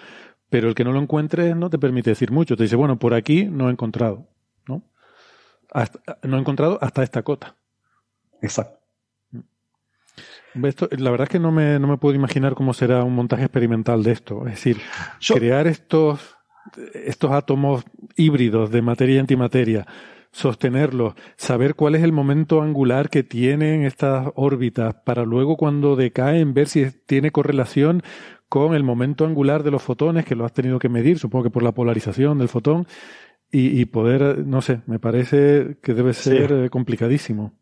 [0.49, 3.15] pero el que no lo encuentre no te permite decir mucho, te dice, bueno, por
[3.15, 4.29] aquí no he encontrado,
[4.67, 4.83] ¿no?
[6.23, 7.55] no he encontrado hasta esta cota.
[8.43, 8.80] Exacto
[10.55, 14.03] la verdad es que no me, no me puedo imaginar cómo será un montaje experimental
[14.03, 14.47] de esto.
[14.47, 14.79] Es decir,
[15.35, 16.37] crear estos,
[16.95, 17.85] estos átomos
[18.17, 19.87] híbridos de materia y antimateria,
[20.33, 26.55] sostenerlos, saber cuál es el momento angular que tienen estas órbitas, para luego cuando decaen
[26.55, 28.03] ver si tiene correlación
[28.49, 31.51] con el momento angular de los fotones, que lo has tenido que medir, supongo que
[31.51, 32.87] por la polarización del fotón,
[33.53, 37.53] y, poder, no sé, me parece que debe ser eh, complicadísimo.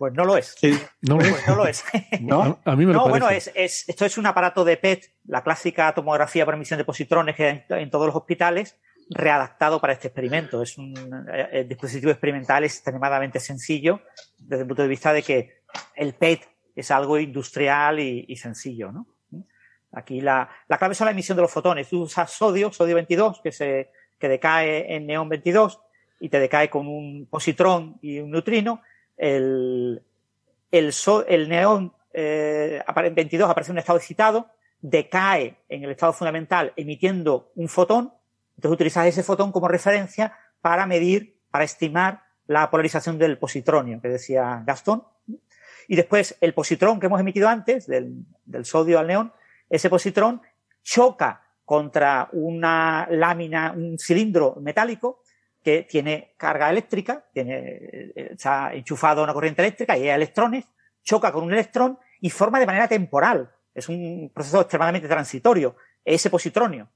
[0.00, 0.56] Pues no lo es.
[1.02, 1.84] No, pues no lo es.
[2.22, 2.58] ¿No?
[2.64, 5.92] A mí me lo no, bueno, es, esto es un aparato de PET, la clásica
[5.92, 8.78] tomografía por emisión de positrones que hay en todos los hospitales,
[9.10, 10.62] readaptado para este experimento.
[10.62, 10.94] Es un
[11.52, 14.00] el dispositivo experimental extremadamente sencillo
[14.38, 15.60] desde el punto de vista de que
[15.94, 19.06] el PET es algo industrial y, sencillo, ¿no?
[19.92, 21.90] Aquí la, la, clave es la emisión de los fotones.
[21.90, 25.78] Tú usas sodio, sodio 22, que se, que decae en neón 22
[26.20, 28.80] y te decae con un positrón y un neutrino.
[29.20, 30.02] El,
[30.70, 30.94] el,
[31.28, 32.82] el neón eh,
[33.12, 34.48] 22 aparece en un estado excitado,
[34.80, 38.14] decae en el estado fundamental emitiendo un fotón.
[38.56, 44.08] Entonces utilizas ese fotón como referencia para medir, para estimar la polarización del positronio, que
[44.08, 45.04] decía Gastón.
[45.86, 49.32] Y después el positrón que hemos emitido antes, del, del sodio al neón,
[49.68, 50.40] ese positrón
[50.82, 55.22] choca contra una lámina, un cilindro metálico
[55.62, 60.64] que tiene carga eléctrica, tiene, está enchufado a una corriente eléctrica y hay electrones,
[61.02, 63.50] choca con un electrón y forma de manera temporal.
[63.74, 65.76] Es un proceso extremadamente transitorio.
[66.04, 66.88] Ese positronio,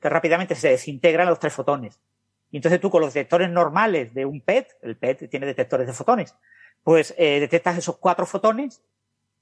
[0.00, 2.00] que rápidamente se desintegra en los tres fotones.
[2.50, 5.92] Y entonces tú con los detectores normales de un PET, el PET tiene detectores de
[5.92, 6.34] fotones,
[6.82, 8.82] pues eh, detectas esos cuatro fotones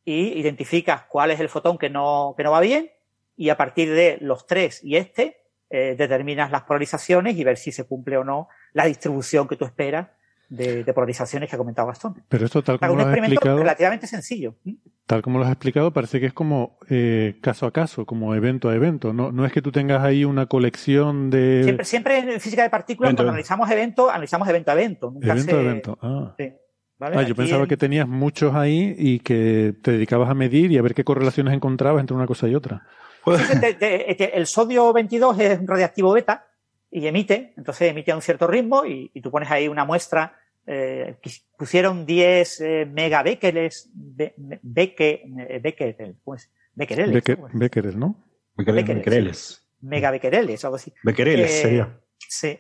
[0.05, 2.91] y identificas cuál es el fotón que no, que no va bien
[3.37, 5.41] y a partir de los tres y este
[5.71, 9.65] eh, determinas las polarizaciones y ver si se cumple o no la distribución que tú
[9.65, 10.09] esperas
[10.49, 12.23] de, polarizaciones que ha comentado Gastón.
[12.29, 14.55] Pero esto tal como lo has explicado, relativamente sencillo.
[15.07, 18.69] Tal como lo has explicado, parece que es como eh, caso a caso, como evento
[18.69, 19.13] a evento.
[19.13, 21.63] No, no es que tú tengas ahí una colección de...
[21.65, 25.15] Siempre, siempre en física de partículas, cuando analizamos evento, analizamos evento a evento.
[25.21, 26.35] evento a evento, ah.
[27.01, 30.83] ah yo pensaba que tenías muchos ahí y que te dedicabas a medir y a
[30.83, 32.87] ver qué correlaciones encontrabas entre una cosa y otra.
[33.27, 36.48] el sodio 22 es un radiactivo beta
[36.91, 40.39] y emite, entonces emite a un cierto ritmo y, tú pones ahí una muestra.
[40.67, 41.17] Eh,
[41.57, 47.25] pusieron 10 eh, megabecquerels, be, becquerel, pues, becquereles.
[47.55, 48.17] becquereles, ¿no?
[48.57, 49.65] Becquereles.
[49.81, 50.93] Megabecquereles, algo así.
[51.03, 52.01] Becquereles eh, sería.
[52.19, 52.59] Sí.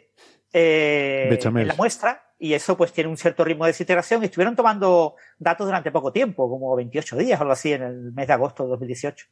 [0.53, 4.23] Eh, en la muestra y eso pues tiene un cierto ritmo de desintegración.
[4.23, 8.29] Estuvieron tomando datos durante poco tiempo, como 28 días o algo así en el mes
[8.29, 9.27] de agosto de 2018.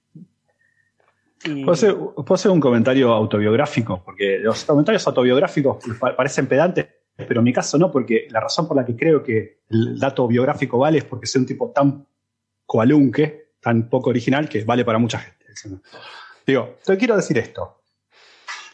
[1.42, 1.72] ¿Puedo,
[2.34, 4.02] hacer, un comentario autobiográfico?
[4.02, 5.78] Porque los comentarios autobiográficos
[6.16, 6.86] parecen pedantes,
[7.16, 10.26] pero en mi caso no, porque la razón por la que creo que el dato
[10.26, 12.06] biográfico vale es porque soy un tipo tan
[12.64, 15.46] coalunque, tan poco original, que vale para mucha gente.
[16.46, 17.82] Digo, te quiero decir esto.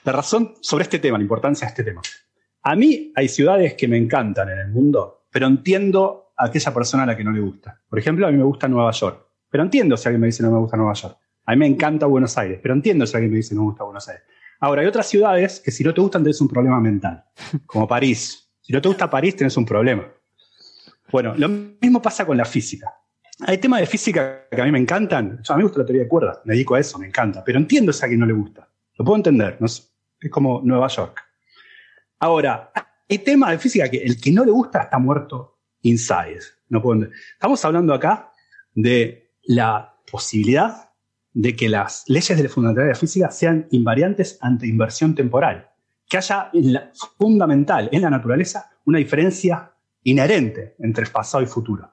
[0.04, 2.02] La razón sobre este tema, la importancia de este tema.
[2.62, 7.02] A mí hay ciudades que me encantan en el mundo, pero entiendo a aquella persona
[7.02, 7.80] a la que no le gusta.
[7.88, 10.50] Por ejemplo, a mí me gusta Nueva York, pero entiendo si alguien me dice no
[10.50, 11.18] me gusta Nueva York.
[11.44, 13.84] A mí me encanta Buenos Aires, pero entiendo si alguien me dice no me gusta
[13.84, 14.24] Buenos Aires.
[14.60, 17.24] Ahora, hay otras ciudades que si no te gustan tenés un problema mental,
[17.66, 18.48] como París.
[18.60, 20.06] Si no te gusta París tenés un problema.
[21.10, 22.94] Bueno, lo mismo pasa con la física.
[23.40, 25.40] Hay temas de física que a mí me encantan.
[25.48, 27.42] a mí me gusta la teoría de cuerdas, me dedico a eso, me encanta.
[27.44, 28.68] Pero entiendo si a alguien no le gusta.
[28.94, 29.58] Lo puedo entender.
[29.60, 29.90] Es
[30.30, 31.20] como Nueva York.
[32.20, 32.70] Ahora,
[33.08, 36.38] hay temas de física que el que no le gusta está muerto inside.
[36.68, 38.30] No puedo Estamos hablando acá
[38.74, 40.91] de la posibilidad
[41.34, 45.70] de que las leyes de la fundamentalidad de física sean invariantes ante inversión temporal.
[46.08, 46.50] Que haya
[47.18, 49.72] fundamental en la naturaleza una diferencia
[50.04, 51.90] inherente entre pasado y futuro.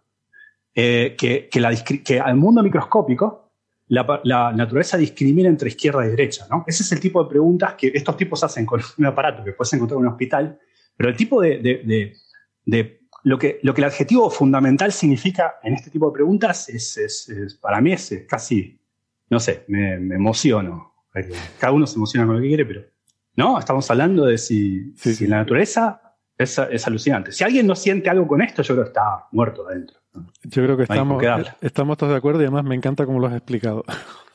[0.75, 3.51] Eh, que, que, al mundo microscópico
[3.87, 6.45] la, naturaleza discrimina entre izquierda y derecha.
[6.49, 6.63] ¿no?
[6.67, 9.73] Ese es el tipo de preguntas que estos tipos hacen con un aparato que puedes
[9.73, 10.59] encontrar en un hospital,
[10.95, 11.57] pero el tipo de,
[12.65, 17.57] de, lo, que, lo que el adjetivo fundamental significa en este tipo de preguntas es
[17.61, 18.78] para mí es casi
[19.29, 20.93] no sé, me, emociono.
[21.59, 22.83] Cada uno se emociona con lo que quiere, pero
[23.35, 24.93] no, estamos hablando de si,
[25.27, 26.01] la naturaleza
[26.37, 27.31] es, alucinante.
[27.31, 29.97] Si alguien no siente algo con esto, yo creo que está muerto adentro.
[30.43, 31.23] Yo creo que estamos,
[31.61, 33.83] estamos todos de acuerdo y además me encanta cómo lo has explicado.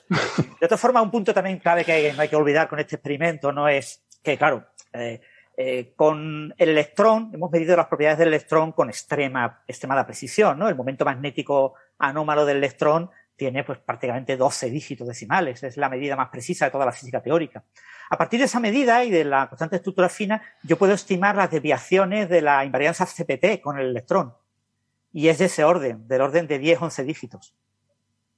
[0.61, 3.53] De otra forma, un punto también clave que no hay que olvidar con este experimento
[3.53, 5.21] no es que, claro, eh,
[5.57, 10.69] eh, con el electrón, hemos medido las propiedades del electrón con extrema, extremada precisión, ¿no?
[10.69, 16.17] El momento magnético anómalo del electrón tiene pues prácticamente 12 dígitos decimales, es la medida
[16.17, 17.65] más precisa de toda la física teórica.
[18.11, 21.51] A partir de esa medida y de la constante estructura fina, yo puedo estimar las
[21.51, 24.35] desviaciones de la invarianza CPT con el electrón.
[25.13, 27.55] Y es de ese orden, del orden de 10, 11 dígitos.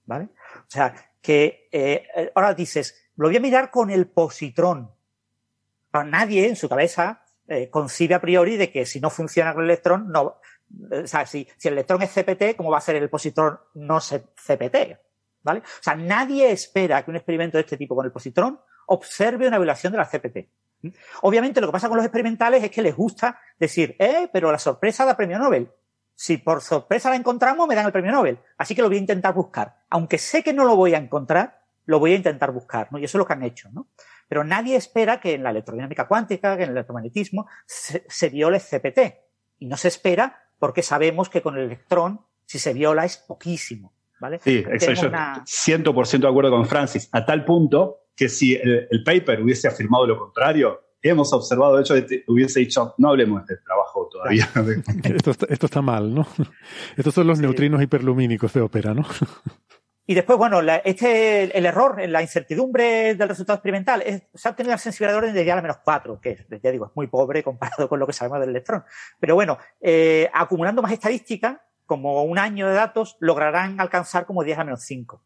[0.04, 0.28] ¿Vale?
[0.58, 4.92] O sea, que eh, ahora dices, lo voy a mirar con el positrón.
[5.92, 9.70] nadie en su cabeza eh, concibe a priori de que si no funciona con el
[9.70, 10.38] electrón, no,
[10.90, 14.76] o sea, si, el electrón es CPT, ¿cómo va a ser el positrón no CPT?
[15.42, 15.60] ¿Vale?
[15.60, 19.58] O sea, nadie espera que un experimento de este tipo con el positrón observe una
[19.58, 20.48] violación de la CPT.
[21.22, 24.58] Obviamente lo que pasa con los experimentales es que les gusta decir, eh, pero la
[24.58, 25.70] sorpresa da premio Nobel.
[26.14, 28.38] Si por sorpresa la encontramos, me dan el premio Nobel.
[28.56, 29.76] Así que lo voy a intentar buscar.
[29.90, 32.98] Aunque sé que no lo voy a encontrar, lo voy a intentar buscar, ¿no?
[32.98, 33.88] Y eso es lo que han hecho, ¿no?
[34.28, 38.60] Pero nadie espera que en la electrodinámica cuántica, que en el electromagnetismo, se, se viole
[38.60, 38.98] CPT.
[39.58, 43.92] Y no se espera porque sabemos que con el electrón Si se viola es poquísimo.
[44.20, 44.38] ¿vale?
[44.42, 49.42] Sí, eso, yo 100% de acuerdo con Francis, a tal punto que si el, paper
[49.42, 51.94] hubiese afirmado lo contrario, hemos observado, de hecho,
[52.28, 54.48] hubiese dicho, no hablemos de este trabajo todavía.
[55.04, 56.26] esto, está, esto está mal, ¿no?
[56.96, 59.04] Estos son los neutrinos hiperlumínicos de ópera, ¿no?
[60.08, 64.72] Y después, bueno, este, el error, la incertidumbre del resultado experimental, es, se ha obtenido
[64.72, 67.88] la sensibilidad de orden de dial menos 4, que ya digo, es muy pobre comparado
[67.88, 68.84] con lo que sabemos del electrón.
[69.18, 74.58] Pero bueno, eh, acumulando más estadística, como un año de datos, lograrán alcanzar como 10
[74.58, 75.20] a menos 5.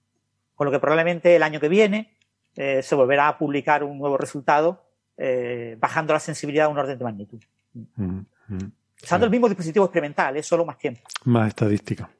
[0.54, 2.16] Con lo que probablemente el año que viene
[2.56, 4.86] eh, se volverá a publicar un nuevo resultado
[5.16, 7.42] eh, bajando la sensibilidad a un orden de magnitud.
[7.74, 11.00] Mm, mm, Usando el mismo dispositivo experimental, es solo más tiempo.
[11.24, 12.10] Más estadística.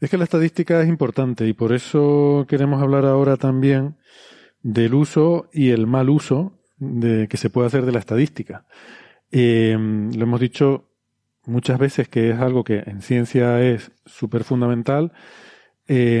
[0.00, 3.96] Es que la estadística es importante y por eso queremos hablar ahora también
[4.62, 8.64] del uso y el mal uso de, que se puede hacer de la estadística.
[9.32, 10.88] Eh, lo hemos dicho
[11.46, 15.12] muchas veces que es algo que en ciencia es súper fundamental.
[15.90, 16.20] Eh,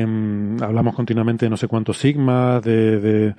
[0.62, 3.34] hablamos continuamente de no sé cuántos sigmas, de,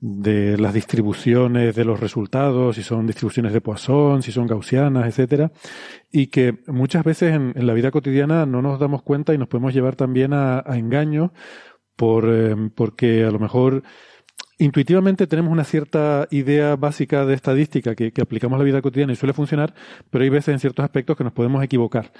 [0.00, 5.50] de, las distribuciones de los resultados, si son distribuciones de Poisson, si son gaussianas, etcétera,
[6.12, 9.74] y que muchas veces en, la vida cotidiana no nos damos cuenta y nos podemos
[9.74, 11.30] llevar también a, engaños
[11.96, 13.82] por, eh, porque a lo mejor
[14.58, 19.16] intuitivamente tenemos una cierta idea básica de estadística que, aplicamos a la vida cotidiana y
[19.16, 19.74] suele funcionar,
[20.10, 22.12] pero hay veces en ciertos aspectos que nos podemos equivocar.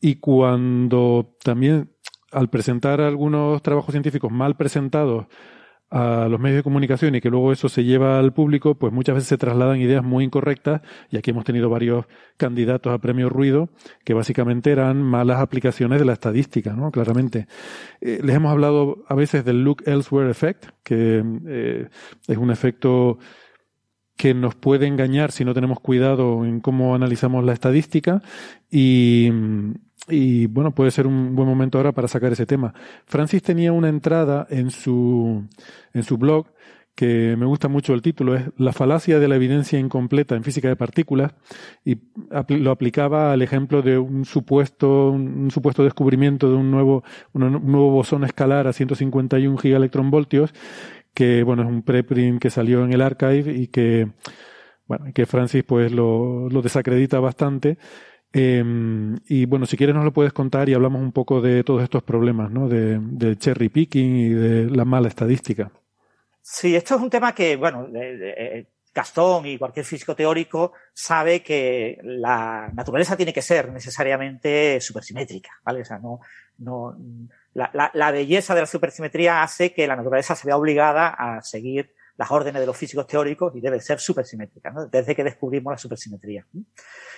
[0.00, 1.90] Y cuando también
[2.32, 5.26] al presentar algunos trabajos científicos mal presentados
[5.92, 9.14] a los medios de comunicación y que luego eso se lleva al público, pues muchas
[9.14, 10.80] veces se trasladan ideas muy incorrectas
[11.10, 12.06] y aquí hemos tenido varios
[12.38, 13.68] candidatos a premio ruido
[14.02, 16.90] que básicamente eran malas aplicaciones de la estadística, ¿no?
[16.90, 17.46] Claramente.
[18.00, 21.88] Eh, les hemos hablado a veces del Look Elsewhere Effect, que eh,
[22.26, 23.18] es un efecto
[24.16, 28.22] que nos puede engañar si no tenemos cuidado en cómo analizamos la estadística
[28.70, 29.30] y
[30.08, 32.74] y bueno, puede ser un buen momento ahora para sacar ese tema.
[33.06, 35.44] Francis tenía una entrada en su,
[35.92, 36.46] en su blog
[36.94, 40.68] que me gusta mucho el título, es La falacia de la evidencia incompleta en física
[40.68, 41.32] de partículas,
[41.84, 41.98] y
[42.48, 47.02] lo aplicaba al ejemplo de un supuesto, un supuesto descubrimiento de un nuevo,
[47.32, 50.52] un nuevo bosón escalar a 151 gigaelectronvoltios,
[51.14, 54.08] que bueno, es un preprint que salió en el archive y que,
[54.86, 57.78] bueno, que Francis pues lo, lo desacredita bastante
[58.32, 61.82] Em, y bueno, si quieres nos lo puedes contar y hablamos un poco de todos
[61.82, 62.68] estos problemas, ¿no?
[62.68, 65.70] De, cherry picking y de la mala estadística.
[66.40, 67.88] Sí, esto es un tema que, bueno,
[68.94, 75.82] Gastón y cualquier físico teórico sabe que la naturaleza tiene que ser necesariamente supersimétrica, ¿vale?
[75.82, 76.20] O sea, no,
[76.58, 76.96] no,
[77.54, 81.94] la, la belleza de la supersimetría hace que la naturaleza se vea obligada a seguir
[82.16, 86.46] las órdenes de los físicos teóricos y debe ser supersimétrica, desde que descubrimos la supersimetría.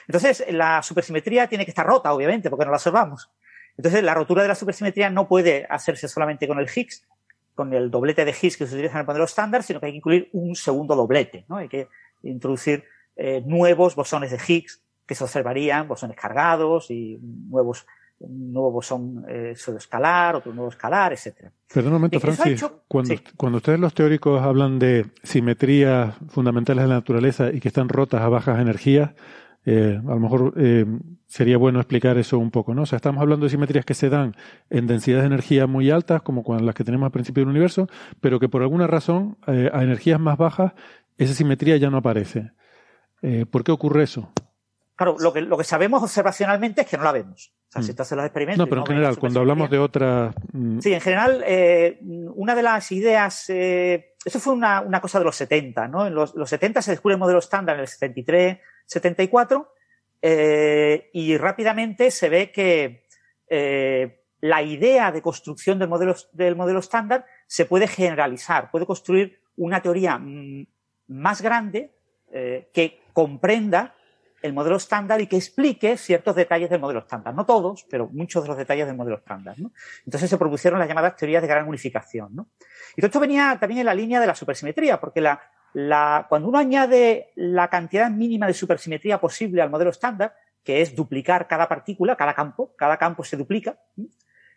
[0.06, 3.30] Entonces, la supersimetría tiene que estar rota, obviamente, porque no la observamos.
[3.76, 7.06] Entonces, la rotura de la supersimetría no puede hacerse solamente con el Higgs,
[7.54, 9.92] con el doblete de Higgs que se utiliza en el modelo estándar, sino que hay
[9.92, 11.44] que incluir un segundo doblete.
[11.48, 11.88] Hay que
[12.22, 12.84] introducir
[13.16, 17.86] eh, nuevos bosones de Higgs que se observarían, bosones cargados y nuevos
[18.26, 21.52] un nuevo bosón eh, escalar, otro nuevo escalar, etcétera.
[21.72, 22.64] Perdón un momento, Francis.
[22.88, 27.88] cuando, cuando ustedes los teóricos hablan de simetrías fundamentales de la naturaleza y que están
[27.88, 29.10] rotas a bajas energías,
[29.66, 30.84] eh, a lo mejor eh,
[31.26, 32.82] sería bueno explicar eso un poco, ¿no?
[32.82, 34.36] O sea, estamos hablando de simetrías que se dan
[34.68, 37.88] en densidades de energía muy altas, como las que tenemos al principio del universo,
[38.20, 40.72] pero que por alguna razón eh, a energías más bajas
[41.16, 42.52] esa simetría ya no aparece.
[43.50, 44.30] ¿Por qué ocurre eso?
[44.96, 47.52] Claro, lo que, lo que sabemos observacionalmente es que no la vemos.
[47.74, 47.96] Sea, si mm.
[47.96, 48.64] tú haces los experimentos.
[48.64, 50.34] No, pero en general, cuando hablamos de otras.
[50.52, 50.78] Mm.
[50.78, 51.98] Sí, en general, eh,
[52.34, 53.50] una de las ideas.
[53.50, 56.06] Eh, eso fue una, una, cosa de los 70, ¿no?
[56.06, 59.68] En los, los 70 se descubre el modelo estándar en el 73, 74,
[60.22, 63.04] eh, y rápidamente se ve que
[63.50, 69.40] eh, la idea de construcción del modelo, del modelo estándar se puede generalizar, puede construir
[69.56, 70.66] una teoría mm,
[71.08, 71.94] más grande
[72.32, 73.94] eh, que comprenda
[74.44, 77.34] el modelo estándar y que explique ciertos detalles del modelo estándar.
[77.34, 79.56] No todos, pero muchos de los detalles del modelo estándar.
[80.04, 82.46] Entonces se propusieron las llamadas teorías de gran unificación.
[82.94, 85.22] Y todo esto venía también en la línea de la supersimetría, porque
[86.28, 91.48] cuando uno añade la cantidad mínima de supersimetría posible al modelo estándar, que es duplicar
[91.48, 93.78] cada partícula, cada campo, cada campo se duplica,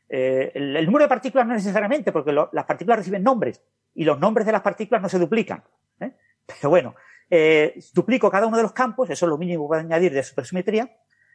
[0.09, 3.63] eh, el, número de partículas no necesariamente, porque las partículas reciben nombres
[3.95, 5.63] y los nombres de las partículas no se duplican.
[6.01, 6.11] ¿eh?
[6.45, 6.93] Pero bueno,
[7.29, 10.23] eh, duplico cada uno de los campos, eso es lo mínimo que a añadir de
[10.23, 10.89] supersimetría.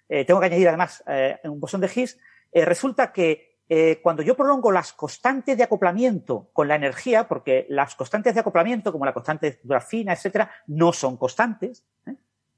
[0.09, 2.19] Eh, tengo que añadir además eh, un bosón de Higgs.
[2.53, 3.51] Eh, resulta que
[4.03, 8.93] cuando yo prolongo las constantes de acoplamiento con la energía, porque las constantes de acoplamiento,
[8.93, 11.87] como la constante de estructura fina, etcétera, no son constantes.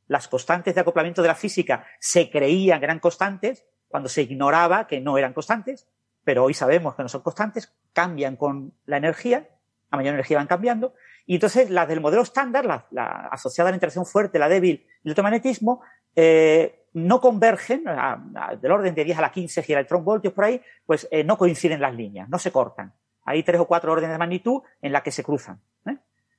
[0.09, 4.89] Las constantes de acoplamiento de la física se creían que eran constantes, cuando se ignoraba
[4.89, 5.87] que no eran constantes,
[6.25, 9.49] pero hoy sabemos que no son constantes, cambian con la energía,
[9.91, 10.95] a mayor energía van cambiando,
[11.27, 14.85] y entonces las del modelo estándar, la, asociada a la interacción fuerte, la débil y
[14.85, 15.81] el electromagnetismo,
[16.15, 17.85] eh, no convergen,
[18.61, 21.95] del orden de 10 a la 15 voltios por ahí, pues eh, no coinciden las
[21.95, 22.93] líneas, no se cortan.
[23.25, 25.61] Hay tres o cuatro órdenes de magnitud en las que se cruzan.
[25.87, 25.97] ¿eh?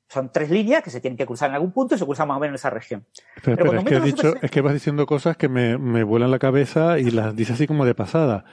[0.07, 2.37] Son tres líneas que se tienen que cruzar en algún punto y se cruzan más
[2.37, 3.05] o menos en esa región.
[3.43, 6.99] Pero, es, que dicho, es, que vas diciendo cosas que me, me vuelan la cabeza
[6.99, 8.45] y las dices así como de pasada.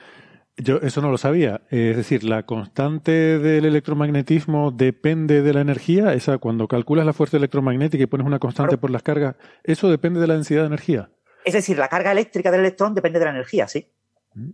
[0.57, 1.63] Yo eso no lo sabía.
[1.71, 6.13] Es decir, la constante del electromagnetismo depende de la energía.
[6.13, 10.21] Esa, cuando calculas la fuerza electromagnética y pones una constante por las cargas, ¿eso depende
[10.21, 11.11] de la densidad de energía?
[11.45, 13.91] Es decir, la carga eléctrica del electrón depende de la energía, sí.
[14.35, 14.51] Mm.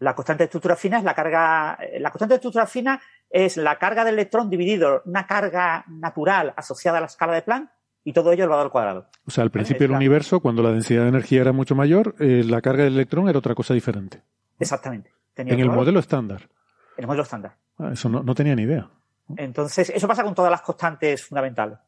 [0.00, 1.78] La constante de estructura fina es la carga.
[1.98, 6.98] La constante de estructura fina es la carga del electrón dividido una carga natural asociada
[6.98, 7.70] a la escala de Planck
[8.04, 9.08] y todo ello elevado al cuadrado.
[9.26, 12.42] O sea, al principio del universo, cuando la densidad de energía era mucho mayor, eh,
[12.46, 14.22] la carga del electrón era otra cosa diferente.
[14.58, 15.10] Exactamente.
[15.36, 16.48] En el modelo estándar.
[16.96, 17.56] En el modelo estándar.
[17.78, 18.88] Ah, eso no, tenía ni idea.
[19.36, 21.78] Entonces, eso pasa con todas las constantes fundamentales.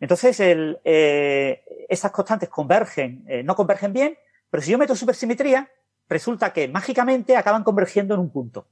[0.00, 4.16] Entonces, el, eh, esas constantes convergen, eh, no convergen bien,
[4.50, 5.68] pero si yo meto supersimetría,
[6.08, 8.66] resulta que mágicamente acaban convergiendo en un punto.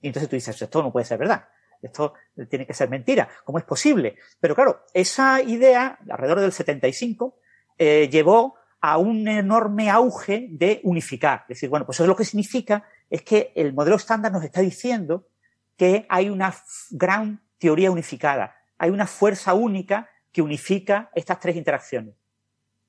[0.00, 1.48] Y entonces tú dices, esto no puede ser verdad.
[1.80, 2.14] Esto
[2.48, 3.28] tiene que ser mentira.
[3.44, 4.16] ¿Cómo es posible?
[4.40, 7.36] Pero claro, esa idea, alrededor del 75,
[7.76, 11.46] eh, llevó a un enorme auge de unificar.
[11.48, 14.60] Es decir, bueno, pues eso lo que significa es que el modelo estándar nos está
[14.60, 15.26] diciendo
[15.74, 16.54] que hay una
[16.90, 22.14] gran teoría unificada, hay una fuerza única que unifica estas tres interacciones.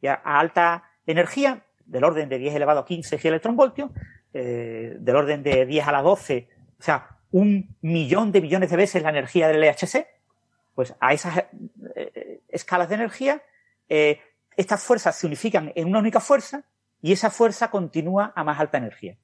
[0.02, 3.90] Ya a alta energía, del orden de 10 elevado a 15 electronvoltios,
[4.34, 8.76] eh, del orden de 10 a la 12, o sea, un millón de millones de
[8.76, 10.06] veces la energía del LHC,
[10.74, 11.46] pues a esas
[11.96, 13.42] eh, escalas de energía,
[13.88, 14.20] eh,
[14.58, 16.64] estas fuerzas se unifican en una única fuerza
[17.02, 19.18] y esa fuerza continúa a más alta energía.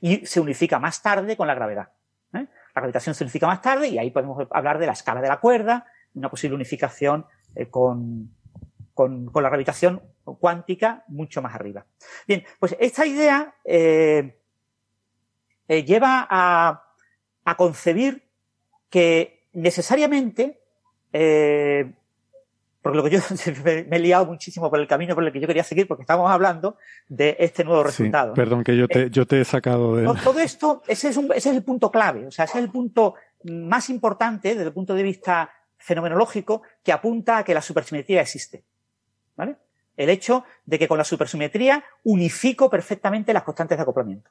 [0.00, 1.90] Y se unifica más tarde con la gravedad.
[2.32, 5.40] La gravitación se unifica más tarde y ahí podemos hablar de la escala de la
[5.40, 7.26] cuerda, una posible unificación
[7.70, 8.30] con,
[8.94, 11.86] con, la gravitación cuántica mucho más arriba.
[12.26, 14.38] Bien, pues esta idea eh,
[15.68, 16.88] eh, lleva a,
[17.56, 18.28] concebir
[18.88, 20.60] que necesariamente
[21.12, 21.92] eh,
[22.82, 23.20] porque lo que yo
[23.64, 26.30] me, he liado muchísimo por el camino por el que yo quería seguir, porque estábamos
[26.30, 26.76] hablando
[27.08, 28.34] de este nuevo resultado.
[28.34, 30.04] perdón, que yo te, yo te he sacado de.
[30.22, 32.70] Todo esto, ese es, un, ese es el punto clave, o sea, ese es el
[32.70, 33.14] punto
[33.44, 38.64] más importante desde el punto de vista fenomenológico que apunta a que la supersimetría existe.
[39.36, 39.56] ¿Vale?
[39.96, 44.30] El hecho de que con la supersimetría unifico perfectamente las constantes de acoplamiento.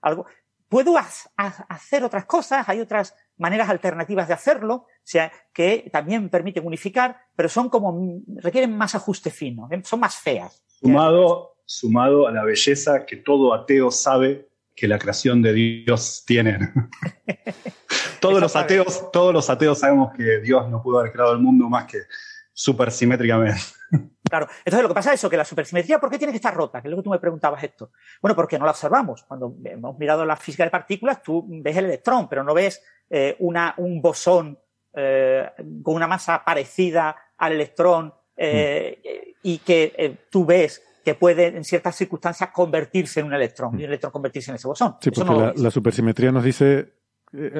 [0.00, 0.26] Algo,
[0.68, 6.66] puedo hacer otras cosas, hay otras maneras alternativas de hacerlo, o sea, que también permiten
[6.66, 9.80] unificar, pero son como, requieren más ajuste fino, ¿eh?
[9.84, 10.64] son más feas.
[10.66, 16.58] Sumado, sumado a la belleza que todo ateo sabe que la creación de Dios tiene.
[18.20, 21.68] todos los ateos, todos los ateos sabemos que Dios no pudo haber creado el mundo
[21.68, 21.98] más que
[22.52, 23.60] supersimétricamente.
[24.28, 26.54] Claro, entonces lo que pasa es eso, que la supersimetría, ¿por qué tiene que estar
[26.54, 26.80] rota?
[26.80, 27.90] Que es lo que tú me preguntabas esto.
[28.20, 29.22] Bueno, porque no la observamos.
[29.24, 33.36] Cuando hemos mirado la física de partículas, tú ves el electrón, pero no ves eh,
[33.38, 34.58] una, un bosón
[34.92, 35.48] eh,
[35.82, 41.94] con una masa parecida al electrón eh, y que tú ves que puede en ciertas
[41.94, 44.96] circunstancias convertirse en un electrón y un electrón convertirse en ese bosón.
[45.00, 46.94] Sí, porque la, supersimetría nos dice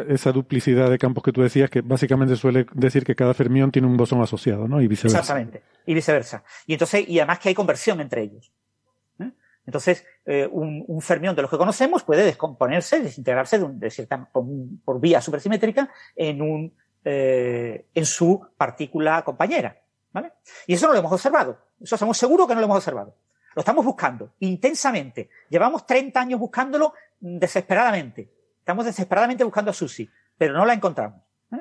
[0.08, 3.86] esa duplicidad de campos que tú decías, que básicamente suele decir que cada fermión tiene
[3.88, 4.80] un bosón asociado, ¿no?
[4.80, 5.18] Y viceversa.
[5.18, 6.44] Exactamente, y viceversa.
[6.66, 8.52] Y entonces, y además que hay conversión entre ellos.
[9.66, 15.20] Entonces, eh, un, fermión de los que conocemos puede descomponerse, desintegrarse de, cierta, por, vía
[15.20, 16.72] supersimétrica en, un,
[17.04, 19.76] eh, en su partícula compañera.
[20.12, 20.34] ¿vale?
[20.68, 21.58] Y eso no lo hemos observado.
[21.80, 23.16] Eso estamos seguros que no lo hemos observado.
[23.56, 25.30] Lo estamos buscando intensamente.
[25.48, 28.35] Llevamos 30 años buscándolo desesperadamente.
[28.66, 31.22] Estamos desesperadamente buscando a Susi, pero no la encontramos.
[31.52, 31.58] ¿eh?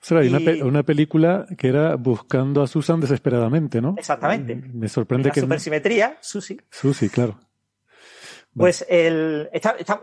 [0.00, 3.94] sea, hay una, película que era Buscando a Susan desesperadamente, ¿no?
[3.98, 4.56] Exactamente.
[4.72, 5.40] Me sorprende que.
[5.40, 6.58] La supersimetría, Susi.
[6.70, 7.38] Susi, claro.
[8.56, 9.50] Pues el,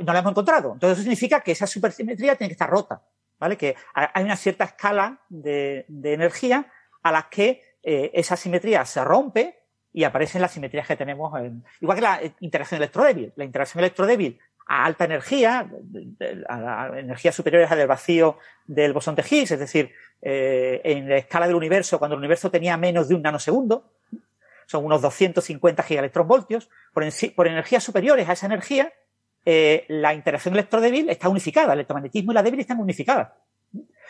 [0.06, 0.74] no la hemos encontrado.
[0.74, 3.02] Entonces eso significa que esa supersimetría tiene que estar rota,
[3.40, 3.58] ¿vale?
[3.58, 6.72] Que hay una cierta escala de, energía
[7.02, 9.58] a la que eh, esa simetría se rompe
[9.92, 13.34] y aparecen las simetrías que tenemos en, igual que la interacción electrodébil.
[13.36, 15.69] La interacción electrodébil a alta energía,
[16.48, 19.91] a, energías superiores al del vacío del bosón de Higgs, es decir,
[20.22, 23.91] eh, en la escala del universo, cuando el universo tenía menos de un nanosegundo,
[24.65, 28.94] son unos 250 gigaelectronvoltios, por, energías superiores a esa energía,
[29.45, 33.30] eh, la interacción electrodébil está unificada, el electromagnetismo y la débil están unificadas.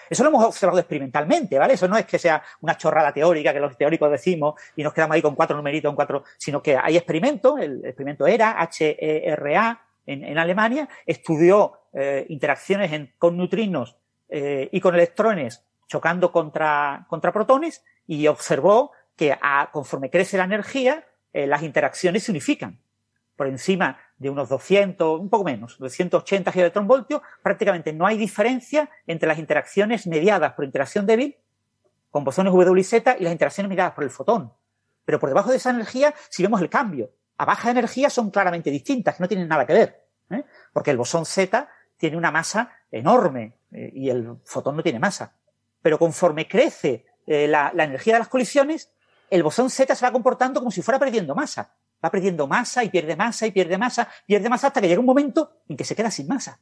[0.10, 1.74] Eso lo hemos observado experimentalmente, ¿vale?
[1.74, 5.16] Eso no es que sea una chorrada teórica que los teóricos decimos y nos quedamos
[5.16, 10.38] ahí con cuatro numeritos, con cuatro, sino que hay experimentos, el experimento ERA, H-E-R-A, en,
[10.38, 13.98] Alemania, estudió eh, interacciones con neutrinos
[14.30, 19.38] eh, y con electrones chocando contra, contra protones y observó que
[19.72, 22.80] conforme crece la energía, eh, las interacciones se unifican.
[23.36, 29.28] Por encima de unos 200, un poco menos, 280 gigaelectronvoltios, prácticamente no hay diferencia entre
[29.28, 31.38] las interacciones mediadas por interacción débil
[32.12, 34.54] con bosones W y Z y las interacciones mediadas por el fotón.
[35.04, 38.70] Pero por debajo de esa energía, si vemos el cambio, a baja energía son claramente
[38.70, 40.06] distintas, no tienen nada que ver.
[40.30, 40.44] ¿eh?
[40.72, 45.36] Porque el bosón Z tiene una masa enorme eh, y el fotón no tiene masa.
[45.82, 48.92] Pero conforme crece la energía de las colisiones,
[49.34, 51.74] el bosón Z se va comportando como si fuera perdiendo masa.
[52.06, 55.08] Va perdiendo masa y pierde masa y pierde masa, pierde masa hasta que llega un
[55.08, 56.60] momento en que se queda sin masa.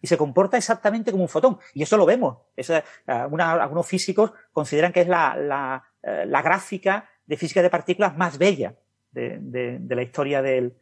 [0.00, 1.58] Y se comporta exactamente como un fotón.
[1.72, 2.38] Y eso lo vemos.
[2.54, 8.38] Eso, eh, algunos físicos consideran que es la, eh, gráfica de física de partículas más
[8.38, 8.76] bella
[9.14, 10.74] de, la historia del,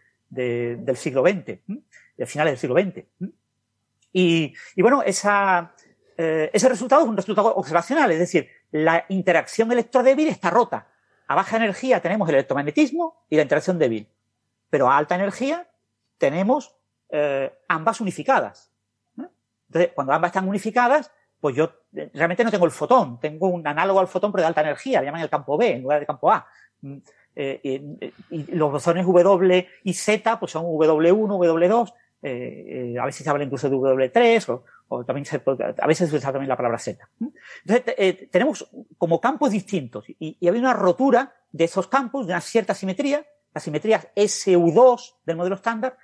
[0.94, 1.59] siglo XX,
[2.16, 3.06] de finales del siglo XX.
[4.12, 5.74] Y, bueno, esa,
[6.16, 10.88] eh, ese resultado es un resultado observacional, es decir, la interacción electrodébil está rota.
[11.28, 14.09] A baja energía tenemos el electromagnetismo y la interacción débil.
[14.70, 15.68] Pero a alta energía
[16.18, 16.74] tenemos
[17.10, 18.70] eh, ambas unificadas.
[19.68, 21.10] Entonces, cuando ambas están unificadas,
[21.40, 24.48] pues yo eh, realmente no tengo el fotón, tengo un análogo al fotón pero de
[24.48, 26.46] alta energía, le llaman el campo B en lugar del campo A.
[27.34, 31.92] Mm, eh, y, los bosones W y Z pues son W1, W2,
[33.00, 35.26] a veces se habla incluso de W3 o, también
[35.78, 37.09] a veces se usa también la palabra Z.
[37.64, 38.68] Entonces, eh, tenemos
[38.98, 43.24] como campos distintos y, y, había una rotura de esos campos, de una cierta simetría,
[43.54, 45.96] la simetría SU2 del modelo estándar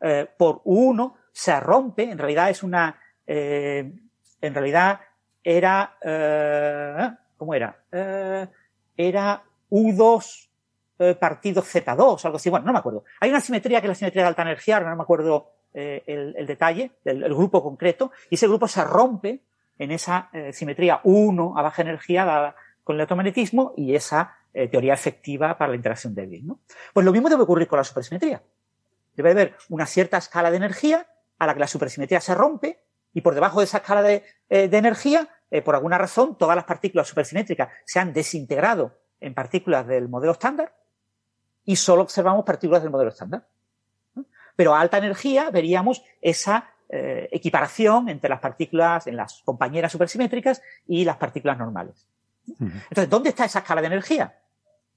[0.00, 3.92] eh, por U1 se rompe, en realidad es una, eh,
[4.40, 5.00] en realidad
[5.42, 5.96] era,
[7.36, 7.82] ¿cómo era?
[8.96, 10.47] era U2
[11.20, 13.04] partido Z2, algo así, bueno, no me acuerdo.
[13.20, 16.46] Hay una simetría que es la simetría de alta energía, no me acuerdo eh, el,
[16.46, 19.42] detalle, el, grupo concreto, y ese grupo se rompe
[19.78, 24.94] en esa eh, simetría 1 a baja energía con el electromagnetismo y esa eh, teoría
[24.94, 26.46] efectiva para la interacción débil.
[26.46, 26.60] ¿no?
[26.94, 28.42] Pues lo mismo debe ocurrir con la supersimetría.
[29.14, 31.06] Debe haber una cierta escala de energía
[31.38, 32.80] a la que la supersimetría se rompe
[33.12, 35.28] y por debajo de esa escala de energía,
[35.64, 40.72] por alguna razón, todas las partículas supersimétricas se han desintegrado en partículas del modelo estándar
[41.68, 43.44] y solo observamos partículas del modelo estándar
[44.58, 50.60] pero a alta energía veríamos esa eh, equiparación entre las partículas en las compañeras supersimétricas
[50.88, 52.08] y las partículas normales.
[52.58, 54.34] Entonces, ¿dónde está esa escala de energía?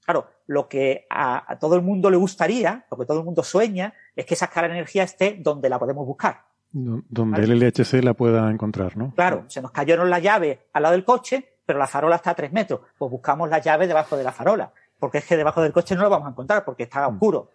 [0.04, 3.94] Claro, lo que a, todo el mundo le gustaría, lo que todo el mundo sueña,
[4.16, 6.42] es que esa escala de energía esté donde la podemos buscar.
[6.72, 9.12] Donde el LHC la pueda encontrar, ¿no?
[9.14, 12.34] Claro, se nos cayeron la llave al lado del coche, pero la farola está a
[12.34, 12.80] tres metros.
[12.98, 14.72] Pues buscamos la llave debajo de la farola
[15.02, 17.14] porque es que debajo del coche no lo vamos a encontrar porque está mm.
[17.14, 17.50] oscuro.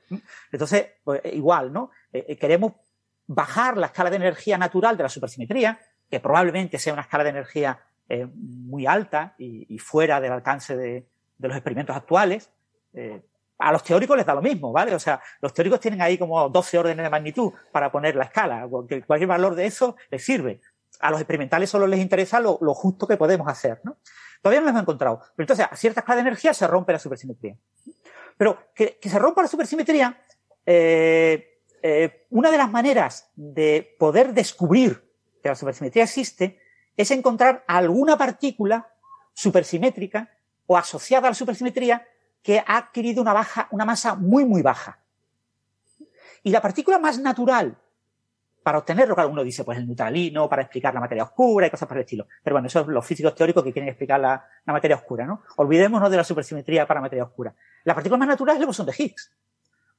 [0.52, 1.92] Entonces, pues, igual, ¿no?
[2.12, 2.74] Eh, eh, queremos
[3.26, 5.80] bajar la escala de energía natural de la supersimetría,
[6.10, 7.80] que probablemente sea una escala de energía
[8.10, 11.08] eh, muy alta y, fuera del alcance de,
[11.40, 12.52] los experimentos actuales.
[13.60, 14.94] a los teóricos les da lo mismo, ¿vale?
[14.94, 18.68] O sea, los teóricos tienen ahí como 12 órdenes de magnitud para poner la escala.
[18.68, 20.60] Cualquier valor de eso les sirve.
[21.00, 23.96] A los experimentales solo les interesa lo, lo justo que podemos hacer, ¿no?
[24.42, 25.20] Todavía no lo hemos encontrado.
[25.36, 27.58] Pero entonces, a cierta escala de energía se rompe la supersimetría.
[28.38, 30.20] Pero que, se rompa la supersimetría,
[30.66, 35.04] eh, eh, una de las maneras de poder descubrir
[35.42, 36.60] que la supersimetría existe
[36.96, 38.92] es encontrar alguna partícula
[39.34, 40.32] supersimétrica
[40.66, 42.08] o asociada a la supersimetría
[42.42, 45.00] que ha adquirido una, baja, una masa muy, muy baja.
[46.44, 47.78] Y la partícula más natural
[48.68, 51.88] para obtenerlo, claro, uno dice, pues el neutralino, para explicar la materia oscura y cosas
[51.88, 52.28] por el estilo.
[52.44, 55.42] Pero bueno, eso es los físicos teóricos que quieren explicar la, materia oscura, ¿no?
[55.56, 57.56] Olvidémonos de la supersimetría para materia oscura.
[57.86, 59.32] La partícula más natural es el bosón de Higgs.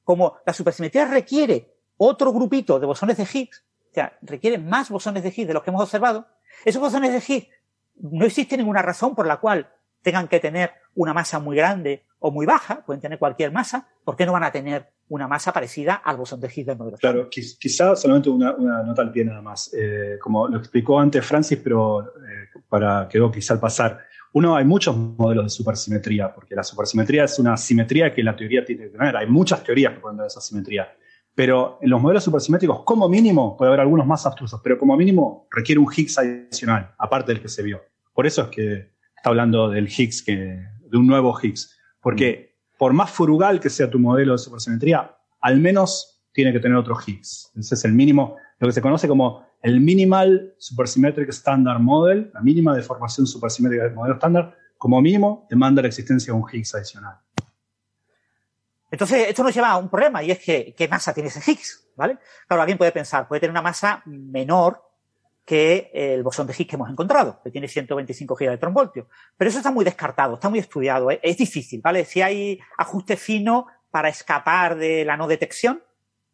[0.03, 5.23] Como la supersimetría requiere otro grupito de bosones de Higgs, o sea, requiere más bosones
[5.23, 6.27] de Higgs de los que hemos observado,
[6.63, 7.47] esos bosones de Higgs
[7.95, 9.67] no existe ninguna razón por la cual
[10.03, 14.15] tengan que tener una masa muy grande o muy baja, pueden tener cualquier masa, ¿por
[14.15, 16.97] qué no van a tener una masa parecida al bosón de Higgs del modelo?
[16.97, 18.53] Claro, quizá solamente una,
[18.83, 19.73] nota al pie nada más.
[19.73, 23.99] Eh, como lo explicó antes Francis, pero eh, para quedó quizá al pasar.
[24.33, 28.63] Uno, hay muchos modelos de supersimetría, porque la supersimetría es una simetría que la teoría
[28.63, 29.17] tiene que tener.
[29.17, 30.87] Hay muchas teorías que pueden dar esa simetría.
[31.33, 35.47] Pero en los modelos supersimétricos, como mínimo, puede haber algunos más abstrusos, pero como mínimo
[35.49, 37.81] requiere un Higgs adicional, aparte del que se vio.
[38.13, 41.75] Por eso es que está hablando del Higgs, que, de un nuevo Higgs.
[42.01, 42.48] Porque
[42.79, 46.95] por más frugal que sea tu modelo de supersimetría, al menos tiene que tener otro
[47.05, 47.51] Higgs.
[47.53, 52.39] Ese es el mínimo, lo que se conoce como el Minimal Supersymmetric Standard Model, la
[52.39, 57.17] mínima deformación supersimétrica del modelo estándar, como mínimo demanda la existencia de un Higgs adicional.
[58.89, 61.85] Entonces, esto nos lleva a un problema y es que, ¿qué masa tiene ese Higgs?
[61.97, 62.17] ¿Vale?
[62.47, 64.81] Claro, alguien puede pensar, puede tener una masa menor
[65.49, 69.07] que el bosón de Higgs que hemos encontrado, que tiene 125 gigaelectronvoltios.
[69.35, 72.05] Pero eso está muy descartado, está muy estudiado, es, difícil, ¿vale?
[72.05, 75.81] Si hay ajuste fino para escapar de la no detección,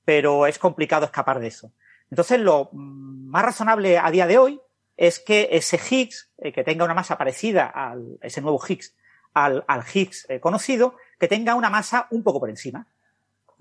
[0.03, 1.71] pero es complicado escapar de eso.
[2.11, 4.59] Entonces, lo más razonable a día de hoy
[4.97, 8.97] es que ese Higgs, eh, que tenga una masa parecida a ese nuevo Higgs,
[9.33, 9.63] al,
[9.93, 12.85] Higgs eh, conocido, que tenga una masa un poco por encima.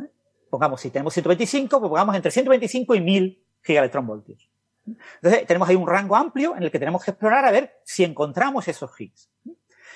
[0.00, 0.10] ¿Eh?
[0.50, 4.48] Pongamos, si tenemos 125, pues pongamos entre 125 y 1000 gigaelectronvoltios.
[4.86, 8.04] Entonces, tenemos ahí un rango amplio en el que tenemos que explorar a ver si
[8.04, 9.30] encontramos esos Higgs.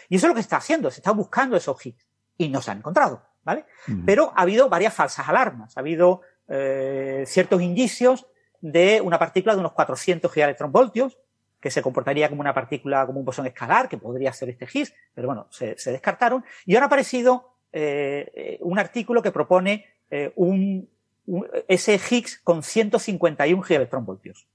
[0.08, 2.06] Y eso es lo que se está haciendo, se está buscando esos Higgs.
[2.36, 3.64] Y no se han encontrado, ¿vale?
[4.06, 5.76] Pero ha habido varias falsas alarmas.
[5.76, 6.22] Ha habido
[7.26, 8.26] ciertos indicios
[8.60, 11.18] de una partícula de unos 400 gigaelectronvoltios,
[11.60, 14.94] que se comportaría como una partícula, como un bosón escalar, que podría ser este Higgs,
[15.14, 16.44] pero bueno, se, descartaron.
[16.64, 20.88] Y ahora ha aparecido eh, un artículo que propone eh, un,
[21.66, 24.46] ese Higgs con 151 gigaelectronvoltios.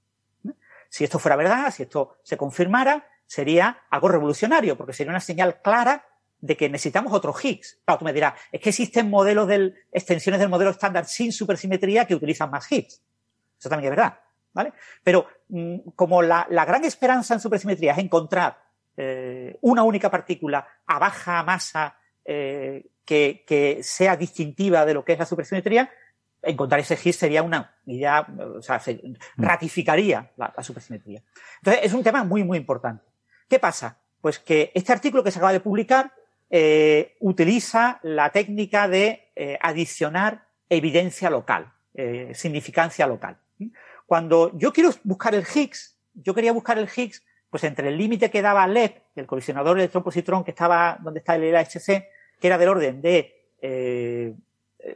[0.94, 5.60] Si esto fuera verdad, si esto se confirmara, sería algo revolucionario, porque sería una señal
[5.60, 6.06] clara
[6.38, 7.80] de que necesitamos otro Higgs.
[7.84, 12.04] Claro, tú me dirás, es que existen modelos del, extensiones del modelo estándar sin supersimetría
[12.06, 13.02] que utilizan más Higgs.
[13.58, 14.20] Eso también es verdad.
[14.52, 14.72] ¿vale?
[15.02, 18.56] Pero mm, como la, gran esperanza en supersimetría es encontrar
[18.96, 25.18] eh, una única partícula a baja masa eh, que, sea distintiva de lo que es
[25.18, 25.90] la supersimetría,
[26.46, 28.26] encontrar ese Higgs sería una, ya,
[28.56, 29.14] o sea, mm.
[29.36, 31.22] ratificaría la, supersimetría.
[31.58, 33.04] Entonces, es un tema muy, muy importante.
[33.48, 33.98] ¿Qué pasa?
[34.20, 36.12] Pues que este artículo que se acaba de publicar
[36.50, 41.72] eh, utiliza la técnica de adicionar evidencia local,
[42.32, 43.36] significancia local.
[44.06, 48.30] Cuando yo quiero buscar el Higgs, yo quería buscar el Higgs, pues entre el límite
[48.30, 52.08] que daba LEP, el colisionador electrón-positrón que estaba donde está el LHC,
[52.40, 54.34] que era del orden de eh,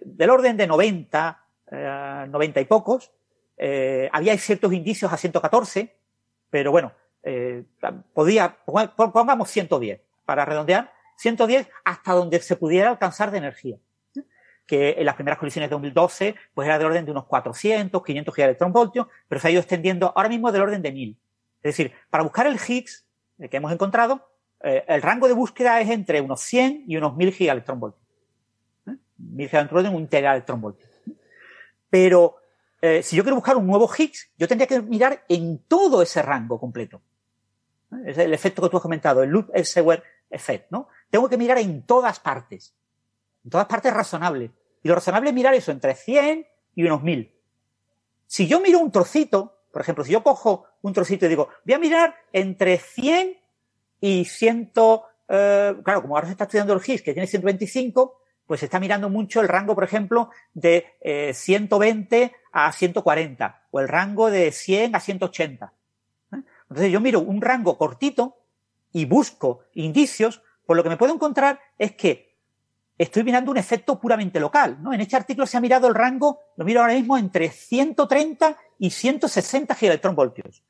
[0.01, 3.13] del orden de 90, 90 eh, y pocos,
[3.57, 5.95] eh, había ciertos indicios a 114,
[6.51, 6.93] pero bueno,
[8.15, 13.79] podía, pongamos 110, para redondear, 110 hasta donde se pudiera alcanzar de energía
[14.69, 18.35] que en las primeras colisiones de 2012 pues era del orden de unos 400, 500
[18.35, 21.19] gigaelectronvoltios, pero se ha ido extendiendo ahora mismo del orden de 1000.
[21.63, 23.07] Es decir, para buscar el Higgs
[23.51, 24.31] que hemos encontrado,
[24.63, 28.08] eh, el rango de búsqueda es entre unos 100 y unos 1000 gigaelectronvoltios.
[29.19, 30.87] 1000 gigaelectronvoltios, un teraelectronvoltio.
[31.91, 32.37] Pero
[32.81, 36.23] eh, si yo quiero buscar un nuevo Higgs, yo tendría que mirar en todo ese
[36.23, 37.03] rango completo.
[38.05, 40.89] Es el efecto que tú has comentado, el loop Elsewhere effect, ¿no?
[41.11, 42.75] Tengo que mirar en todas partes.
[43.45, 44.51] En todas partes razonable.
[44.83, 47.35] Y lo razonable es mirar eso entre 100 y unos 1000.
[48.27, 51.75] Si yo miro un trocito, por ejemplo, si yo cojo un trocito y digo, voy
[51.75, 53.39] a mirar entre 100
[54.01, 54.73] y 100,
[55.29, 59.11] eh, claro, como ahora se está estudiando el GIS, que tiene 125, pues está mirando
[59.11, 60.87] mucho el rango, por ejemplo, de
[61.35, 65.75] 120 eh, a 140, o el rango de 100 a 180.
[66.33, 66.37] ¿eh?
[66.63, 68.39] Entonces yo miro un rango cortito
[68.91, 72.39] y busco indicios, pues lo que me puedo encontrar es que
[72.97, 74.79] estoy mirando un efecto puramente local.
[74.91, 78.91] En este artículo se ha mirado el rango, lo miro ahora mismo, entre 130 y
[78.91, 80.63] 160 gigaelectronvoltios.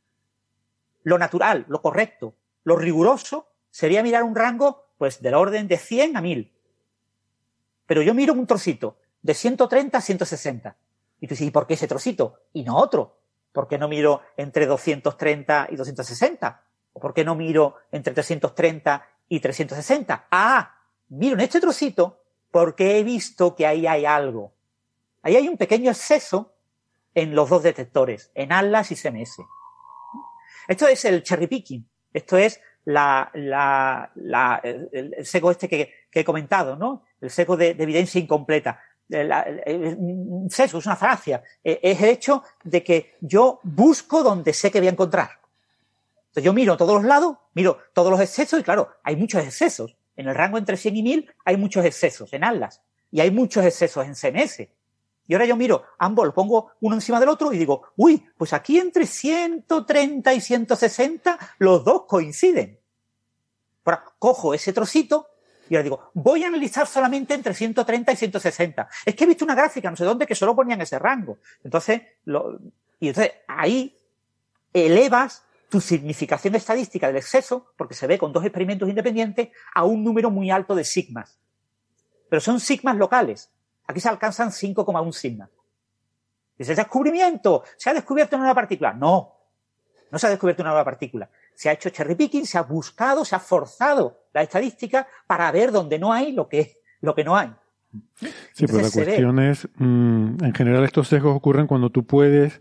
[1.04, 2.34] Lo natural, lo correcto,
[2.64, 6.57] lo riguroso sería mirar un rango pues del orden de 100 a 1000.
[7.88, 10.76] Pero yo miro un trocito de 130 a 160.
[11.20, 12.42] Y tú dices, ¿y por qué ese trocito?
[12.52, 13.18] Y no otro.
[13.50, 16.64] ¿Por qué no miro entre 230 y 260?
[16.92, 20.26] ¿O por qué no miro entre 330 y 360?
[20.30, 20.76] Ah,
[21.08, 22.20] miro en este trocito
[22.50, 24.52] porque he visto que ahí hay algo.
[25.22, 26.52] Ahí hay un pequeño exceso
[27.14, 29.38] en los dos detectores, en Atlas y CMS.
[30.68, 31.88] Esto es el cherry picking.
[32.12, 37.02] Esto es la, la, la, el, seco este que, que, he comentado, ¿no?
[37.20, 38.80] El seco de, evidencia incompleta.
[39.10, 41.42] un sesgo, es una falacia.
[41.62, 45.30] Es el hecho de que yo busco donde sé que voy a encontrar.
[46.28, 49.96] Entonces yo miro todos los lados, miro todos los excesos y claro, hay muchos excesos.
[50.16, 53.64] En el rango entre 100 y 1000 hay muchos excesos en Atlas y hay muchos
[53.64, 54.68] excesos en CMS.
[55.26, 58.52] Y ahora yo miro ambos, lo pongo uno encima del otro y digo, uy, pues
[58.52, 62.78] aquí entre 130 y 160 los dos coinciden.
[64.18, 65.28] Cojo ese trocito
[65.68, 68.88] y ahora digo, voy a analizar solamente entre 130 y 160.
[69.04, 71.38] Es que he visto una gráfica, no sé dónde, que solo ponían ese rango.
[71.62, 72.58] Entonces, lo,
[73.00, 73.96] y entonces ahí
[74.72, 80.02] elevas tu significación estadística del exceso, porque se ve con dos experimentos independientes, a un
[80.02, 81.38] número muy alto de sigmas.
[82.30, 83.50] Pero son sigmas locales.
[83.86, 85.50] Aquí se alcanzan 5,1 sigmas.
[86.56, 88.92] Dice, descubrimiento, se ha descubierto una nueva partícula.
[88.92, 89.36] No,
[90.10, 91.30] no se ha descubierto una nueva partícula.
[91.54, 95.72] Se ha hecho cherry picking, se ha buscado, se ha forzado la estadística para ver
[95.72, 97.50] dónde no hay lo que, lo que no hay.
[98.52, 102.60] Sí, pero la cuestión es, mm, en general estos sesgos ocurren cuando tú puedes,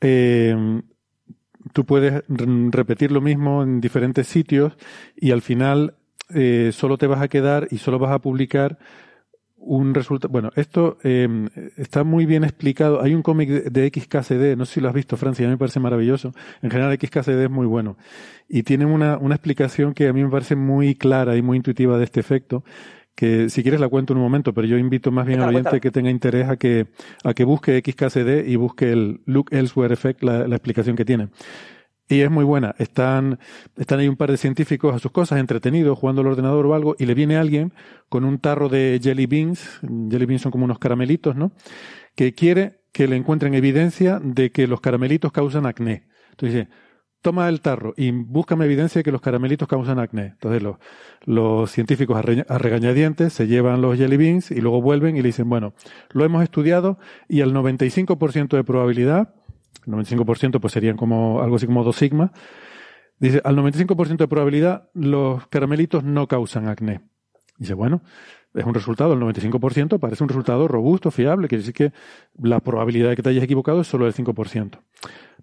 [0.00, 0.82] eh,
[1.72, 4.76] tú puedes repetir lo mismo en diferentes sitios
[5.14, 5.94] y al final
[6.34, 8.78] eh, solo te vas a quedar y solo vas a publicar
[9.60, 10.32] un resultado.
[10.32, 13.02] Bueno, esto em, está muy bien explicado.
[13.02, 15.58] Hay un cómic de, XKCD, no sé si lo has visto, Francia, a mí me
[15.58, 16.32] parece maravilloso.
[16.62, 17.96] En general, XKCD es muy bueno.
[18.48, 21.98] Y tiene una, una explicación que a mí me parece muy clara y muy intuitiva
[21.98, 22.64] de este efecto
[23.14, 25.78] que si quieres la cuento en un momento, pero yo invito más bien al oyente
[25.78, 26.86] que tenga interés a que,
[27.22, 31.28] a que busque XKCD y busque el Look Elsewhere Effect, la, la explicación que tiene.
[32.10, 32.74] Y es muy buena.
[32.78, 33.38] Están,
[33.76, 36.96] están ahí un par de científicos a sus cosas, entretenidos, jugando al ordenador o algo,
[36.98, 37.72] y le viene alguien
[38.08, 41.52] con un tarro de jelly beans, jelly beans son como unos caramelitos, ¿no?
[42.16, 46.08] Que quiere que le encuentren evidencia de que los caramelitos causan acné.
[46.30, 46.68] Entonces dice,
[47.22, 50.26] toma el tarro y búscame evidencia de que los caramelitos causan acné.
[50.32, 50.78] Entonces los,
[51.24, 55.48] los científicos a, regañadientes se llevan los jelly beans y luego vuelven y le dicen,
[55.48, 55.74] bueno,
[56.10, 59.34] lo hemos estudiado y al 95% de probabilidad
[59.86, 62.32] 95% pues serían como algo así como 2 sigma.
[63.18, 67.02] Dice, al 95% de probabilidad los caramelitos no causan acné.
[67.58, 68.02] Dice, bueno,
[68.54, 71.92] es un resultado, el 95% parece un resultado robusto, fiable, quiere decir que
[72.42, 74.80] la probabilidad de que te hayas equivocado es solo del 5%.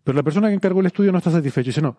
[0.03, 1.67] Pero la persona que encargó el estudio no está satisfecho.
[1.67, 1.97] Dice, no,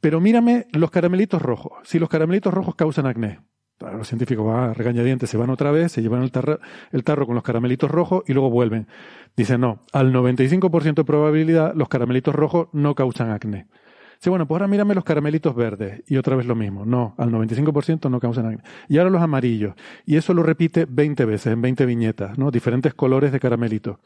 [0.00, 1.72] pero mírame los caramelitos rojos.
[1.84, 3.40] Si los caramelitos rojos causan acné,
[3.78, 7.44] los científicos van a regañadientes, se van otra vez, se llevan el tarro, con los
[7.44, 8.88] caramelitos rojos y luego vuelven.
[9.36, 13.66] Dice, no, al 95% de probabilidad los caramelitos rojos no causan acné.
[14.18, 16.02] Dice, bueno, pues ahora mírame los caramelitos verdes.
[16.06, 16.86] Y otra vez lo mismo.
[16.86, 18.62] No, al 95% no causan acné.
[18.88, 19.74] Y ahora los amarillos.
[20.06, 22.50] Y eso lo repite 20 veces, en 20 viñetas, ¿no?
[22.50, 23.98] Diferentes colores de caramelitos.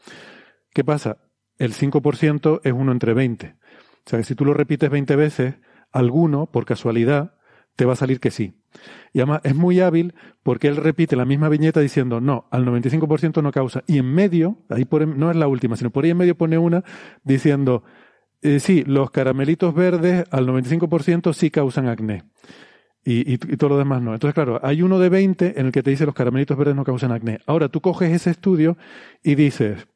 [0.73, 1.17] ¿Qué pasa?
[1.57, 3.55] El 5% es uno entre 20.
[4.05, 5.55] O sea que si tú lo repites 20 veces,
[5.93, 7.35] alguno, por casualidad,
[7.77, 8.60] te va a salir que sí.
[9.13, 13.41] Y además es muy hábil porque él repite la misma viñeta diciendo, no, al 95%
[13.41, 13.83] no causa.
[13.87, 16.57] Y en medio, ahí por, no es la última, sino por ahí en medio pone
[16.57, 16.83] una
[17.23, 17.83] diciendo,
[18.41, 22.23] eh, sí, los caramelitos verdes al 95% sí causan acné.
[23.03, 24.13] Y, y, todo lo demás no.
[24.13, 26.83] Entonces, claro, hay uno de 20 en el que te dice los caramelitos verdes no
[26.83, 27.39] causan acné.
[27.47, 28.77] Ahora tú coges ese estudio
[29.23, 29.87] y dices,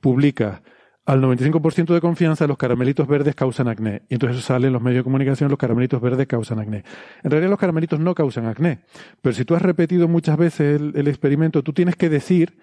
[0.00, 0.62] publica
[1.06, 4.02] al 95% de confianza los caramelitos verdes causan acné.
[4.08, 6.84] Y entonces sale en los medios de comunicación los caramelitos verdes causan acné.
[7.22, 8.80] En realidad los caramelitos no causan acné.
[9.20, 12.56] Pero si tú has repetido muchas veces el, experimento, tú tienes que decir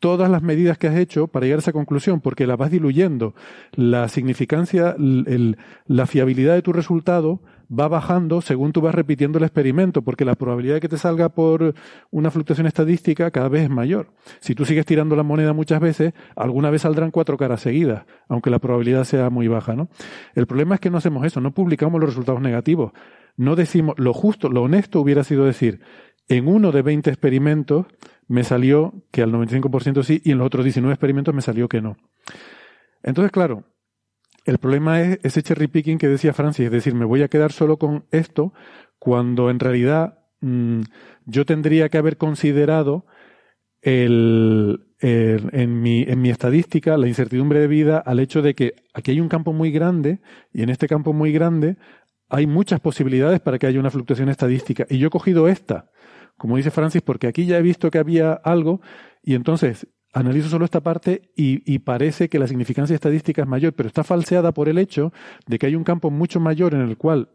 [0.00, 3.34] todas las medidas que has hecho para llegar a esa conclusión, porque la vas diluyendo.
[3.72, 10.02] La significancia, la fiabilidad de tu resultado va bajando según tú vas repitiendo el experimento,
[10.02, 11.74] porque la probabilidad de que te salga por
[12.10, 14.12] una fluctuación estadística cada vez es mayor.
[14.40, 18.50] Si tú sigues tirando la moneda muchas veces, alguna vez saldrán cuatro caras seguidas, aunque
[18.50, 19.88] la probabilidad sea muy baja, ¿no?
[20.34, 22.92] El problema es que no hacemos eso, no publicamos los resultados negativos.
[23.36, 25.80] No decimos, lo justo, lo honesto hubiera sido decir,
[26.28, 27.86] en uno de 20 experimentos
[28.28, 31.82] me salió que al 95% sí y en los otros 19 experimentos me salió que
[31.82, 31.96] no.
[33.02, 33.64] Entonces, claro,
[34.44, 37.52] el problema es ese cherry picking que decía Francis, es decir, me voy a quedar
[37.52, 38.52] solo con esto
[38.98, 40.82] cuando en realidad mm,
[41.24, 43.06] yo tendría que haber considerado
[43.80, 49.10] el, en, mi, en mi estadística la incertidumbre de vida al hecho de que aquí
[49.10, 50.20] hay un campo muy grande
[50.52, 51.76] y en este campo muy grande
[52.30, 54.86] hay muchas posibilidades para que haya una fluctuación estadística.
[54.88, 55.90] Y yo he cogido esta,
[56.36, 58.80] como dice Francis, porque aquí ya he visto que había algo
[59.22, 63.88] y entonces analizo solo esta parte y, parece que la significancia estadística es mayor, pero
[63.88, 65.12] está falseada por el hecho
[65.46, 67.30] de que hay un campo mucho mayor en el cual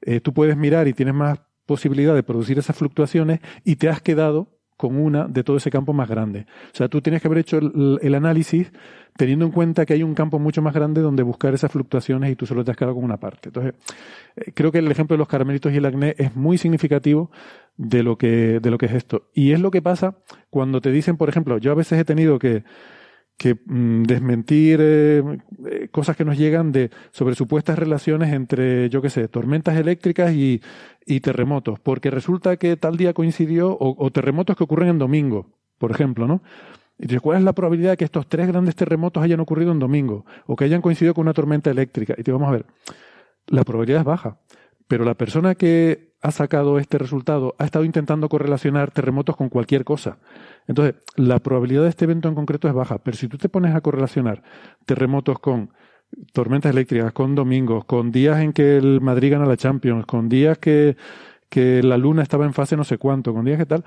[0.00, 4.00] eh, tú puedes mirar y tienes más posibilidad de producir esas fluctuaciones y te has
[4.00, 6.46] quedado con una de todo ese campo más grande.
[6.72, 8.72] O sea, tú tienes que haber hecho el, análisis
[9.14, 12.34] teniendo en cuenta que hay un campo mucho más grande donde buscar esas fluctuaciones y
[12.34, 13.50] tú solo te has quedado con una parte.
[13.50, 13.74] Entonces,
[14.36, 17.30] eh, creo que el ejemplo de los caramelitos y el acné es muy significativo
[17.76, 19.28] de lo que, de lo que es esto.
[19.34, 20.14] Y es lo que pasa
[20.48, 22.64] cuando te dicen, por ejemplo, yo a veces he tenido que,
[23.40, 25.22] que mm, desmentir eh,
[25.64, 30.34] eh, cosas que nos llegan de sobre supuestas relaciones entre, yo qué sé, tormentas eléctricas
[30.34, 30.60] y,
[31.06, 35.46] y, terremotos, porque resulta que tal día coincidió, o, terremotos que ocurren en domingo,
[35.78, 36.42] por ejemplo, ¿no?
[36.98, 40.26] Y ¿cuál es la probabilidad de que estos tres grandes terremotos hayan ocurrido en domingo?
[40.44, 42.14] O que hayan coincidido con una tormenta eléctrica.
[42.18, 42.66] Y te vamos a ver,
[43.46, 44.36] la probabilidad es baja.
[44.86, 49.84] Pero la persona que ha sacado este resultado ha estado intentando correlacionar terremotos con cualquier
[49.84, 50.18] cosa.
[50.66, 53.74] Entonces, la probabilidad de este evento en concreto es baja, pero si tú te pones
[53.74, 54.42] a correlacionar
[54.84, 55.70] terremotos con
[56.32, 60.58] tormentas eléctricas, con domingos, con días en que el Madrid gana la Champions, con días
[60.58, 60.96] que,
[61.48, 63.84] que la luna estaba en fase no sé cuánto, con días que tal,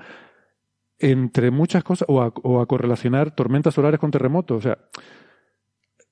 [0.98, 4.78] entre muchas cosas, o a, o a correlacionar tormentas solares con terremotos, o sea,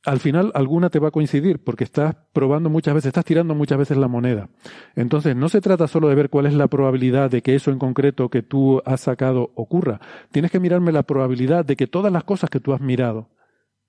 [0.05, 3.79] al final alguna te va a coincidir porque estás probando muchas veces, estás tirando muchas
[3.79, 4.49] veces la moneda.
[4.97, 7.79] Entonces, no se trata solo de ver cuál es la probabilidad de que eso en
[7.79, 10.01] concreto que tú has sacado ocurra.
[10.33, 13.31] Tienes que mirarme la probabilidad de que todas las cosas que tú has mirado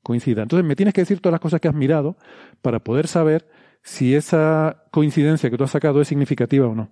[0.04, 0.44] coincidan.
[0.44, 2.18] Entonces, me tienes que decir todas las cosas que has mirado
[2.62, 3.48] para poder saber
[3.82, 6.92] si esa coincidencia que tú has sacado es significativa o no.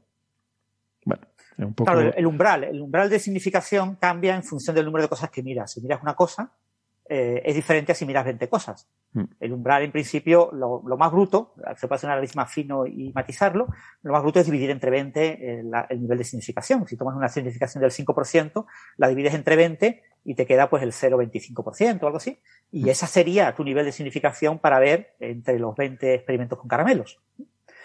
[1.06, 1.24] Bueno,
[1.58, 1.92] es un poco...
[1.92, 5.44] Claro, el umbral, el umbral de significación cambia en función del número de cosas que
[5.44, 5.72] miras.
[5.72, 6.54] Si miras una cosa,
[7.14, 8.88] eh, es diferente a si miras 20 cosas.
[9.12, 9.24] Mm.
[9.42, 13.12] El umbral, en principio, lo, más bruto, se puede hacer un análisis más fino y
[13.14, 13.68] matizarlo,
[14.02, 16.88] lo más bruto es dividir entre 20 el, el nivel de significación.
[16.88, 18.66] Si tomas una significación del 5%,
[18.96, 22.40] la divides entre 20 y te queda pues el 0,25% o algo así.
[22.72, 22.88] Y mm.
[22.88, 27.20] esa sería tu nivel de significación para ver entre los 20 experimentos con caramelos.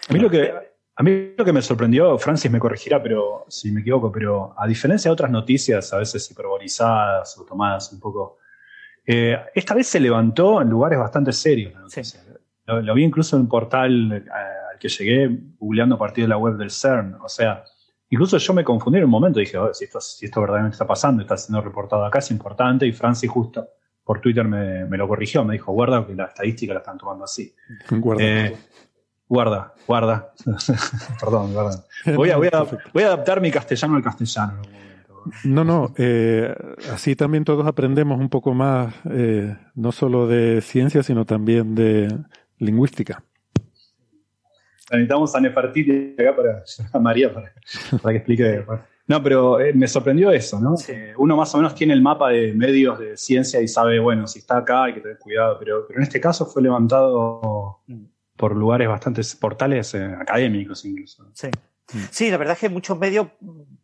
[0.09, 0.53] A mí lo que,
[0.95, 4.65] a mí lo que me sorprendió, Francis me corregirá pero si me equivoco, pero a
[4.65, 8.37] diferencia de otras noticias, a veces hiperbolizadas o tomadas un poco
[9.09, 11.73] eh, esta vez se levantó en lugares bastante serios.
[12.65, 16.37] Lo, vi incluso en un portal eh, al que llegué googleando a partir de la
[16.37, 17.15] web del CERN.
[17.23, 17.63] O sea,
[18.09, 19.39] incluso yo me confundí en un momento.
[19.39, 22.85] Dije, oh, si, esto, si esto verdaderamente está pasando, está siendo reportado acá, es importante.
[22.85, 23.69] Y Francis justo
[24.03, 25.45] por Twitter me, lo corrigió.
[25.45, 27.55] Me dijo, guarda que la estadística la están tomando así.
[27.89, 28.23] Guarda.
[28.23, 28.57] Eh,
[29.29, 30.33] guarda, guarda.
[31.21, 31.85] Perdón, guarda.
[32.13, 34.61] Voy a, voy, a, voy a adaptar mi castellano al castellano.
[35.43, 36.53] No, no, eh,
[36.91, 42.07] así también todos aprendemos un poco más, eh, no solo de ciencia, sino también de
[42.57, 43.23] lingüística.
[44.91, 46.63] Necesitamos a Nefertiti acá para
[46.93, 47.51] a María para,
[48.11, 48.65] que explique.
[49.07, 50.75] No, pero eh, me sorprendió eso, ¿no?
[51.17, 54.39] uno más o menos tiene el mapa de medios de ciencia y sabe, bueno, si
[54.39, 57.79] está acá hay que tener cuidado, pero, pero en este caso fue levantado
[58.35, 61.25] por lugares bastante, portales académicos incluso.
[61.33, 61.49] Sí.
[62.11, 63.27] Sí, la verdad es que muchos medios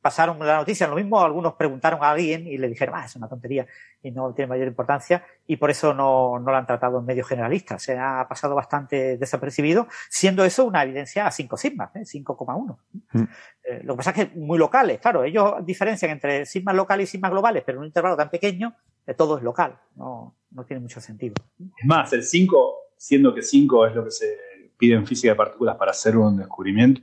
[0.03, 0.85] pasaron la noticia.
[0.85, 3.65] Lo mismo algunos preguntaron a alguien y le dijeron, ah, es una tontería
[4.03, 7.25] y no tiene mayor importancia y por eso no, no lo han tratado en medios
[7.25, 7.81] generalistas.
[7.81, 12.01] Se ha pasado bastante desapercibido, siendo eso una evidencia a 5 sigmas, ¿eh?
[12.01, 12.77] 5,1.
[13.13, 13.23] Mm.
[13.63, 17.11] Eh, lo que pasa es que muy locales, claro, ellos diferencian entre sigmas locales y
[17.13, 18.75] sigmas globales, pero en un intervalo tan pequeño,
[19.07, 19.79] eh, todo es local.
[19.95, 21.35] No, no tiene mucho sentido.
[21.57, 24.37] Es más, el 5, siendo que 5 es lo que se
[24.77, 27.01] pide en física de partículas para hacer un descubrimiento,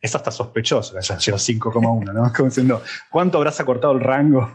[0.00, 2.32] eso está sospechoso, que haya llegado 5,1, ¿no?
[2.36, 4.50] Como diciendo, ¿cuánto habrás acortado el rango?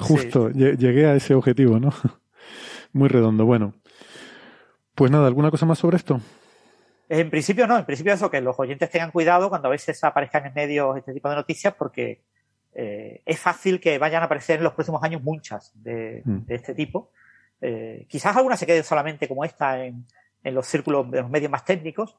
[0.00, 1.92] Justo, llegué a ese objetivo, ¿no?
[2.92, 3.44] Muy redondo.
[3.44, 3.74] Bueno,
[4.94, 6.20] pues nada, ¿alguna cosa más sobre esto?
[7.08, 10.46] En principio no, en principio eso, que los oyentes tengan cuidado cuando a veces aparezcan
[10.46, 12.22] en medios este tipo de noticias porque
[12.74, 16.40] eh, es fácil que vayan a aparecer en los próximos años muchas de, mm.
[16.48, 17.10] este tipo.
[17.60, 20.06] Eh, quizás algunas se queden solamente como esta en,
[20.42, 22.16] en los círculos de los medios más técnicos,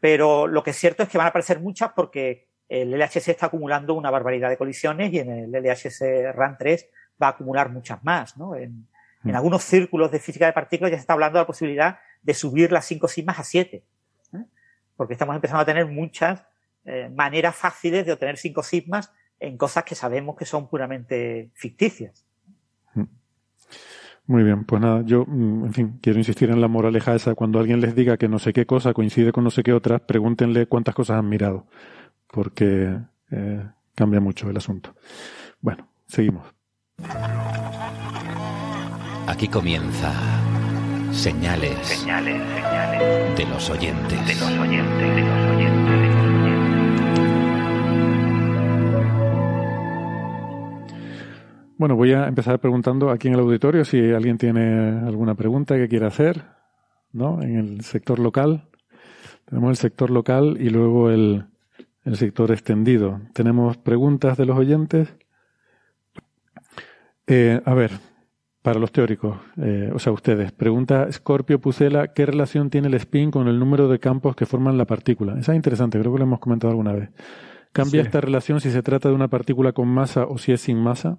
[0.00, 3.46] pero lo que es cierto es que van a aparecer muchas porque el LHC está
[3.46, 6.88] acumulando una barbaridad de colisiones y en el LHC RAN 3
[7.22, 8.36] va a acumular muchas más.
[8.36, 8.54] ¿no?
[8.56, 8.88] En,
[9.22, 9.34] mm.
[9.34, 12.72] algunos círculos de física de partículas ya se está hablando de la posibilidad de subir
[12.72, 13.76] las 5 sigmas a 7.
[14.34, 14.44] ¿eh?
[14.96, 16.44] Porque estamos empezando a tener muchas
[16.84, 22.24] eh, maneras fáciles de obtener 5 sigmas en cosas que sabemos que son puramente ficticias.
[24.26, 27.34] Muy bien, pues nada, yo, mm, en fin, quiero insistir en la moraleja esa.
[27.34, 29.98] Cuando alguien les diga que no sé qué cosa coincide con no sé qué otra,
[29.98, 31.66] pregúntenle cuántas cosas han mirado,
[32.28, 32.96] porque
[33.30, 33.64] eh,
[33.94, 34.94] cambia mucho el asunto.
[35.60, 36.46] Bueno, seguimos.
[39.26, 40.12] Aquí comienza
[41.12, 44.26] señales, señales, señales de los oyentes.
[44.26, 45.93] De los oyentes, de los oyentes.
[51.84, 55.86] Bueno, voy a empezar preguntando aquí en el auditorio si alguien tiene alguna pregunta que
[55.86, 56.42] quiera hacer,
[57.12, 57.42] ¿no?
[57.42, 58.70] En el sector local.
[59.44, 61.44] Tenemos el sector local y luego el,
[62.14, 63.20] sector extendido.
[63.34, 65.14] Tenemos preguntas de los oyentes.
[67.26, 67.90] Eh, a ver,
[68.62, 73.30] para los teóricos, eh, o sea, ustedes, pregunta Scorpio Pucela, ¿qué relación tiene el spin
[73.30, 75.38] con el número de campos que forman la partícula?
[75.38, 77.10] Esa es interesante, creo que lo hemos comentado alguna vez.
[77.72, 80.78] ¿Cambia esta relación si se trata de una partícula con masa o si es sin
[80.78, 81.18] masa?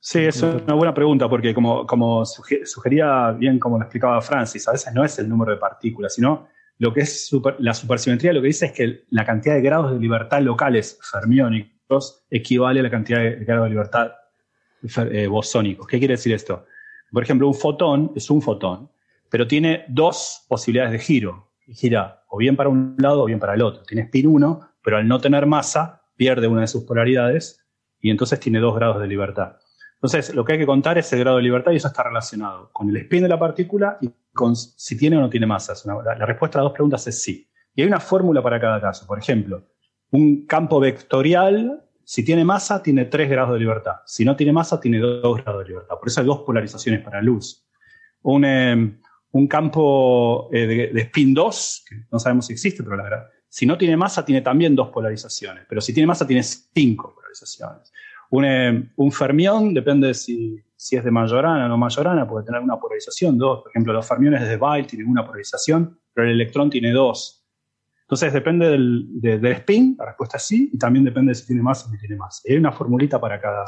[0.00, 4.72] Sí, es una buena pregunta, porque como, como sugería bien, como lo explicaba Francis, a
[4.72, 6.48] veces no es el número de partículas, sino
[6.78, 9.98] lo que es la supersimetría, lo que dice es que la cantidad de grados de
[9.98, 14.12] libertad locales fermiónicos equivale a la cantidad de grados de libertad
[15.10, 15.88] eh, bosónicos.
[15.88, 16.66] ¿Qué quiere decir esto?
[17.10, 18.90] Por ejemplo, un fotón es un fotón,
[19.28, 21.48] pero tiene dos posibilidades de giro.
[21.66, 23.82] Gira o bien para un lado o bien para el otro.
[23.82, 27.64] Tiene spin 1, pero al no tener masa, pierde una de sus polaridades
[28.00, 29.56] y entonces tiene dos grados de libertad.
[29.98, 32.70] Entonces, lo que hay que contar es el grado de libertad y eso está relacionado
[32.72, 35.74] con el spin de la partícula y con si tiene o no tiene masa.
[36.04, 37.50] la, respuesta a las dos preguntas es sí.
[37.74, 39.06] Y hay una fórmula para cada caso.
[39.08, 39.64] Por ejemplo,
[40.12, 43.96] un campo vectorial, si tiene masa, tiene 3 grados de libertad.
[44.06, 45.96] Si no tiene masa, tiene 2 grados de libertad.
[45.98, 47.66] Por eso hay dos polarizaciones para luz.
[48.22, 49.00] un,
[49.32, 53.26] un campo eh, de, de, spin 2, que no sabemos si existe, pero la verdad,
[53.48, 57.92] si no tiene masa, tiene también dos polarizaciones, pero si tiene masa, tiene cinco polarizaciones.
[58.30, 62.78] Un, eh, un fermión, depende si, es de Majorana o no Majorana, puede tener una
[62.78, 63.62] polarización, dos.
[63.62, 67.46] Por ejemplo, los fermiones de Weyl tienen una polarización, pero el electrón tiene dos.
[68.02, 71.46] Entonces depende del, de, del spin, la respuesta es sí, y también depende de si
[71.46, 72.42] tiene masa o no tiene masa.
[72.44, 73.64] Y hay una formulita para cada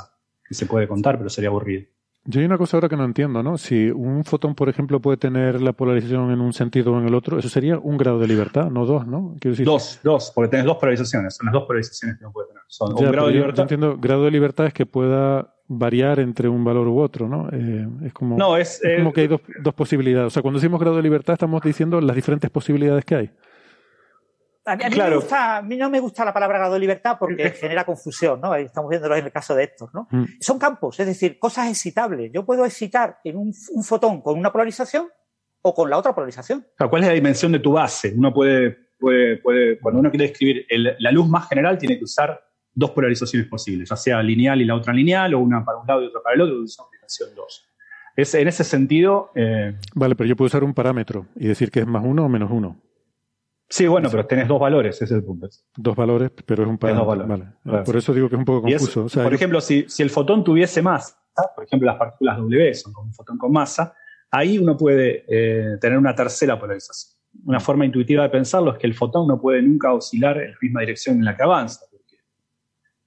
[0.46, 1.86] que se puede contar, pero sería aburrido.
[2.24, 3.56] Yo hay una cosa ahora que no entiendo, ¿no?
[3.56, 7.14] Si un fotón, por ejemplo, puede tener la polarización en un sentido o en el
[7.14, 9.36] otro, eso sería un grado de libertad, no dos, ¿no?
[9.40, 12.48] Quiero decir, dos, dos, porque tenés dos polarizaciones, son las dos polarizaciones que no puede
[12.48, 12.62] tener.
[12.68, 13.56] Son ya, un grado de libertad.
[13.56, 17.48] yo entiendo, grado de libertad es que pueda variar entre un valor u otro, ¿no?
[17.52, 20.26] Eh, es como, no, es, es como eh, que hay dos, dos posibilidades.
[20.26, 23.30] O sea, cuando decimos grado de libertad estamos diciendo las diferentes posibilidades que hay.
[24.66, 25.10] A mí, a, mí Claro.
[25.10, 28.40] me gusta, a mí no me gusta la palabra grado de libertad porque genera confusión,
[28.40, 28.54] ¿no?
[28.54, 30.06] Estamos viéndolo en el caso de Héctor, ¿no?
[30.10, 30.24] Mm.
[30.40, 32.30] Son campos, es decir, cosas excitables.
[32.32, 35.08] Yo puedo excitar en un, un fotón con una polarización
[35.62, 36.60] o con la otra polarización.
[36.60, 38.12] O sea, ¿Cuál es la dimensión de tu base?
[38.16, 42.04] Uno puede, puede, puede cuando uno quiere describir el- la luz más general, tiene que
[42.04, 42.38] usar
[42.72, 46.02] dos polarizaciones posibles, ya sea lineal y la otra lineal, o una para un lado
[46.02, 47.66] y otra para el otro, usa aplicación 2.
[48.16, 51.80] Es, en ese sentido, eh, Vale, pero yo puedo usar un parámetro y decir que
[51.80, 52.76] es más uno o menos uno.
[53.70, 55.48] Sí, bueno, pero tenés dos valores, ese es el punto.
[55.76, 57.26] Dos valores, pero es un valores.
[57.26, 57.44] Vale.
[57.62, 57.84] Claro.
[57.84, 59.04] Por eso digo que es un poco confuso.
[59.04, 61.16] O sea, por ejemplo, si, si el fotón tuviese masa,
[61.54, 63.94] por ejemplo, las partículas W son como un fotón con masa,
[64.30, 67.18] ahí uno puede eh, tener una tercera polarización.
[67.44, 70.58] Una forma intuitiva de pensarlo es que el fotón no puede nunca oscilar en la
[70.60, 71.84] misma dirección en la que avanza.
[71.90, 72.16] Porque,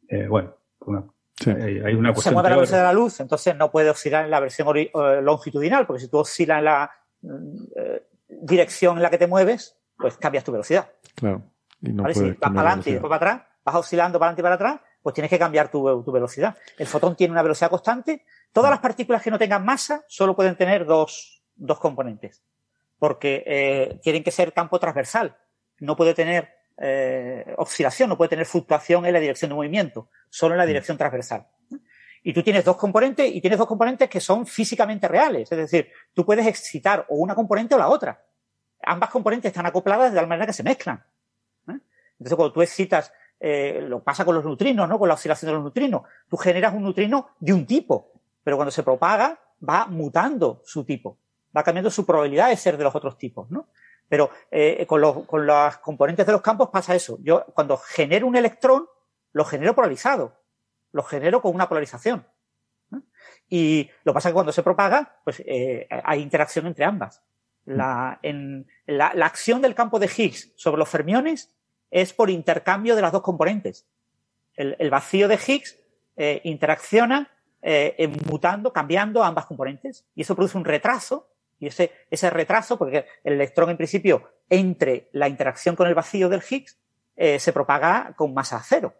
[0.07, 1.03] eh, bueno, una-
[1.35, 1.49] sí.
[1.49, 3.90] hay, hay una Se cuestión mueve a la velocidad de la luz, entonces no puede
[3.90, 4.90] oscilar en la versión eh,
[5.22, 6.91] longitudinal, porque si tú oscilas en la
[7.22, 10.91] mm, eh, dirección en la que te mueves, pues cambias tu velocidad.
[11.15, 11.43] Claro.
[11.81, 12.15] Y no ¿vale?
[12.15, 14.81] Si vas para adelante y después para atrás, vas oscilando para adelante y para atrás,
[15.01, 16.57] pues tienes que cambiar tu, tu velocidad.
[16.77, 18.25] El fotón tiene una velocidad constante.
[18.51, 22.43] Todas las partículas que no tengan masa solo pueden tener dos, dos componentes,
[22.99, 25.35] porque eh, tienen que ser campo transversal.
[25.79, 30.53] No puede tener eh, oscilación, no puede tener fluctuación en la dirección de movimiento, solo
[30.53, 31.47] en la dirección transversal.
[32.23, 35.51] Y tú tienes dos componentes y tienes dos componentes que son físicamente reales.
[35.51, 38.23] Es decir, tú puedes excitar o una componente o la otra.
[38.85, 41.03] Ambas componentes están acopladas de tal manera que se mezclan.
[41.68, 41.80] ¿eh?
[42.19, 44.97] Entonces, cuando tú excitas, eh, lo pasa con los neutrinos, ¿no?
[44.97, 46.03] Con la oscilación de los neutrinos.
[46.30, 48.11] Tú generas un neutrino de un tipo,
[48.43, 51.18] pero cuando se propaga va mutando su tipo,
[51.55, 53.68] va cambiando su probabilidad de ser de los otros tipos, ¿no?
[54.07, 57.18] Pero eh, con, los, con las componentes de los campos pasa eso.
[57.22, 58.88] Yo cuando genero un electrón,
[59.31, 60.39] lo genero polarizado,
[60.91, 62.26] lo genero con una polarización.
[63.49, 67.22] Y lo que pasa que cuando se propaga, pues eh, hay interacción entre ambas.
[67.65, 68.19] La,
[68.85, 71.53] la, acción del campo de Higgs sobre los fermiones
[71.91, 73.88] es por intercambio de las dos componentes.
[74.56, 75.80] El, vacío de Higgs
[76.18, 77.31] eh, interacciona
[77.61, 81.30] eh, mutando, cambiando ambas componentes, y eso produce un retraso,
[81.60, 86.27] y ese, ese retraso, porque el electrón en principio entre la interacción con el vacío
[86.30, 86.77] del Higgs,
[87.15, 88.95] eh, se propaga con masa cero.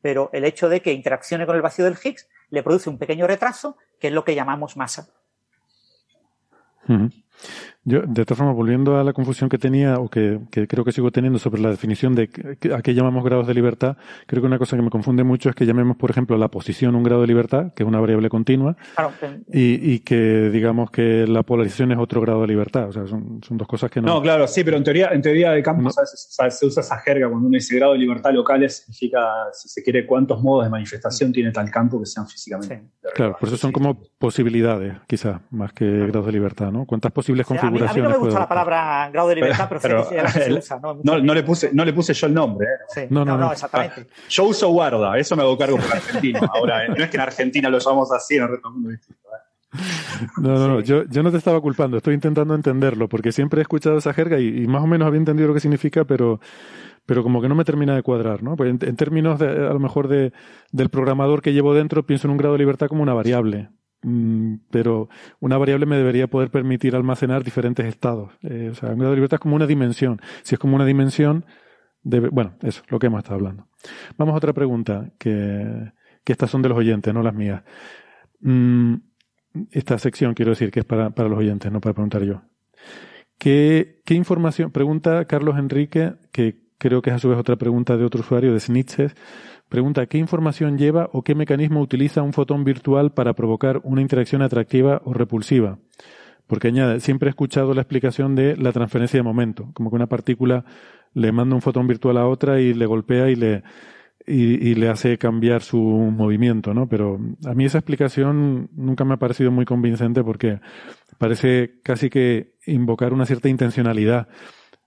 [0.00, 3.26] Pero el hecho de que interaccione con el vacío del Higgs le produce un pequeño
[3.26, 5.08] retraso, que es lo que llamamos masa.
[7.84, 10.92] Yo, de todas formas, volviendo a la confusión que tenía, o que, que creo que
[10.92, 12.30] sigo teniendo sobre la definición de
[12.72, 13.96] a qué llamamos grados de libertad,
[14.26, 16.94] creo que una cosa que me confunde mucho es que llamemos, por ejemplo, la posición
[16.94, 20.90] un grado de libertad, que es una variable continua, Claro, eh, y, y que digamos
[20.92, 22.88] que la polarización es otro grado de libertad.
[22.88, 24.06] O sea, son, son dos cosas que no.
[24.14, 26.02] No, claro, sí, pero en teoría, en teoría de campos No.
[26.02, 26.58] veces, ¿sabes?
[26.58, 29.20] se usa esa jerga cuando uno dice grado de libertad locales, significa,
[29.52, 32.80] si se quiere, cuántos modos de manifestación tiene tal campo que sean físicamente.
[33.02, 33.08] Sí.
[33.14, 36.86] Claro, por eso son como posibilidades, quizás, más que grados de libertad, ¿no?
[36.86, 37.44] ¿Cuántas posibles
[37.80, 40.22] a mí, a mí configuraciones no me gusta la palabra grado de libertad, pero, la
[40.24, 40.98] que se el- usa, ¿no?
[41.02, 42.66] No, no le puse, no le puse yo el nombre.
[42.66, 42.70] ¿eh?
[42.88, 44.06] Sí, No, no, no, exactamente.
[44.28, 46.40] Yo uso guarda, eso me hago cargo por argentino.
[46.54, 46.88] Ahora, ¿eh?
[46.88, 49.20] no es que en Argentina lo llamamos así, en el resto del mundo distinto.
[49.28, 49.78] ¿eh?
[50.38, 53.62] No, no, no, yo, yo no te estaba culpando, estoy intentando entenderlo, porque siempre he
[53.62, 56.40] escuchado esa jerga y, y más o menos había entendido lo que significa, pero,
[57.06, 58.54] pero como que no me termina de cuadrar, ¿no?
[58.54, 60.32] Pues en, en términos de, a lo mejor de,
[60.72, 63.70] del programador que llevo dentro, pienso en un grado de libertad como una variable.
[64.02, 65.08] Mm, pero
[65.40, 68.32] una variable me debería poder permitir almacenar diferentes estados.
[68.42, 70.20] Eh, o sea, grado de libertad es como una dimensión.
[70.42, 71.44] Si es como una dimensión,
[72.02, 73.68] debe, bueno, eso, lo que hemos estado hablando.
[74.18, 75.92] Vamos a otra pregunta, que,
[76.24, 77.62] que estas son de los oyentes, no las mías.
[78.40, 78.96] Mm,
[79.70, 82.42] esta sección, quiero decir, que es para, para los oyentes, no para preguntar yo.
[83.38, 84.70] ¿Qué, ¿Qué información?
[84.70, 88.52] Pregunta Carlos Enrique, que creo que es a su vez otra pregunta de otro usuario,
[88.52, 89.14] de Snitches.
[89.72, 94.42] Pregunta, ¿qué información lleva o qué mecanismo utiliza un fotón virtual para provocar una interacción
[94.42, 95.78] atractiva o repulsiva?
[96.46, 100.08] Porque añade, siempre he escuchado la explicación de la transferencia de momento, como que una
[100.08, 100.66] partícula
[101.14, 103.62] le manda un fotón virtual a otra y le golpea y le,
[104.26, 106.86] y, y le hace cambiar su movimiento, ¿no?
[106.86, 110.60] Pero a mí esa explicación nunca me ha parecido muy convincente porque
[111.16, 114.28] parece casi que invocar una cierta intencionalidad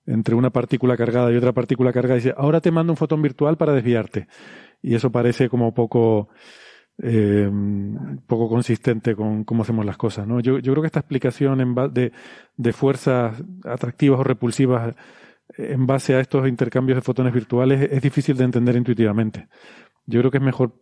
[0.05, 2.15] entre una partícula cargada y otra partícula cargada.
[2.15, 4.27] Dice, ahora te mando un fotón virtual para desviarte.
[4.81, 6.29] Y eso parece como poco,
[7.01, 7.49] eh,
[8.27, 10.27] poco consistente con cómo hacemos las cosas.
[10.27, 10.39] ¿no?
[10.39, 12.11] Yo, yo creo que esta explicación en de,
[12.55, 14.95] de fuerzas atractivas o repulsivas
[15.57, 19.47] en base a estos intercambios de fotones virtuales es difícil de entender intuitivamente.
[20.05, 20.73] Yo creo que es mejor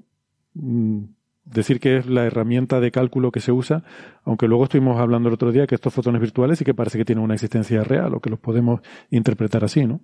[0.53, 1.03] mm,
[1.45, 3.83] decir que es la herramienta de cálculo que se usa,
[4.23, 7.05] aunque luego estuvimos hablando el otro día que estos fotones virtuales sí que parece que
[7.05, 10.01] tienen una existencia real o que los podemos interpretar así, ¿no?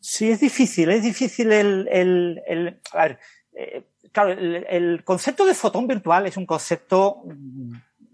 [0.00, 1.88] Sí, es difícil, es difícil el...
[1.90, 3.18] el, el a ver,
[3.54, 7.22] eh, claro, el, concepto de fotón virtual es un concepto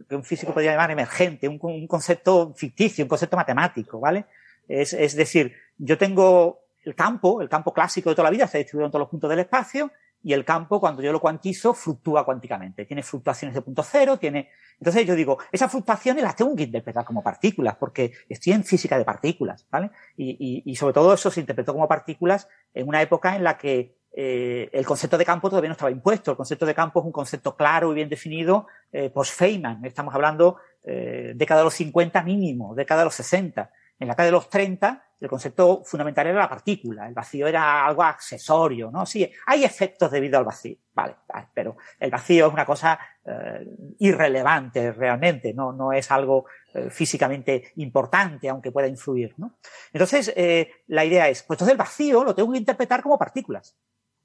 [0.09, 4.27] que un físico podría llamar emergente, un, concepto ficticio, un concepto matemático, ¿vale?
[4.67, 8.59] Es, es decir, yo tengo el campo, el campo clásico de toda la vida, está
[8.59, 9.91] distribuido en todos los puntos del espacio,
[10.25, 12.87] y el campo, cuando yo lo cuantizo, fluctúa cuánticamente.
[12.87, 14.49] Tiene fluctuaciones de punto cero, tiene.
[14.79, 18.99] Entonces yo digo, esas fluctuaciones las tengo que interpretar como partículas, porque estoy en física
[18.99, 19.91] de partículas, ¿vale?
[20.17, 23.59] Y, y, y sobre todo eso se interpretó como partículas en una época en la
[23.59, 26.31] que eh, el concepto de campo todavía no estaba impuesto.
[26.31, 29.85] El concepto de campo es un concepto claro y bien definido eh, post-Feynman.
[29.85, 33.71] Estamos hablando eh, década de los 50 mínimo, década de los 60.
[33.99, 37.87] En la década de los 30 el concepto fundamental era la partícula, el vacío era
[37.87, 39.07] algo accesorio, ¿no?
[39.07, 43.67] Sí, hay efectos debido al vacío, vale, vale pero el vacío es una cosa eh,
[44.01, 46.45] irrelevante realmente, no, no es algo
[46.75, 49.57] eh, físicamente importante, aunque pueda influir, ¿no?
[49.93, 53.77] Entonces, eh, la idea es, pues entonces el vacío lo tengo que interpretar como partículas.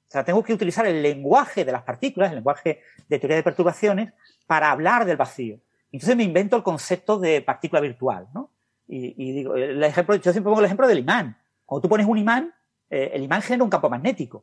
[0.08, 3.44] O sea, tengo que utilizar el lenguaje de las partículas, el lenguaje de teoría de
[3.44, 4.12] perturbaciones,
[4.46, 5.60] para hablar del vacío.
[5.92, 8.50] Entonces me invento el concepto de partícula virtual, ¿no?
[8.92, 11.38] Y, digo, el ejemplo, yo siempre pongo el ejemplo del imán.
[11.64, 12.52] Cuando tú pones un imán,
[12.90, 14.42] eh, el imán genera un campo magnético.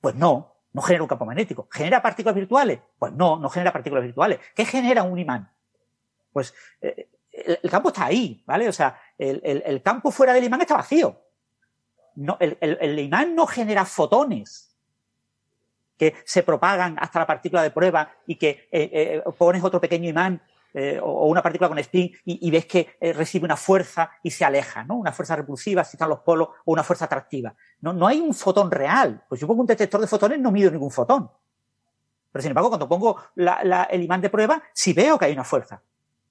[0.00, 1.66] Pues no, no genera un campo magnético.
[1.68, 2.78] ¿Genera partículas virtuales?
[2.96, 4.38] Pues no, no genera partículas virtuales.
[4.54, 5.50] ¿Qué genera un imán?
[6.32, 8.68] Pues eh, el, campo está ahí, ¿vale?
[8.68, 11.20] O sea, el, el, campo fuera del imán está vacío.
[12.14, 14.76] No, el, imán no genera fotones
[15.96, 20.40] que se propagan hasta la partícula de prueba y que eh, pones otro pequeño imán
[20.74, 24.44] eh, o una partícula con spin y, ves que eh, recibe una fuerza y se
[24.44, 24.96] aleja, ¿no?
[24.96, 27.54] Una fuerza repulsiva, si están los polos, o una fuerza atractiva.
[27.80, 29.24] No, no hay un fotón real.
[29.28, 31.30] Pues yo pongo un detector de fotones, no mido ningún fotón.
[32.30, 35.82] Pero sin embargo, cuando pongo el imán de prueba, sí veo que hay una fuerza.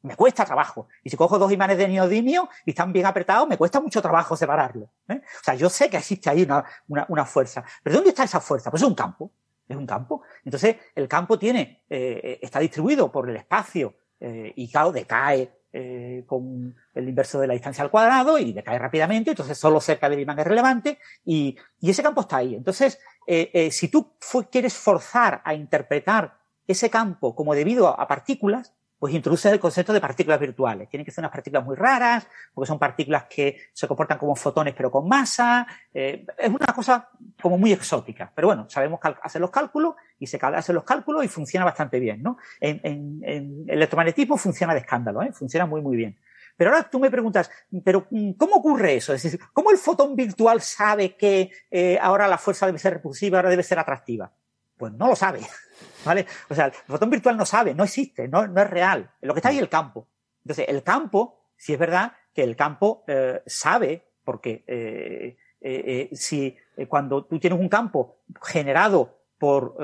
[0.04, 0.88] Me cuesta trabajo.
[1.04, 4.38] Y si cojo dos imanes de neodimio y están bien apretados, me cuesta mucho trabajo
[4.38, 4.90] separarlos.
[5.10, 5.20] ¿eh?
[5.42, 6.48] O sea, yo sé que existe ahí
[6.88, 7.64] una, fuerza.
[7.82, 8.70] Pero ¿dónde está esa fuerza?
[8.70, 9.32] Pues es un campo.
[9.68, 10.22] Es un campo.
[10.46, 16.76] Entonces, el campo tiene, está distribuido por el espacio eh, y claro, decae eh, con
[16.96, 20.40] el inverso de la distancia al cuadrado y decae rápidamente, entonces solo cerca del imán
[20.40, 22.56] es relevante y, y ese campo está ahí.
[22.56, 24.14] Entonces, eh, si tú
[24.50, 30.02] quieres forzar a interpretar ese campo como debido a partículas, pues introduces el concepto de
[30.02, 30.90] partículas virtuales.
[30.90, 34.74] Tienen que ser unas partículas muy raras, porque son partículas que se comportan como fotones
[34.76, 35.68] pero con masa.
[35.94, 37.08] Es una cosa
[37.40, 38.32] como muy exótica.
[38.34, 42.24] Pero bueno, sabemos hacer los cálculos y se hacen los cálculos y funciona bastante bien,
[42.24, 42.38] ¿no?
[42.60, 45.32] En, en, en electromagnetismo funciona de escándalo, ¿eh?
[45.32, 46.18] Funciona muy, muy bien.
[46.58, 47.52] Pero ahora tú me preguntas,
[47.84, 49.14] ¿pero mm, cómo ocurre eso?
[49.14, 53.38] Es decir, ¿cómo el fotón virtual sabe que eh, ahora la fuerza debe ser repulsiva,
[53.38, 54.34] ahora debe ser atractiva?
[54.76, 55.42] Pues no lo sabe.
[56.06, 56.26] ¿Vale?
[56.50, 59.12] O sea, el fotón virtual no sabe, no existe, no, no es real.
[59.22, 60.08] Lo que está ahí es el campo.
[60.44, 66.56] Entonces, el campo, si es verdad que el campo eh, sabe, porque eh, eh, si
[66.88, 69.76] cuando tú tienes un campo generado por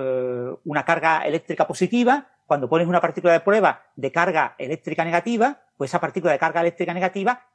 [0.64, 5.92] una carga eléctrica positiva, cuando pones una partícula de prueba de carga eléctrica negativa, pues
[5.92, 7.48] esa partícula de carga eléctrica negativa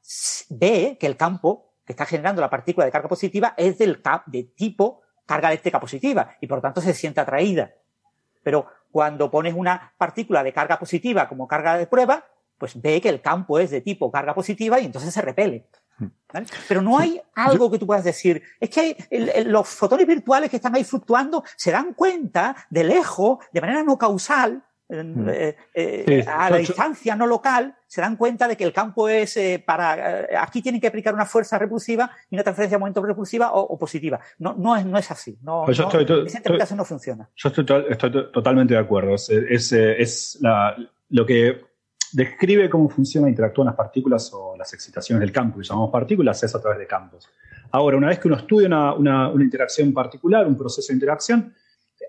[0.48, 4.42] ve que el campo que está generando la partícula de carga positiva es del de
[4.44, 7.72] tipo carga eléctrica positiva y por tanto se siente atraída.
[8.42, 12.24] Pero cuando pones una partícula de carga positiva como carga de prueba,
[12.56, 15.68] pues ve que el campo es de tipo carga positiva y entonces se repele.
[16.68, 18.42] Pero no hay algo que tú puedas decir.
[18.60, 23.60] Es que los fotones virtuales que están ahí fluctuando se dan cuenta de lejos, de
[23.60, 25.28] manera no causal, Mm.
[25.28, 29.36] Eh, eh, a la distancia no local, se dan cuenta de que el campo es
[29.36, 30.26] eh, para.
[30.40, 34.18] aquí tienen que aplicar una fuerza repulsiva y una transferencia de momento repulsiva o, positiva.
[34.38, 35.38] No, no, es, no es así.
[35.42, 37.28] No, pues esa interpretación no funciona.
[37.36, 37.66] Yo estoy,
[38.32, 39.14] totalmente de acuerdo.
[39.14, 40.38] Es, es,
[41.10, 41.67] lo que
[42.12, 46.54] describe cómo funciona interactúan las partículas o las excitaciones del campo, que llamamos partículas, es
[46.54, 47.28] a través de campos.
[47.70, 51.52] Ahora, una vez que uno estudia una, una, una interacción particular, un proceso de interacción,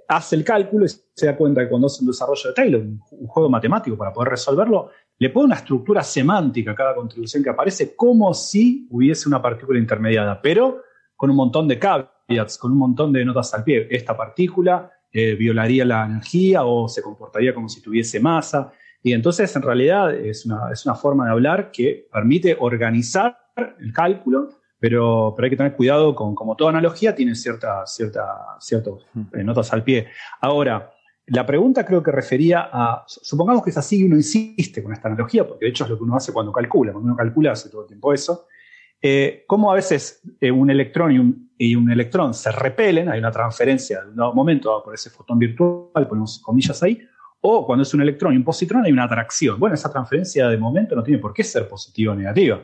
[0.10, 3.00] hace el cálculo y se da cuenta que cuando hace un desarrollo de Taylor, un,
[3.28, 7.96] juego matemático para poder resolverlo, le pone una estructura semántica a cada contribución que aparece
[7.96, 10.82] como si hubiese una partícula intermediada, pero
[11.16, 13.88] con un montón de caveats, con un montón de notas al pie.
[13.92, 18.72] Esta partícula eh, violaría la energía o se comportaría como si tuviese masa.
[19.02, 23.38] Y entonces, en realidad, es una, es una forma de hablar que permite organizar
[23.80, 28.58] el cálculo, pero, pero hay que tener cuidado con, como toda analogía, tiene cierta, cierta,
[28.60, 28.94] ciertas
[29.34, 30.08] eh, notas al pie.
[30.42, 30.92] Ahora,
[31.28, 35.08] la pregunta creo que refería a, supongamos que es así y uno insiste con esta
[35.08, 37.70] analogía, porque de hecho es lo que uno hace cuando calcula, cuando uno calcula hace
[37.70, 38.48] todo el tiempo eso,
[39.02, 43.20] eh, cómo a veces eh, un electrón y un, y un, electrón se repelen, hay
[43.20, 47.00] una transferencia de un momento por ese fotón virtual, ponemos comillas ahí,
[47.42, 49.60] o cuando es un electrón y un positrón hay una atracción.
[49.60, 52.62] Bueno, esa transferencia de momento no tiene por qué ser positiva o negativa.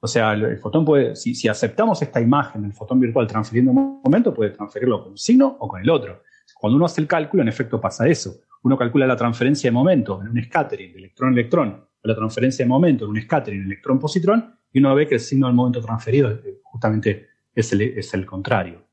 [0.00, 4.34] O sea, el, fotón puede, si, aceptamos esta imagen del fotón virtual transfiriendo un momento,
[4.34, 6.22] puede transferirlo con un signo o con el otro.
[6.54, 8.36] Cuando uno hace el cálculo, en efecto pasa eso.
[8.62, 12.68] Uno calcula la transferencia de momento en un scattering de electrón-electrón, o la transferencia de
[12.68, 17.28] momento en un scattering electrón-positrón, y uno ve que el signo del momento transferido justamente
[17.54, 18.85] es el contrario.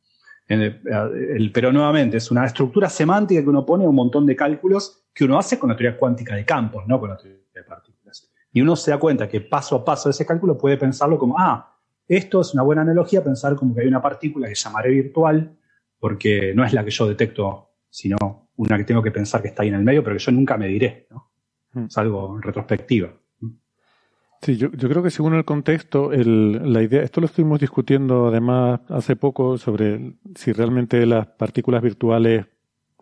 [0.47, 5.05] El, pero nuevamente, es una estructura semántica que uno pone a un montón de cálculos
[5.13, 8.31] que uno hace con la teoría cuántica de campos, no con la teoría de partículas.
[8.51, 11.35] Y uno se da cuenta que paso a paso de ese cálculo puede pensarlo como,
[11.37, 15.57] ah, esto es una buena analogía, pensar como que hay una partícula que llamaré virtual,
[15.99, 18.17] porque no es la que yo detecto, sino
[18.57, 20.57] una que tengo que pensar que está ahí en el medio, pero que yo nunca
[20.57, 21.07] me diré.
[21.09, 21.31] ¿no?
[21.71, 21.85] Hmm.
[21.85, 23.13] Es algo en retrospectiva.
[24.43, 28.81] Sí, yo, creo que según el contexto, el, la idea, esto lo estuvimos discutiendo además
[28.89, 32.45] hace poco sobre si realmente las partículas virtuales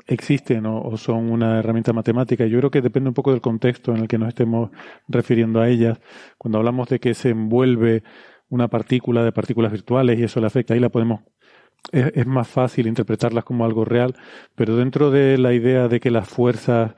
[0.06, 2.46] existen o, son una herramienta matemática.
[2.46, 4.70] Yo creo que depende un poco del contexto en el que nos estemos
[5.08, 6.00] refiriendo a ellas.
[6.38, 8.04] Cuando hablamos de que se envuelve
[8.50, 11.22] una partícula de partículas virtuales y eso le afecta, ahí la podemos
[11.92, 14.16] es, es más fácil interpretarlas como algo real,
[14.54, 16.94] pero dentro de la idea de que las fuerzas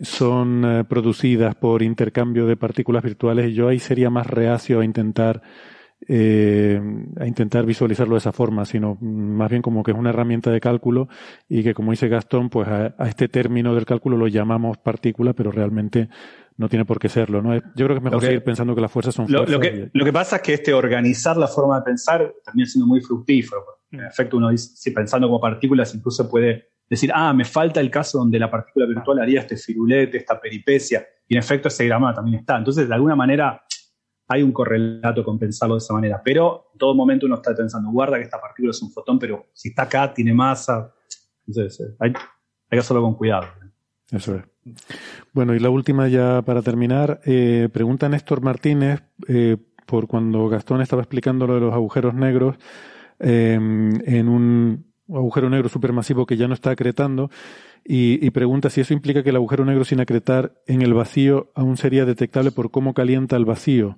[0.00, 5.42] son eh, producidas por intercambio de partículas virtuales, yo ahí sería más reacio a intentar
[6.06, 6.80] eh,
[7.18, 10.60] a intentar visualizarlo de esa forma, sino más bien como que es una herramienta de
[10.60, 11.08] cálculo
[11.48, 15.50] y que, como dice Gastón, pues a, este término del cálculo lo llamamos partícula, pero
[15.50, 16.08] realmente
[16.56, 17.42] no tiene por qué serlo.
[17.42, 17.54] ¿no?
[17.56, 19.50] Yo creo que es mejor seguir pensando que las fuerzas son fuerzas.
[19.50, 22.86] Lo, que, lo que pasa es que este organizar la forma de pensar termina siendo
[22.86, 23.64] muy fructífero.
[23.90, 27.90] En efecto, uno dice, si pensando como partículas incluso puede decir, ah, me falta el
[27.90, 32.14] caso donde la partícula virtual haría este firulete, esta peripecia, y en efecto ese diagrama
[32.14, 32.56] también está.
[32.56, 33.62] Entonces, de alguna manera,
[34.28, 37.90] hay un correlato con pensarlo de esa manera, pero en todo momento uno está pensando,
[37.90, 40.92] guarda que esta partícula es un fotón, pero si está acá, tiene masa.
[41.46, 42.12] Entonces, eh, hay,
[42.70, 43.46] que hacerlo con cuidado.
[44.10, 44.42] Eso es.
[45.32, 50.82] Bueno, y la última ya para terminar, eh, pregunta Néstor Martínez, eh, por cuando Gastón
[50.82, 52.56] estaba explicando lo de los agujeros negros,
[53.20, 57.30] en un agujero negro supermasivo que ya no está acretando
[57.84, 61.78] y, pregunta si eso implica que el agujero negro sin acretar en el vacío aún
[61.78, 63.96] sería detectable por cómo calienta el vacío.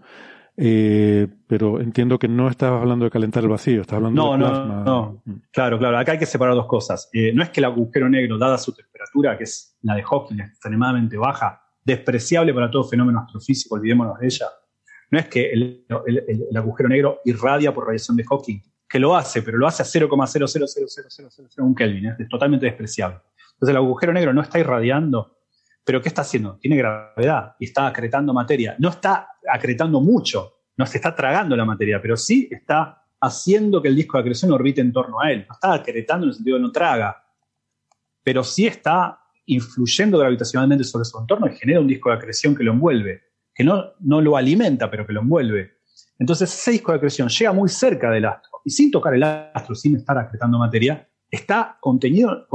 [0.57, 4.85] Eh, pero entiendo que no estás hablando de calentar el vacío, estás hablando de plasma.
[4.85, 5.99] No, no, claro, claro.
[5.99, 7.09] Acá hay que separar dos cosas.
[7.13, 10.39] Eh, no es que el agujero negro, dada su temperatura, que es la de Hawking,
[10.39, 14.47] extremadamente baja, despreciable para todo fenómeno astrofísico, olvidémonos de ella.
[15.11, 18.61] No es que el, el agujero negro irradia por radiación de Hawking,
[18.91, 23.21] que lo hace, pero lo hace a 0,0000001 Kelvin, es totalmente despreciable.
[23.53, 25.39] Entonces el agujero negro no está irradiando,
[25.85, 26.59] pero ¿qué está haciendo?
[26.59, 28.75] Tiene gravedad y está acretando materia.
[28.81, 33.87] No está acretando mucho, no se está tragando la materia, pero sí está haciendo que
[33.87, 35.47] el disco de acreción orbite en torno a él.
[35.49, 37.25] No está acretando en el sentido de no traga,
[38.25, 42.65] pero sí está influyendo gravitacionalmente sobre su entorno y genera un disco de acreción que
[42.65, 43.23] lo envuelve,
[43.55, 45.79] que no, no lo alimenta, pero que lo envuelve.
[46.19, 49.75] Entonces ese disco de acreción llega muy cerca del astro y sin tocar el astro,
[49.75, 52.49] sin estar acretando materia, está contenido,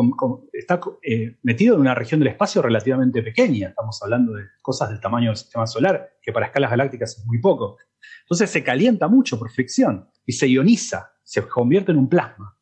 [0.51, 3.69] está eh, metido en una región del espacio relativamente pequeña.
[3.69, 7.40] Estamos hablando de cosas del tamaño del sistema solar, que para escalas galácticas es muy
[7.40, 7.77] poco.
[8.24, 12.58] Entonces se calienta mucho por fricción y se ioniza, se convierte en un plasma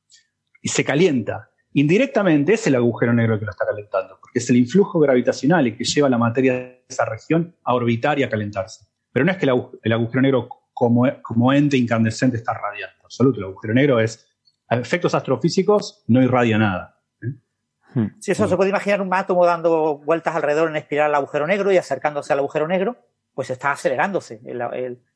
[0.61, 1.49] y se calienta.
[1.73, 5.75] Indirectamente es el agujero negro que lo está calentando, porque es el influjo gravitacional y
[5.75, 8.85] que lleva la materia de esa región a orbitar y a calentarse.
[9.11, 13.39] Pero no es que el agujero negro como, como ente incandescente está radiando absoluto.
[13.39, 14.27] El agujero negro es,
[14.67, 16.99] a efectos astrofísicos, no irradia nada.
[17.21, 17.27] ¿eh?
[17.93, 18.07] Hmm.
[18.19, 21.71] Sí, eso se puede imaginar un átomo dando vueltas alrededor en espiral al agujero negro
[21.71, 22.97] y acercándose al agujero negro,
[23.33, 24.41] pues está acelerándose.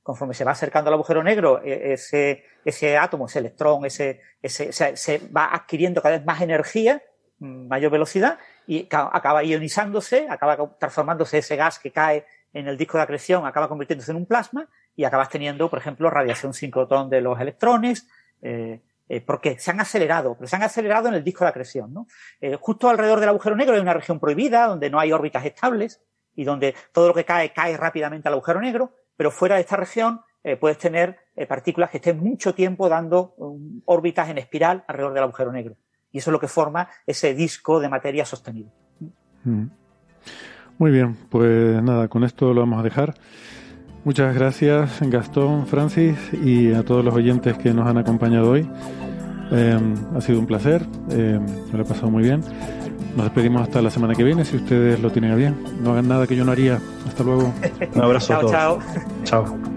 [0.04, 4.72] conforme se va acercando al agujero negro, e, ese, ese átomo, ese electrón, ese, ese,
[4.72, 7.02] se va adquiriendo cada vez más energía,
[7.40, 12.98] mm, mayor velocidad, y acaba ionizándose, acaba transformándose ese gas que cae en el disco
[12.98, 14.68] de acreción, acaba convirtiéndose en un plasma,
[14.98, 18.10] y acabas teniendo, por ejemplo, radiación sincrotón de los electrones,
[18.42, 21.94] eh, eh, porque se han acelerado, pero se han acelerado en el disco de acreción.
[22.42, 26.02] Eh, justo alrededor del agujero negro hay una región prohibida, donde no hay órbitas estables
[26.36, 29.78] y donde todo lo que cae cae rápidamente al agujero negro, pero fuera de esta
[29.78, 30.22] región
[30.62, 31.18] puedes tener
[31.50, 35.76] partículas que estén mucho tiempo dando um, órbitas en espiral alrededor del agujero negro.
[36.10, 38.72] Y eso es lo que forma ese disco de materia sostenido.
[39.44, 39.66] Mm.
[40.78, 43.16] Muy bien, pues nada, con esto lo vamos a dejar.
[44.08, 48.66] Muchas gracias Gastón, Francis y a todos los oyentes que nos han acompañado hoy.
[49.52, 51.38] Em, ha sido un placer, eh,
[51.70, 52.40] me lo he pasado muy bien.
[53.18, 55.58] Nos despedimos hasta la semana que viene, si ustedes lo tienen a bien.
[55.84, 56.80] No hagan nada que yo no haría.
[57.06, 57.54] Hasta luego.
[57.96, 58.52] Un abrazo a todos.
[58.54, 58.80] Chao.
[59.26, 59.77] Chao.